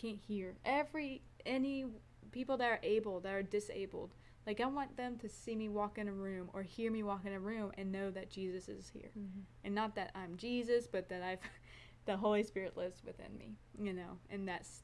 can't 0.01 0.19
hear. 0.19 0.55
Every 0.65 1.21
any 1.45 1.85
people 2.31 2.57
that 2.57 2.71
are 2.71 2.79
able, 2.83 3.19
that 3.21 3.33
are 3.33 3.43
disabled. 3.43 4.13
Like 4.47 4.59
I 4.59 4.65
want 4.65 4.97
them 4.97 5.17
to 5.17 5.29
see 5.29 5.55
me 5.55 5.69
walk 5.69 5.97
in 5.97 6.07
a 6.07 6.13
room 6.13 6.49
or 6.53 6.63
hear 6.63 6.91
me 6.91 7.03
walk 7.03 7.25
in 7.25 7.33
a 7.33 7.39
room 7.39 7.71
and 7.77 7.91
know 7.91 8.09
that 8.11 8.31
Jesus 8.31 8.67
is 8.67 8.89
here. 8.89 9.11
Mhm. 9.17 9.43
And 9.63 9.75
not 9.75 9.95
that 9.95 10.11
I'm 10.15 10.35
Jesus, 10.37 10.87
but 10.87 11.09
that 11.09 11.21
I've 11.21 11.39
the 12.05 12.17
Holy 12.17 12.43
Spirit 12.43 12.75
lives 12.75 13.03
within 13.05 13.37
me, 13.37 13.55
you 13.79 13.93
know. 13.93 14.17
And 14.29 14.47
that's 14.47 14.83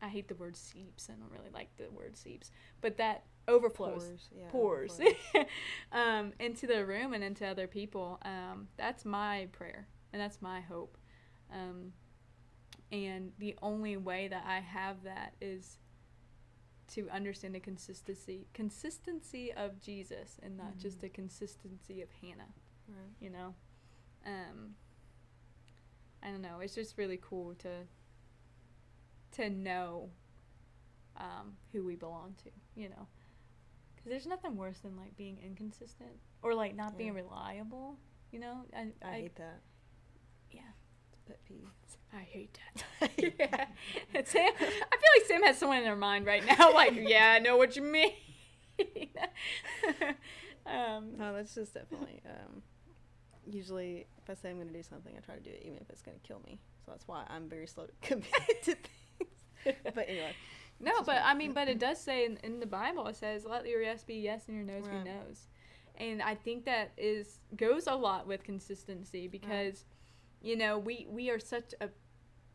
I 0.00 0.08
hate 0.08 0.28
the 0.28 0.36
word 0.36 0.56
seeps. 0.56 1.10
I 1.10 1.14
don't 1.14 1.30
really 1.30 1.50
like 1.52 1.76
the 1.76 1.90
word 1.90 2.16
seeps, 2.16 2.50
but 2.80 2.96
that 2.98 3.24
overflows 3.48 4.04
Pores. 4.04 4.28
Yeah. 4.36 4.48
pours 4.50 5.00
um, 5.92 6.32
into 6.38 6.66
the 6.66 6.84
room 6.84 7.14
and 7.14 7.24
into 7.24 7.46
other 7.46 7.66
people. 7.66 8.20
Um, 8.22 8.68
that's 8.76 9.04
my 9.04 9.48
prayer 9.52 9.88
and 10.12 10.20
that's 10.22 10.40
my 10.40 10.60
hope. 10.60 10.96
Um, 11.52 11.92
and 12.90 13.32
the 13.38 13.56
only 13.62 13.96
way 13.96 14.28
that 14.28 14.44
I 14.46 14.60
have 14.60 15.02
that 15.04 15.34
is 15.40 15.78
to 16.88 17.08
understand 17.10 17.54
the 17.54 17.60
consistency 17.60 18.46
consistency 18.54 19.52
of 19.52 19.80
Jesus 19.80 20.38
and 20.42 20.56
not 20.56 20.78
just 20.78 20.98
Mhm. 20.98 21.00
the 21.02 21.08
consistency 21.10 22.00
of 22.00 22.10
Hannah. 22.12 22.54
Right. 22.88 23.14
You 23.20 23.30
know, 23.30 23.54
um, 24.24 24.74
I 26.22 26.30
don't 26.30 26.40
know. 26.40 26.60
It's 26.60 26.74
just 26.74 26.96
really 26.96 27.18
cool 27.18 27.54
to 27.56 27.86
to 29.32 29.50
know 29.50 30.10
um, 31.16 31.56
who 31.72 31.84
we 31.84 31.94
belong 31.96 32.34
to. 32.44 32.50
You 32.74 32.88
know, 32.88 33.06
because 33.94 34.08
there's 34.10 34.26
nothing 34.26 34.56
worse 34.56 34.78
than 34.80 34.96
like 34.96 35.14
being 35.16 35.38
inconsistent 35.38 36.18
or 36.42 36.54
like 36.54 36.74
not 36.74 36.96
being 36.96 37.12
reliable. 37.12 37.98
You 38.32 38.40
know, 38.40 38.64
I, 38.74 38.92
I, 39.02 39.12
hate 39.12 39.36
that. 39.36 39.60
yeah, 41.50 41.56
It's 41.84 41.94
a 41.94 41.98
pet 42.08 42.10
peeve. 42.10 42.12
I 42.12 42.20
hate 42.20 42.58
that. 43.00 43.10
yeah. 44.14 44.22
Sam, 44.24 44.50
I 44.56 44.58
feel 44.64 45.12
like 45.16 45.26
Sam 45.26 45.42
has 45.42 45.58
someone 45.58 45.78
in 45.78 45.84
her 45.86 45.96
mind 45.96 46.26
right 46.26 46.44
now. 46.46 46.72
Like, 46.74 46.94
yeah, 46.96 47.32
I 47.36 47.38
know 47.38 47.56
what 47.56 47.76
you 47.76 47.82
mean. 47.82 48.12
um, 50.66 51.12
No, 51.18 51.34
that's 51.34 51.54
just 51.54 51.74
definitely. 51.74 52.22
Um, 52.26 52.62
usually, 53.50 54.06
if 54.22 54.28
I 54.30 54.34
say 54.34 54.50
I'm 54.50 54.56
going 54.56 54.68
to 54.68 54.74
do 54.74 54.82
something, 54.82 55.14
I 55.16 55.20
try 55.20 55.34
to 55.34 55.40
do 55.40 55.50
it, 55.50 55.62
even 55.64 55.78
if 55.78 55.88
it's 55.90 56.02
going 56.02 56.18
to 56.18 56.26
kill 56.26 56.40
me. 56.46 56.58
So 56.84 56.92
that's 56.92 57.06
why 57.08 57.24
I'm 57.28 57.48
very 57.48 57.66
slow 57.66 57.84
to 57.86 57.92
commit 58.02 58.62
to 58.64 58.74
things. 58.74 59.76
But 59.94 60.08
anyway, 60.08 60.32
No, 60.80 61.02
but. 61.04 61.20
I 61.24 61.34
mean, 61.34 61.52
but 61.52 61.68
it 61.68 61.78
does 61.78 61.98
say 62.00 62.24
in, 62.24 62.38
in 62.42 62.60
the 62.60 62.66
Bible, 62.66 63.06
it 63.08 63.16
says, 63.16 63.44
"Let 63.44 63.66
your 63.66 63.82
yes 63.82 64.04
be 64.04 64.14
yes 64.14 64.44
and 64.48 64.56
your 64.56 64.64
no's 64.64 64.86
Right. 64.88 65.04
be 65.04 65.10
no's," 65.10 65.48
and 65.96 66.22
I 66.22 66.34
think 66.36 66.64
that 66.66 66.92
is 66.96 67.40
goes 67.56 67.86
a 67.86 67.94
lot 67.94 68.26
with 68.26 68.44
consistency 68.44 69.26
because, 69.28 69.84
you 70.40 70.56
know, 70.56 70.78
we 70.78 71.06
we 71.08 71.30
are 71.30 71.38
such 71.38 71.74
a 71.80 71.88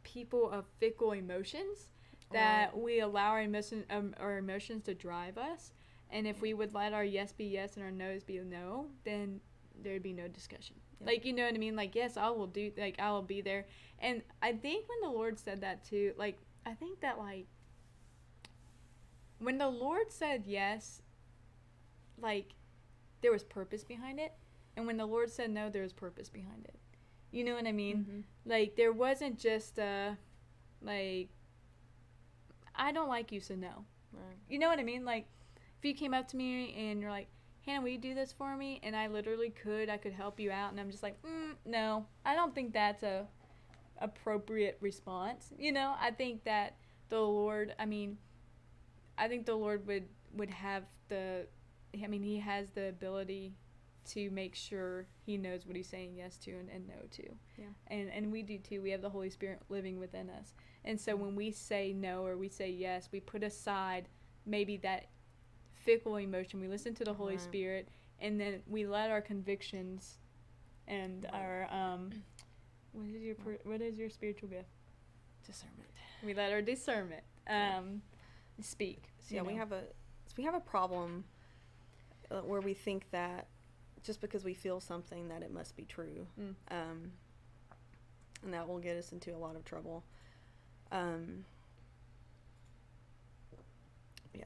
people 0.04 0.50
of 0.50 0.66
fickle 0.80 1.12
emotions 1.12 1.90
that 2.32 2.78
we 2.78 3.00
allow 3.00 3.30
our 3.32 3.42
emotion 3.42 3.86
um, 3.90 4.14
our 4.20 4.38
emotions 4.38 4.84
to 4.84 4.94
drive 4.94 5.38
us, 5.38 5.72
and 6.10 6.28
if 6.28 6.42
we 6.42 6.54
would 6.54 6.74
let 6.74 6.94
our 6.94 7.04
yes 7.04 7.32
be 7.32 7.46
yes 7.46 7.76
and 7.76 7.84
our 7.84 7.92
no's 7.92 8.24
be 8.24 8.40
no, 8.40 8.88
then 9.04 9.40
there'd 9.82 10.04
be 10.04 10.14
no 10.14 10.28
discussion. 10.28 10.76
Like 11.06 11.26
you 11.26 11.34
know 11.34 11.44
what 11.44 11.54
I 11.54 11.58
mean? 11.58 11.76
Like 11.76 11.96
yes, 11.96 12.18
I 12.18 12.30
will 12.30 12.48
do. 12.48 12.72
Like 12.78 13.00
I 13.00 13.12
will 13.12 13.22
be 13.22 13.42
there, 13.42 13.66
and 14.00 14.22
I 14.42 14.54
think 14.54 14.88
when 14.88 15.12
the 15.12 15.16
Lord 15.16 15.38
said 15.40 15.62
that 15.62 15.84
too, 15.84 16.14
like 16.18 16.38
I 16.66 16.74
think 16.74 17.02
that 17.02 17.18
like 17.18 17.48
when 19.40 19.58
the 19.58 19.70
Lord 19.70 20.12
said 20.12 20.44
yes, 20.46 21.02
like 22.22 22.54
there 23.22 23.32
was 23.32 23.44
purpose 23.44 23.84
behind 23.84 24.20
it, 24.20 24.34
and 24.78 24.88
when 24.88 24.98
the 24.98 25.06
Lord 25.06 25.30
said 25.30 25.52
no, 25.52 25.70
there 25.70 25.84
was 25.84 25.94
purpose 25.94 26.30
behind 26.30 26.66
it. 26.66 26.76
You 27.34 27.44
know 27.44 27.56
what 27.56 27.66
I 27.68 27.72
mean? 27.72 28.06
Mhm. 28.06 28.24
Like 28.46 28.76
there 28.76 28.92
wasn't 28.94 29.40
just 29.40 29.80
a 29.80 30.18
like 30.82 31.30
I 32.76 32.92
don't 32.92 33.10
like 33.10 33.32
you, 33.32 33.40
so 33.40 33.56
no. 33.56 33.86
right. 34.12 34.38
You 34.50 34.60
know 34.60 34.70
what 34.70 34.80
I 34.80 34.84
mean? 34.84 35.06
Like 35.06 35.28
if 35.78 35.86
you 35.86 35.94
came 35.94 36.14
up 36.14 36.28
to 36.30 36.38
me 36.38 36.74
and 36.78 37.02
you're 37.02 37.10
like, 37.12 37.28
Hannah, 37.66 37.82
will 37.82 37.90
you 37.90 37.98
do 37.98 38.14
this 38.14 38.32
for 38.34 38.56
me? 38.56 38.80
And 38.84 38.96
I 38.96 39.08
literally 39.08 39.50
could, 39.50 39.90
I 39.90 39.98
could 39.98 40.14
help 40.14 40.40
you 40.40 40.52
out, 40.52 40.72
and 40.72 40.80
I'm 40.80 40.92
just 40.92 41.04
like, 41.04 41.22
mm, 41.24 41.56
no, 41.66 42.06
I 42.26 42.36
don't 42.36 42.54
think 42.54 42.74
that's 42.74 43.04
a 43.04 43.28
appropriate 44.00 44.78
response. 44.82 45.52
You 45.58 45.72
know, 45.72 45.96
I 46.00 46.12
think 46.12 46.44
that 46.46 46.76
the 47.10 47.20
Lord, 47.20 47.74
I 47.80 47.86
mean, 47.86 48.18
I 49.18 49.28
think 49.28 49.46
the 49.46 49.56
Lord 49.56 49.86
would 49.88 50.06
would 50.36 50.50
have 50.50 50.84
the, 51.10 51.46
I 52.04 52.08
mean, 52.08 52.24
He 52.24 52.40
has 52.40 52.68
the 52.76 52.90
ability 52.90 53.54
to 54.10 54.30
make 54.32 54.56
sure 54.56 55.08
He 55.26 55.38
knows 55.38 55.66
what 55.66 55.76
He's 55.76 55.88
saying 55.88 56.16
yes 56.16 56.38
to 56.40 56.52
and, 56.52 56.70
and 56.70 56.88
no 56.88 56.96
to. 57.12 57.24
Yeah. 57.58 57.66
And 57.88 58.10
and 58.10 58.32
we 58.32 58.42
do 58.42 58.58
too. 58.58 58.82
We 58.82 58.92
have 58.92 59.02
the 59.02 59.10
Holy 59.10 59.30
Spirit 59.30 59.62
living 59.70 60.00
within 60.00 60.30
us, 60.30 60.54
and 60.86 61.00
so 61.00 61.16
when 61.16 61.36
we 61.36 61.52
say 61.52 61.94
no 61.94 62.26
or 62.26 62.38
we 62.38 62.50
say 62.50 62.70
yes, 62.70 63.10
we 63.12 63.20
put 63.20 63.44
aside 63.44 64.08
maybe 64.46 64.78
that 64.78 65.08
fickle 65.74 66.18
emotion. 66.18 66.60
We 66.60 66.68
listen 66.68 66.94
to 66.96 67.04
the 67.04 67.14
Holy 67.14 67.34
Right. 67.36 67.42
Spirit, 67.42 67.88
and 68.20 68.40
then 68.40 68.62
we 68.68 68.86
let 68.86 69.10
our 69.10 69.22
convictions 69.22 70.18
and 70.88 71.24
Right. 71.26 71.34
our 71.42 71.68
um, 71.74 72.10
what 72.94 73.08
is 73.08 73.22
your 73.22 73.36
per- 73.36 73.60
what 73.64 73.82
is 73.82 73.98
your 73.98 74.10
spiritual 74.10 74.50
gift? 74.50 74.70
Discernment. 75.46 75.90
We 76.24 76.34
let 76.34 76.52
our 76.52 76.62
discernment 76.62 77.24
Yeah. 77.48 77.78
um, 77.80 78.02
speak. 78.62 79.12
So 79.20 79.36
yeah, 79.36 79.42
we 79.42 79.56
have 79.56 79.72
a 79.72 79.84
we 80.38 80.44
have 80.44 80.54
a 80.56 80.60
problem 80.60 81.26
uh, 82.32 82.42
where 82.42 82.62
we 82.62 82.74
think 82.74 83.10
that 83.12 83.48
just 84.04 84.20
because 84.22 84.44
we 84.44 84.54
feel 84.54 84.80
something 84.80 85.30
that 85.30 85.42
it 85.42 85.52
must 85.54 85.76
be 85.76 85.84
true, 85.86 86.28
Mm. 86.40 86.56
um, 86.72 87.12
and 88.44 88.54
that 88.54 88.68
will 88.68 88.80
get 88.80 88.98
us 88.98 89.12
into 89.12 89.34
a 89.36 89.38
lot 89.38 89.56
of 89.56 89.64
trouble. 89.66 90.04
Um, 90.92 91.46
yeah, 94.34 94.44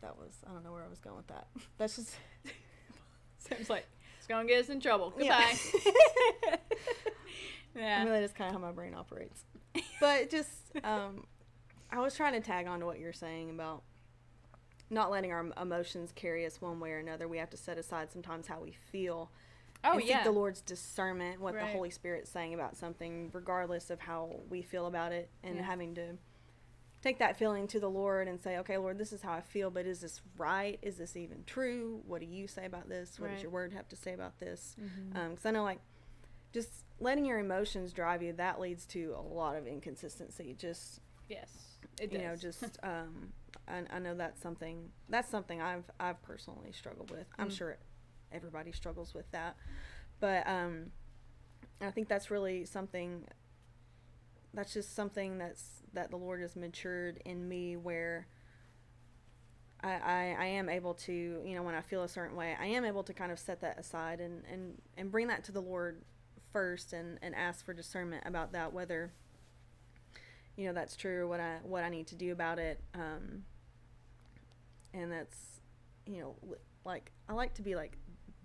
that 0.00 0.16
was 0.18 0.32
I 0.48 0.52
don't 0.52 0.64
know 0.64 0.72
where 0.72 0.84
I 0.84 0.88
was 0.88 0.98
going 0.98 1.16
with 1.16 1.26
that. 1.28 1.46
That's 1.78 1.96
just 1.96 2.14
Seems 3.38 3.68
like 3.70 3.86
it's 4.18 4.26
gonna 4.26 4.46
get 4.48 4.60
us 4.60 4.68
in 4.70 4.80
trouble. 4.80 5.12
Yeah. 5.18 5.40
Goodbye. 5.72 5.88
I 7.74 7.78
yeah. 7.78 8.04
mean 8.04 8.12
that 8.12 8.22
is 8.22 8.32
kind 8.32 8.48
of 8.54 8.60
how 8.60 8.66
my 8.66 8.72
brain 8.72 8.94
operates. 8.94 9.44
but 10.00 10.30
just 10.30 10.50
um, 10.84 11.24
I 11.90 11.98
was 12.00 12.14
trying 12.14 12.34
to 12.34 12.40
tag 12.40 12.66
on 12.66 12.80
to 12.80 12.86
what 12.86 12.98
you're 13.00 13.12
saying 13.12 13.50
about 13.50 13.82
not 14.92 15.10
letting 15.10 15.32
our 15.32 15.50
emotions 15.60 16.12
carry 16.14 16.44
us 16.46 16.60
one 16.60 16.78
way 16.78 16.92
or 16.92 16.98
another. 16.98 17.26
We 17.26 17.38
have 17.38 17.50
to 17.50 17.56
set 17.56 17.78
aside 17.78 18.12
sometimes 18.12 18.46
how 18.46 18.60
we 18.60 18.72
feel. 18.72 19.30
Oh 19.84 19.94
and 19.98 20.04
yeah. 20.04 20.18
seek 20.18 20.24
the 20.24 20.30
Lord's 20.38 20.60
discernment, 20.60 21.40
what 21.40 21.54
Right. 21.54 21.62
the 21.64 21.72
Holy 21.72 21.90
Spirit's 21.90 22.30
saying 22.30 22.54
about 22.54 22.76
something, 22.76 23.30
regardless 23.32 23.90
of 23.90 23.98
how 24.00 24.40
we 24.48 24.62
feel 24.62 24.86
about 24.86 25.12
it, 25.12 25.28
and 25.42 25.56
Yeah. 25.56 25.62
having 25.62 25.94
to 25.96 26.18
take 27.00 27.18
that 27.18 27.36
feeling 27.36 27.66
to 27.66 27.80
the 27.80 27.90
Lord 27.90 28.28
and 28.28 28.40
say, 28.40 28.58
"Okay, 28.58 28.76
Lord, 28.78 28.96
this 28.96 29.12
is 29.12 29.22
how 29.22 29.32
I 29.32 29.40
feel, 29.40 29.70
but 29.72 29.86
is 29.86 30.00
this 30.02 30.20
right? 30.36 30.78
Is 30.82 30.98
this 30.98 31.16
even 31.16 31.42
true? 31.44 32.00
What 32.06 32.20
do 32.20 32.26
you 32.26 32.46
say 32.46 32.64
about 32.64 32.88
this? 32.88 33.18
What 33.18 33.26
Right. 33.26 33.32
does 33.34 33.42
your 33.42 33.50
Word 33.50 33.72
have 33.72 33.88
to 33.88 33.96
say 33.96 34.12
about 34.12 34.38
this?" 34.38 34.76
Because 35.10 35.44
I 35.44 35.50
know, 35.50 35.64
like, 35.64 35.80
just 36.52 36.84
letting 37.00 37.24
your 37.24 37.40
emotions 37.40 37.92
drive 37.92 38.22
you 38.22 38.32
that 38.34 38.60
leads 38.60 38.86
to 38.86 39.14
a 39.16 39.20
lot 39.20 39.56
of 39.56 39.66
inconsistency. 39.66 40.54
Just 40.54 41.00
yes. 41.28 41.78
It 41.98 42.10
does 42.10 42.12
you 42.12 42.18
does. 42.18 42.22
know, 42.22 42.36
just 42.36 42.78
um, 42.84 43.32
I, 43.68 43.82
I 43.90 43.98
know 43.98 44.14
that's 44.14 44.40
something 44.40 44.90
that's 45.08 45.30
something 45.30 45.60
I've 45.60 45.84
I've 46.00 46.22
personally 46.22 46.72
struggled 46.72 47.10
with. 47.10 47.26
I'm 47.38 47.48
Mm. 47.48 47.56
sure 47.56 47.78
everybody 48.32 48.72
struggles 48.72 49.14
with 49.14 49.30
that, 49.32 49.56
but 50.20 50.46
um, 50.48 50.90
I 51.80 51.90
think 51.90 52.08
that's 52.08 52.30
really 52.30 52.64
something. 52.64 53.26
That's 54.54 54.72
just 54.74 54.94
something 54.94 55.38
that's 55.38 55.82
that 55.94 56.10
the 56.10 56.16
Lord 56.16 56.40
has 56.42 56.56
matured 56.56 57.20
in 57.24 57.48
me 57.48 57.76
where. 57.76 58.26
I, 59.84 59.94
I, 59.94 60.36
I 60.38 60.44
am 60.46 60.68
able 60.68 60.94
to, 60.94 61.12
you 61.12 61.54
know, 61.56 61.64
when 61.64 61.74
I 61.74 61.80
feel 61.80 62.04
a 62.04 62.08
certain 62.08 62.36
way, 62.36 62.56
I 62.56 62.66
am 62.66 62.84
able 62.84 63.02
to 63.02 63.12
kind 63.12 63.32
of 63.32 63.38
set 63.40 63.62
that 63.62 63.80
aside 63.80 64.20
and, 64.20 64.44
and, 64.48 64.80
and 64.96 65.10
bring 65.10 65.26
that 65.26 65.42
to 65.46 65.50
the 65.52 65.60
Lord 65.60 66.02
first 66.52 66.92
and, 66.92 67.18
and 67.20 67.34
ask 67.34 67.64
for 67.64 67.74
discernment 67.74 68.22
about 68.24 68.52
that, 68.52 68.72
whether, 68.72 69.12
you 70.56 70.68
know, 70.68 70.72
that's 70.72 70.94
true, 70.94 71.22
or 71.22 71.26
what 71.26 71.40
I, 71.40 71.58
what 71.64 71.82
I 71.82 71.88
need 71.88 72.06
to 72.06 72.14
do 72.14 72.30
about 72.30 72.60
it. 72.60 72.80
Um, 72.94 73.42
and 74.94 75.10
that's, 75.10 75.36
you 76.06 76.20
know, 76.20 76.36
like, 76.84 77.12
I 77.28 77.32
like 77.34 77.54
to 77.54 77.62
be 77.62 77.74
like 77.74 77.96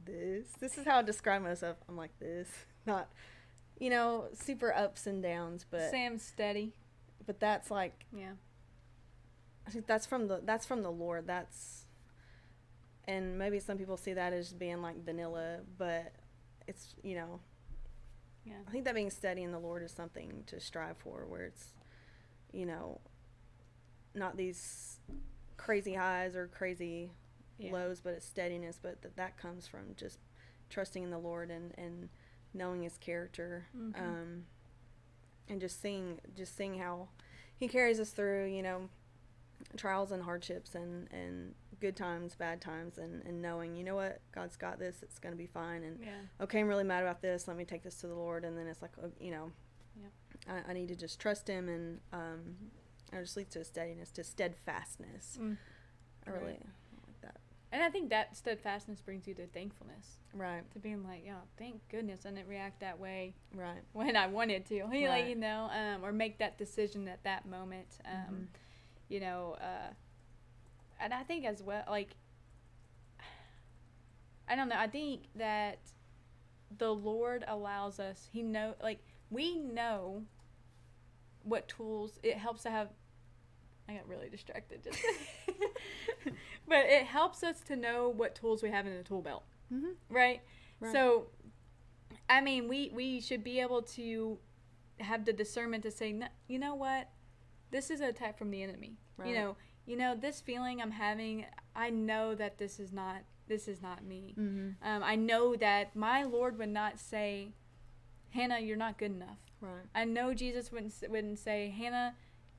this. 0.05 0.47
This 0.59 0.77
is 0.77 0.85
how 0.85 0.99
I 0.99 1.01
describe 1.01 1.41
myself. 1.41 1.77
I'm 1.89 1.97
like 1.97 2.17
this, 2.19 2.49
not, 2.85 3.09
you 3.79 3.89
know, 3.89 4.25
super 4.33 4.73
ups 4.73 5.07
and 5.07 5.21
downs, 5.21 5.65
but, 5.69 5.89
Sam 5.91 6.17
steady. 6.19 6.73
but 7.25 7.39
that's 7.39 7.69
like, 7.71 8.05
Yeah. 8.15 8.33
I 9.65 9.69
think 9.69 9.85
that's 9.85 10.05
from 10.05 10.27
the 10.29 10.39
that's 10.45 10.65
from 10.65 10.81
the 10.81 10.89
Lord. 10.91 11.27
That's 11.27 11.85
and 13.05 13.37
maybe 13.37 13.59
some 13.59 13.77
people 13.77 13.97
see 13.97 14.13
that 14.13 14.31
as 14.31 14.53
being 14.53 14.81
like 14.81 15.03
vanilla, 15.03 15.59
but 15.77 16.13
it's 16.67 16.95
you 17.03 17.15
know 17.15 17.41
Yeah. 18.45 18.53
I 18.65 18.71
think 18.71 18.85
that 18.85 18.95
being 18.95 19.09
steady 19.09 19.43
in 19.43 19.51
the 19.51 19.59
Lord 19.59 19.83
is 19.83 19.91
something 19.91 20.43
to 20.47 20.61
strive 20.61 20.95
for, 20.97 21.25
where 21.27 21.43
it's 21.43 21.73
you 22.53 22.65
know 22.65 23.01
not 24.15 24.37
these 24.37 24.99
crazy 25.57 25.93
highs 25.95 26.35
or 26.35 26.47
crazy 26.47 27.11
Yeah. 27.57 27.71
lows, 27.73 27.99
but 28.01 28.13
it's 28.13 28.25
steadiness. 28.25 28.79
But 28.81 29.01
that 29.01 29.15
that 29.17 29.37
comes 29.37 29.67
from 29.67 29.95
just 29.95 30.19
trusting 30.69 31.03
in 31.03 31.09
the 31.09 31.17
Lord 31.19 31.49
and 31.51 31.73
and 31.77 32.09
knowing 32.53 32.83
His 32.83 32.97
character, 32.97 33.67
Mhm. 33.75 33.99
um, 33.99 34.45
and 35.49 35.59
just 35.61 35.81
seeing 35.81 36.19
just 36.35 36.55
seeing 36.55 36.77
how 36.79 37.09
He 37.57 37.67
carries 37.67 37.99
us 37.99 38.11
through. 38.11 38.45
You 38.47 38.61
know, 38.63 38.89
trials 39.75 40.11
and 40.11 40.23
hardships 40.23 40.75
and 40.75 41.11
and 41.11 41.55
good 41.79 41.95
times, 41.95 42.35
bad 42.35 42.61
times, 42.61 42.97
and 42.97 43.23
and 43.23 43.41
knowing 43.41 43.75
you 43.75 43.83
know 43.83 43.95
what 43.95 44.21
God's 44.31 44.55
got 44.57 44.79
this. 44.79 45.01
It's 45.03 45.19
gonna 45.19 45.35
be 45.35 45.47
fine. 45.47 45.83
And 45.83 45.99
Yeah. 45.99 46.21
okay, 46.41 46.59
I'm 46.59 46.67
really 46.67 46.83
mad 46.83 47.03
about 47.03 47.21
this. 47.21 47.47
Let 47.47 47.57
me 47.57 47.65
take 47.65 47.83
this 47.83 47.99
to 48.01 48.07
the 48.07 48.15
Lord. 48.15 48.45
And 48.45 48.57
then 48.57 48.67
it's 48.67 48.81
like, 48.81 48.91
uh, 49.01 49.07
you 49.19 49.31
know. 49.31 49.51
I, 50.47 50.69
I 50.69 50.73
need 50.73 50.87
to 50.89 50.95
just 50.95 51.19
trust 51.19 51.47
Him, 51.47 51.67
and 51.67 51.99
um, 52.13 52.55
it 53.13 53.19
just 53.21 53.37
leads 53.37 53.53
to 53.53 53.63
steadiness, 53.63 54.11
to 54.11 54.23
steadfastness. 54.23 55.37
Mm. 55.41 55.57
I 56.25 56.29
really 56.31 56.45
Right. 56.45 56.61
like 57.07 57.21
that. 57.21 57.37
And 57.71 57.81
I 57.83 57.89
think 57.89 58.09
that 58.09 58.35
steadfastness 58.35 59.01
brings 59.01 59.27
you 59.27 59.33
to 59.35 59.47
thankfulness, 59.47 60.19
Right, 60.33 60.69
to 60.71 60.79
being 60.79 61.03
like, 61.03 61.23
yeah, 61.25 61.39
thank 61.57 61.81
goodness 61.89 62.25
I 62.25 62.29
didn't 62.31 62.47
react 62.47 62.79
that 62.81 62.99
way 62.99 63.33
right, 63.53 63.81
when 63.93 64.15
I 64.15 64.27
wanted 64.27 64.65
to, 64.67 64.75
you 64.75 64.83
like 65.09 65.27
you 65.27 65.35
know, 65.35 65.69
um, 65.71 66.03
or 66.03 66.11
make 66.11 66.37
that 66.39 66.57
decision 66.57 67.07
at 67.07 67.23
that 67.23 67.45
moment. 67.45 67.99
Um, 68.05 68.11
Mhm. 68.13 68.47
You 69.09 69.19
know, 69.21 69.55
uh, 69.61 69.93
and 70.99 71.13
I 71.13 71.23
think 71.23 71.45
as 71.45 71.63
well, 71.63 71.83
like, 71.87 72.15
I 74.49 74.55
don't 74.55 74.69
know. 74.69 74.77
I 74.77 74.87
think 74.87 75.23
that 75.35 75.79
the 76.77 76.93
Lord 76.93 77.43
allows 77.47 77.99
us. 77.99 78.27
He 78.31 78.41
know, 78.43 78.75
like, 78.81 78.99
we 79.29 79.57
know 79.57 80.23
what 81.47 81.67
tools 81.67 82.19
it 82.23 82.37
helps 82.37 82.63
to 82.63 82.69
have. 82.69 82.89
I 83.89 83.93
got 83.93 84.07
really 84.07 84.27
distracted 84.29 84.83
just, 84.83 84.99
but 86.67 86.85
it 86.85 87.05
helps 87.05 87.41
us 87.41 87.61
to 87.67 87.75
know 87.77 88.09
what 88.09 88.35
tools 88.35 88.61
we 88.61 88.69
have 88.69 88.85
in 88.85 88.97
the 88.97 89.03
tool 89.03 89.21
belt 89.21 89.43
mm-hmm. 89.73 89.91
right? 90.09 90.41
Right. 90.79 90.91
So, 90.91 91.27
I 92.29 92.41
mean, 92.41 92.67
we 92.67 92.91
we 92.93 93.21
should 93.21 93.43
be 93.43 93.59
able 93.59 93.81
to 93.83 94.37
have 94.99 95.25
the 95.25 95.33
discernment 95.33 95.83
to 95.83 95.91
say, 95.91 96.11
"No- 96.11 96.27
you 96.47 96.59
know 96.59 96.75
what, 96.75 97.09
this 97.71 97.89
is 97.89 98.01
an 98.01 98.07
attack 98.07 98.37
from 98.37 98.51
the 98.51 98.63
enemy. 98.63 98.97
Right. 99.17 99.29
You 99.29 99.35
know, 99.35 99.55
you 99.85 99.97
know, 99.97 100.15
this 100.15 100.41
feeling 100.41 100.81
I'm 100.81 100.91
having, 100.91 101.45
I 101.75 101.89
know 101.89 102.35
that 102.35 102.57
this 102.57 102.79
is 102.79 102.91
not 102.91 103.17
this 103.47 103.67
is 103.67 103.81
not 103.81 104.03
me. 104.03 104.35
Mm-hmm. 104.37 104.87
Um, 104.87 105.03
I 105.03 105.15
know 105.15 105.55
that 105.55 105.95
my 105.95 106.23
Lord 106.23 106.57
would 106.59 106.69
not 106.69 106.99
say, 106.99 107.53
Hannah, 108.31 108.59
you're 108.59 108.75
not 108.75 108.97
good 108.97 109.11
enough. 109.11 109.37
Right, 109.59 109.83
I 109.95 110.03
know 110.05 110.33
Jesus 110.33 110.71
wouldn't 110.71 110.93
wouldn't 111.09 111.39
say, 111.39 111.73
Hannah, 111.75 112.15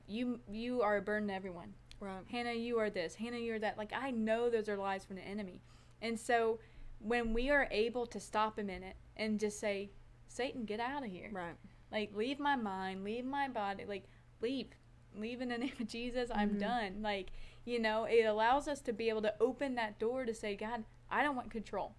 you 0.07 0.39
you 0.51 0.81
are 0.81 0.97
a 0.97 1.01
burden 1.01 1.29
to 1.29 1.33
everyone. 1.33 1.73
right, 1.99 2.23
Hannah, 2.29 2.53
you 2.53 2.77
are 2.79 2.89
this. 2.89 3.15
Hannah, 3.15 3.37
you're 3.37 3.59
that. 3.59 3.77
Like, 3.77 3.93
I 3.93 4.11
know 4.11 4.49
those 4.49 4.67
are 4.69 4.75
lies 4.77 5.05
from 5.05 5.15
the 5.15 5.21
enemy. 5.27 5.61
And 6.01 6.19
so 6.19 6.59
when 6.99 7.33
we 7.33 7.49
are 7.49 7.67
able 7.71 8.05
to 8.07 8.19
stop 8.19 8.57
a 8.57 8.63
minute 8.63 8.95
and 9.15 9.39
just 9.39 9.59
say, 9.59 9.91
Satan, 10.27 10.65
get 10.65 10.79
out 10.81 11.03
of 11.05 11.09
here. 11.11 11.29
right, 11.31 11.55
Like, 11.91 12.13
leave 12.13 12.39
my 12.39 12.55
mind, 12.57 13.03
leave 13.03 13.25
my 13.25 13.47
body. 13.47 13.85
Like, 13.85 14.03
leave. 14.41 14.67
Leave 15.15 15.41
in 15.41 15.49
the 15.49 15.57
name 15.65 15.71
of 15.79 15.87
Jesus. 15.87 16.29
I'm 16.33 16.51
Mhm. 16.55 16.59
done. 16.59 17.01
Like, 17.01 17.31
you 17.65 17.79
know, 17.79 18.03
it 18.03 18.23
allows 18.25 18.67
us 18.67 18.81
to 18.81 18.93
be 18.93 19.09
able 19.09 19.21
to 19.23 19.33
open 19.39 19.75
that 19.75 19.97
door 19.99 20.25
to 20.25 20.33
say, 20.33 20.55
God, 20.55 20.83
I 21.09 21.23
don't 21.23 21.35
want 21.35 21.49
control. 21.49 21.95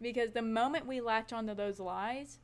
Because 0.00 0.32
the 0.32 0.42
moment 0.42 0.86
we 0.86 1.00
latch 1.00 1.32
onto 1.32 1.54
those 1.54 1.78
lies. 1.80 2.40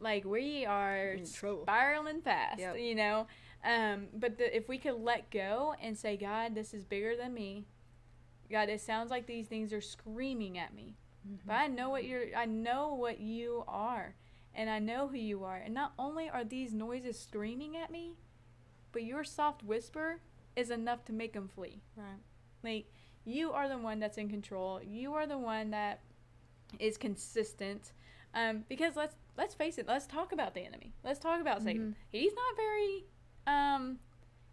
Like 0.00 0.24
we 0.24 0.66
are 0.66 1.16
spiraling 1.24 2.20
fast, 2.22 2.58
Yep. 2.60 2.78
you 2.78 2.94
know. 2.94 3.26
Um, 3.64 4.06
but 4.14 4.38
the, 4.38 4.54
if 4.56 4.68
we 4.68 4.78
could 4.78 4.94
let 5.00 5.30
go 5.30 5.74
and 5.80 5.96
say, 5.96 6.16
God, 6.16 6.54
this 6.54 6.74
is 6.74 6.84
bigger 6.84 7.14
than 7.16 7.32
me. 7.32 7.64
God, 8.50 8.68
it 8.68 8.80
sounds 8.80 9.10
like 9.10 9.26
these 9.26 9.46
things 9.46 9.72
are 9.72 9.80
screaming 9.80 10.58
at 10.58 10.74
me, 10.74 10.96
Mm-hmm. 11.26 11.36
but 11.46 11.54
I 11.54 11.68
know 11.68 11.88
what 11.90 12.02
you're. 12.04 12.34
I 12.36 12.46
know 12.46 12.94
what 12.94 13.20
you 13.20 13.62
are, 13.68 14.16
and 14.56 14.68
I 14.68 14.80
know 14.80 15.06
who 15.06 15.16
you 15.16 15.44
are. 15.44 15.56
And 15.56 15.72
not 15.72 15.92
only 15.96 16.28
are 16.28 16.42
these 16.42 16.74
noises 16.74 17.16
screaming 17.18 17.76
at 17.76 17.92
me, 17.92 18.14
but 18.90 19.04
your 19.04 19.22
soft 19.22 19.62
whisper 19.62 20.18
is 20.56 20.70
enough 20.70 21.04
to 21.04 21.12
make 21.12 21.32
them 21.34 21.48
flee. 21.54 21.80
Right, 21.96 22.18
Like 22.64 22.86
you 23.24 23.52
are 23.52 23.68
the 23.68 23.78
one 23.78 24.00
that's 24.00 24.18
in 24.18 24.28
control. 24.28 24.80
You 24.82 25.14
are 25.14 25.26
the 25.28 25.38
one 25.38 25.70
that 25.70 26.00
is 26.80 26.96
consistent. 26.96 27.92
Um, 28.34 28.64
because 28.68 28.96
let's 28.96 29.14
let's 29.36 29.54
face 29.54 29.78
it. 29.78 29.86
Let's 29.88 30.06
talk 30.06 30.32
about 30.32 30.54
the 30.54 30.60
enemy. 30.60 30.94
Let's 31.04 31.18
talk 31.20 31.40
about 31.40 31.62
Satan. 31.62 31.92
Mhm. 31.92 32.04
He's 32.10 32.32
not 32.34 32.56
very. 32.56 33.04
Um, 33.46 33.98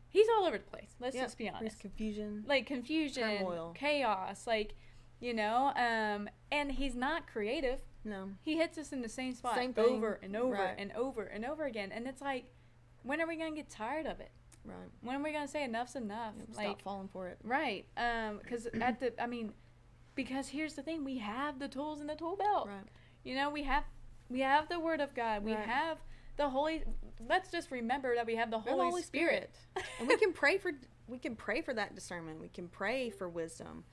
he's 0.07 0.27
all 0.30 0.45
over 0.45 0.57
the 0.57 0.63
place. 0.63 0.95
Let's 0.99 1.15
Yep. 1.15 1.25
just 1.25 1.38
be 1.38 1.43
There's 1.45 1.55
honest. 1.55 1.80
confusion. 1.80 2.43
Like 2.47 2.65
confusion, 2.65 3.23
Turmoil. 3.39 3.73
chaos. 3.75 4.47
Like 4.47 4.75
you 5.19 5.34
know. 5.34 5.73
Um, 5.75 6.30
and 6.51 6.71
he's 6.71 6.95
not 6.95 7.27
creative. 7.27 7.82
No, 8.05 8.32
He 8.41 8.55
hits 8.55 8.77
us 8.77 8.93
in 8.93 9.01
the 9.01 9.09
same 9.09 9.34
spot 9.34 9.55
Same 9.55 9.73
over 9.77 10.13
and 10.23 10.34
over 10.38 10.53
Right. 10.53 10.75
and 10.77 10.91
over 10.93 11.23
and 11.25 11.43
over 11.45 11.65
again. 11.65 11.91
And 11.91 12.07
it's 12.07 12.21
like, 12.21 12.45
when 13.03 13.19
are 13.21 13.27
we 13.27 13.36
gonna 13.36 13.51
get 13.51 13.69
tired 13.69 14.05
of 14.05 14.21
it? 14.21 14.32
right. 14.63 14.89
When 15.01 15.17
are 15.17 15.23
we 15.23 15.34
gonna 15.34 15.47
say 15.49 15.63
enough's 15.65 15.95
enough? 15.97 16.34
Yep, 16.38 16.47
like 16.55 16.65
Stop 16.67 16.82
falling 16.82 17.07
for 17.09 17.27
it. 17.27 17.38
Right. 17.43 17.86
Um, 17.97 18.38
because 18.39 18.67
at 18.67 18.99
the, 19.01 19.21
I 19.21 19.27
mean, 19.27 19.53
because 20.15 20.47
here's 20.49 20.75
the 20.75 20.82
thing: 20.84 21.03
we 21.03 21.17
have 21.17 21.59
the 21.59 21.67
tools 21.67 21.99
in 21.99 22.07
the 22.07 22.15
tool 22.15 22.38
belt. 22.38 22.67
Right, 22.67 22.86
You 23.23 23.36
know, 23.36 23.49
we 23.49 23.63
have, 23.63 23.84
we 24.30 24.41
have 24.41 24.69
the 24.69 24.80
Word 24.80 25.01
of 25.01 25.13
God. 25.15 25.43
We 25.43 25.53
Right. 25.53 25.65
have 25.67 25.97
the 26.38 26.49
Holy. 26.49 26.84
Let's 27.27 27.51
just 27.51 27.71
remember 27.71 28.15
that 28.15 28.25
we 28.25 28.36
have 28.36 28.49
the 28.51 28.59
Holy, 28.59 28.89
Holy 28.89 29.01
Spirit. 29.01 29.53
and 29.99 30.07
we 30.07 30.17
can 30.17 30.34
pray 30.34 30.57
for 30.57 30.71
we 31.07 31.17
can 31.17 31.36
pray 31.36 31.61
for 31.61 31.73
that 31.73 31.95
discernment. 31.95 32.39
We 32.39 32.49
can 32.49 32.67
pray 32.67 33.09
for 33.09 33.27
wisdom, 33.27 33.84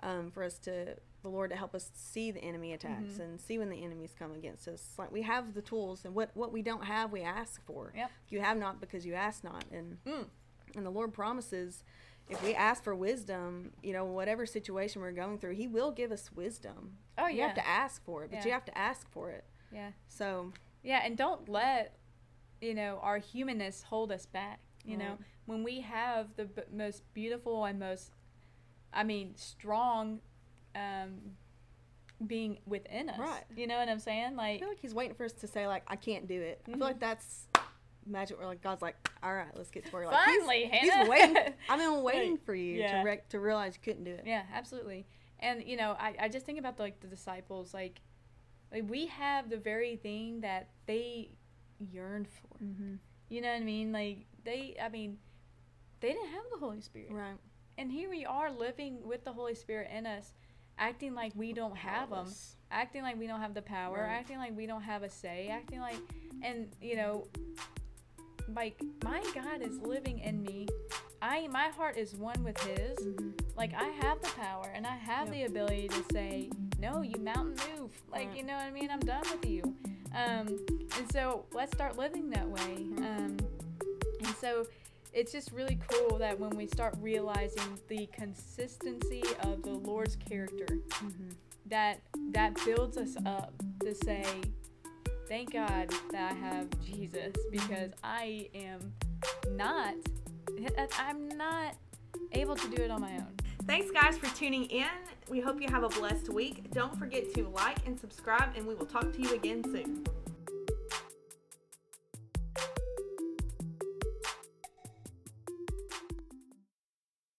um, 0.00 0.30
for 0.30 0.44
us 0.44 0.56
to 0.60 0.96
the 1.22 1.28
Lord 1.28 1.50
to 1.50 1.56
help 1.56 1.74
us 1.74 1.90
see 1.94 2.30
the 2.30 2.40
enemy 2.40 2.72
attacks 2.72 3.14
Mhm. 3.14 3.20
and 3.20 3.40
see 3.40 3.58
when 3.58 3.68
the 3.68 3.82
enemies 3.84 4.14
come 4.16 4.32
against 4.32 4.68
us. 4.68 4.94
Like 4.96 5.10
we 5.10 5.22
have 5.22 5.52
the 5.52 5.62
tools, 5.62 6.04
and 6.04 6.14
what 6.14 6.30
what 6.34 6.52
we 6.52 6.62
don't 6.62 6.84
have, 6.84 7.10
we 7.12 7.22
ask 7.22 7.60
for. 7.66 7.92
Yep. 7.94 8.10
You 8.28 8.40
have 8.40 8.56
not 8.56 8.80
because 8.80 9.04
you 9.04 9.14
ask 9.14 9.42
not, 9.44 9.64
and 9.72 10.02
Mm. 10.04 10.28
and 10.76 10.86
the 10.86 10.90
Lord 10.90 11.12
promises. 11.12 11.84
If 12.28 12.40
we 12.44 12.54
ask 12.54 12.84
for 12.84 12.94
wisdom, 12.94 13.72
you 13.82 13.92
know, 13.92 14.04
whatever 14.04 14.46
situation 14.46 15.02
we're 15.02 15.10
going 15.10 15.38
through, 15.40 15.54
He 15.56 15.66
will 15.66 15.90
give 15.90 16.12
us 16.12 16.30
wisdom. 16.32 16.98
Oh 17.18 17.26
yeah. 17.26 17.34
you 17.34 17.42
have 17.42 17.54
to 17.56 17.66
ask 17.66 18.02
for 18.04 18.22
it, 18.22 18.30
but 18.30 18.38
Yeah. 18.38 18.44
you 18.46 18.52
have 18.52 18.64
to 18.66 18.78
ask 18.78 19.10
for 19.10 19.30
it. 19.32 19.44
Yeah. 19.72 19.90
So, 20.08 20.52
Yeah, 20.82 21.00
and 21.04 21.16
don't 21.16 21.48
let 21.48 21.96
you 22.60 22.74
know, 22.74 22.98
our 23.02 23.18
humanness 23.18 23.82
hold 23.82 24.12
us 24.12 24.26
back. 24.26 24.60
You 24.84 24.96
know, 24.96 25.18
when 25.46 25.62
we 25.62 25.80
have 25.82 26.28
the 26.36 26.46
b- 26.46 26.62
most 26.72 27.02
beautiful 27.14 27.64
and 27.66 27.78
most, 27.78 28.12
I 28.94 29.02
mean, 29.04 29.34
strong, 29.36 30.20
um, 30.74 31.36
being 32.26 32.58
within 32.66 33.08
us. 33.08 33.18
Right. 33.18 33.44
You 33.56 33.66
know 33.66 33.78
what 33.78 33.88
I'm 33.88 33.98
saying? 33.98 34.36
Like, 34.36 34.56
I 34.56 34.58
feel 34.58 34.68
like 34.68 34.80
he's 34.80 34.94
waiting 34.94 35.14
for 35.14 35.24
us 35.24 35.32
to 35.34 35.46
say 35.46 35.66
like 35.66 35.82
I 35.86 35.96
can't 35.96 36.26
do 36.26 36.40
it. 36.40 36.60
I 36.66 36.70
Mhm. 36.70 36.74
feel 36.74 36.86
like 36.86 37.00
that's 37.00 37.46
magic. 38.06 38.38
Where 38.38 38.46
like 38.46 38.62
God's 38.62 38.82
like, 38.82 38.96
all 39.22 39.34
right, 39.34 39.54
let's 39.56 39.70
get 39.70 39.86
to 39.86 39.92
work. 39.92 40.06
Like, 40.06 40.24
finally, 40.24 40.66
he's, 40.66 40.90
Hannah. 40.90 41.00
he's 41.00 41.08
waiting. 41.08 41.54
I've 41.68 41.78
been 41.78 42.02
waiting 42.02 42.36
for 42.38 42.54
you 42.54 42.74
yeah. 42.80 42.98
to 42.98 43.04
re- 43.08 43.20
to 43.30 43.40
realize 43.40 43.74
you 43.76 43.80
couldn't 43.82 44.04
do 44.04 44.12
it. 44.12 44.24
Yeah, 44.26 44.42
absolutely. 44.52 45.06
And 45.40 45.62
you 45.66 45.76
know, 45.76 45.92
I, 45.98 46.14
I 46.20 46.28
just 46.28 46.44
think 46.44 46.58
about 46.58 46.76
the, 46.76 46.82
like 46.82 47.00
the 47.00 47.06
disciples, 47.06 47.72
like, 47.72 48.00
like 48.72 48.88
we 48.88 49.06
have 49.06 49.50
the 49.50 49.56
very 49.56 49.96
thing 49.96 50.40
that 50.42 50.68
they 50.86 51.30
yearned 51.78 52.28
for. 52.28 52.64
Mm-hmm. 52.64 52.94
You 53.28 53.40
know 53.40 53.48
what 53.48 53.60
I 53.60 53.64
mean? 53.64 53.92
Like 53.92 54.26
they, 54.44 54.76
I 54.82 54.88
mean, 54.88 55.18
they 56.00 56.08
didn't 56.12 56.28
have 56.28 56.44
the 56.52 56.58
Holy 56.58 56.80
Spirit, 56.80 57.10
Right. 57.12 57.36
and 57.78 57.90
here 57.92 58.08
we 58.10 58.24
are 58.24 58.50
living 58.50 58.98
with 59.06 59.24
the 59.24 59.32
Holy 59.32 59.54
Spirit 59.54 59.90
in 59.94 60.06
us, 60.06 60.32
acting 60.78 61.14
like 61.14 61.32
we 61.34 61.52
don't 61.52 61.76
have 61.76 62.10
them, 62.10 62.26
acting 62.70 63.02
like 63.02 63.18
we 63.18 63.26
don't 63.26 63.40
have 63.40 63.52
the 63.54 63.62
power, 63.62 63.98
Right. 63.98 64.16
acting 64.18 64.38
like 64.38 64.56
we 64.56 64.66
don't 64.66 64.82
have 64.82 65.02
a 65.02 65.10
say, 65.10 65.48
acting 65.48 65.80
like, 65.80 65.96
and 66.42 66.68
you 66.80 66.96
know, 66.96 67.26
like 68.56 68.80
my 69.04 69.22
God 69.34 69.62
is 69.62 69.78
living 69.78 70.18
in 70.20 70.42
me. 70.42 70.66
I 71.22 71.46
my 71.48 71.68
heart 71.68 71.96
is 71.98 72.14
one 72.16 72.42
with 72.42 72.58
His. 72.62 72.98
Mhm. 72.98 73.32
Like 73.56 73.74
I 73.74 73.88
have 74.02 74.20
the 74.22 74.28
power 74.30 74.70
and 74.74 74.86
I 74.86 74.96
have 74.96 75.28
Yep. 75.28 75.34
the 75.34 75.42
ability 75.44 75.88
to 75.88 76.04
say, 76.12 76.50
no, 76.80 77.02
you 77.02 77.20
mountain 77.20 77.54
move. 77.78 77.90
Like 78.10 78.36
you 78.36 78.42
know 78.42 78.54
what 78.54 78.64
I 78.64 78.70
mean? 78.70 78.90
I'm 78.90 79.00
done 79.00 79.22
with 79.30 79.46
you. 79.48 79.62
Um, 80.14 80.58
and 80.98 81.12
so 81.12 81.44
let's 81.52 81.72
start 81.72 81.96
living 81.96 82.30
that 82.30 82.48
way. 82.48 82.74
Um, 82.98 83.36
and 84.24 84.34
so 84.40 84.66
it's 85.12 85.32
just 85.32 85.52
really 85.52 85.78
cool 85.88 86.18
that 86.18 86.38
when 86.38 86.50
we 86.50 86.66
start 86.66 86.94
realizing 87.00 87.78
the 87.88 88.06
consistency 88.12 89.22
of 89.42 89.62
the 89.62 89.72
Lord's 89.72 90.16
character, 90.16 90.66
Mhm. 90.88 91.34
that 91.66 92.00
that 92.32 92.56
builds 92.64 92.96
us 92.96 93.16
up 93.26 93.52
to 93.80 93.94
say, 93.94 94.24
thank 95.28 95.52
God 95.52 95.90
that 96.12 96.32
I 96.32 96.34
have 96.34 96.68
Jesus 96.84 97.34
because 97.50 97.92
I 98.02 98.48
am 98.54 98.92
not, 99.52 99.94
I'm 100.98 101.28
not 101.28 101.76
able 102.32 102.56
to 102.56 102.68
do 102.68 102.82
it 102.82 102.90
on 102.90 103.00
my 103.00 103.12
own. 103.16 103.36
Thanks, 103.70 103.92
guys, 103.92 104.18
for 104.18 104.26
tuning 104.34 104.64
in. 104.64 104.88
We 105.28 105.38
hope 105.38 105.62
you 105.62 105.68
have 105.68 105.84
a 105.84 105.88
blessed 105.88 106.28
week. 106.28 106.72
Don't 106.72 106.98
forget 106.98 107.32
to 107.34 107.46
like 107.50 107.86
and 107.86 107.96
subscribe, 108.00 108.56
and 108.56 108.66
we 108.66 108.74
will 108.74 108.84
talk 108.84 109.12
to 109.12 109.22
you 109.22 109.32
again 109.32 109.62
soon. 109.62 110.04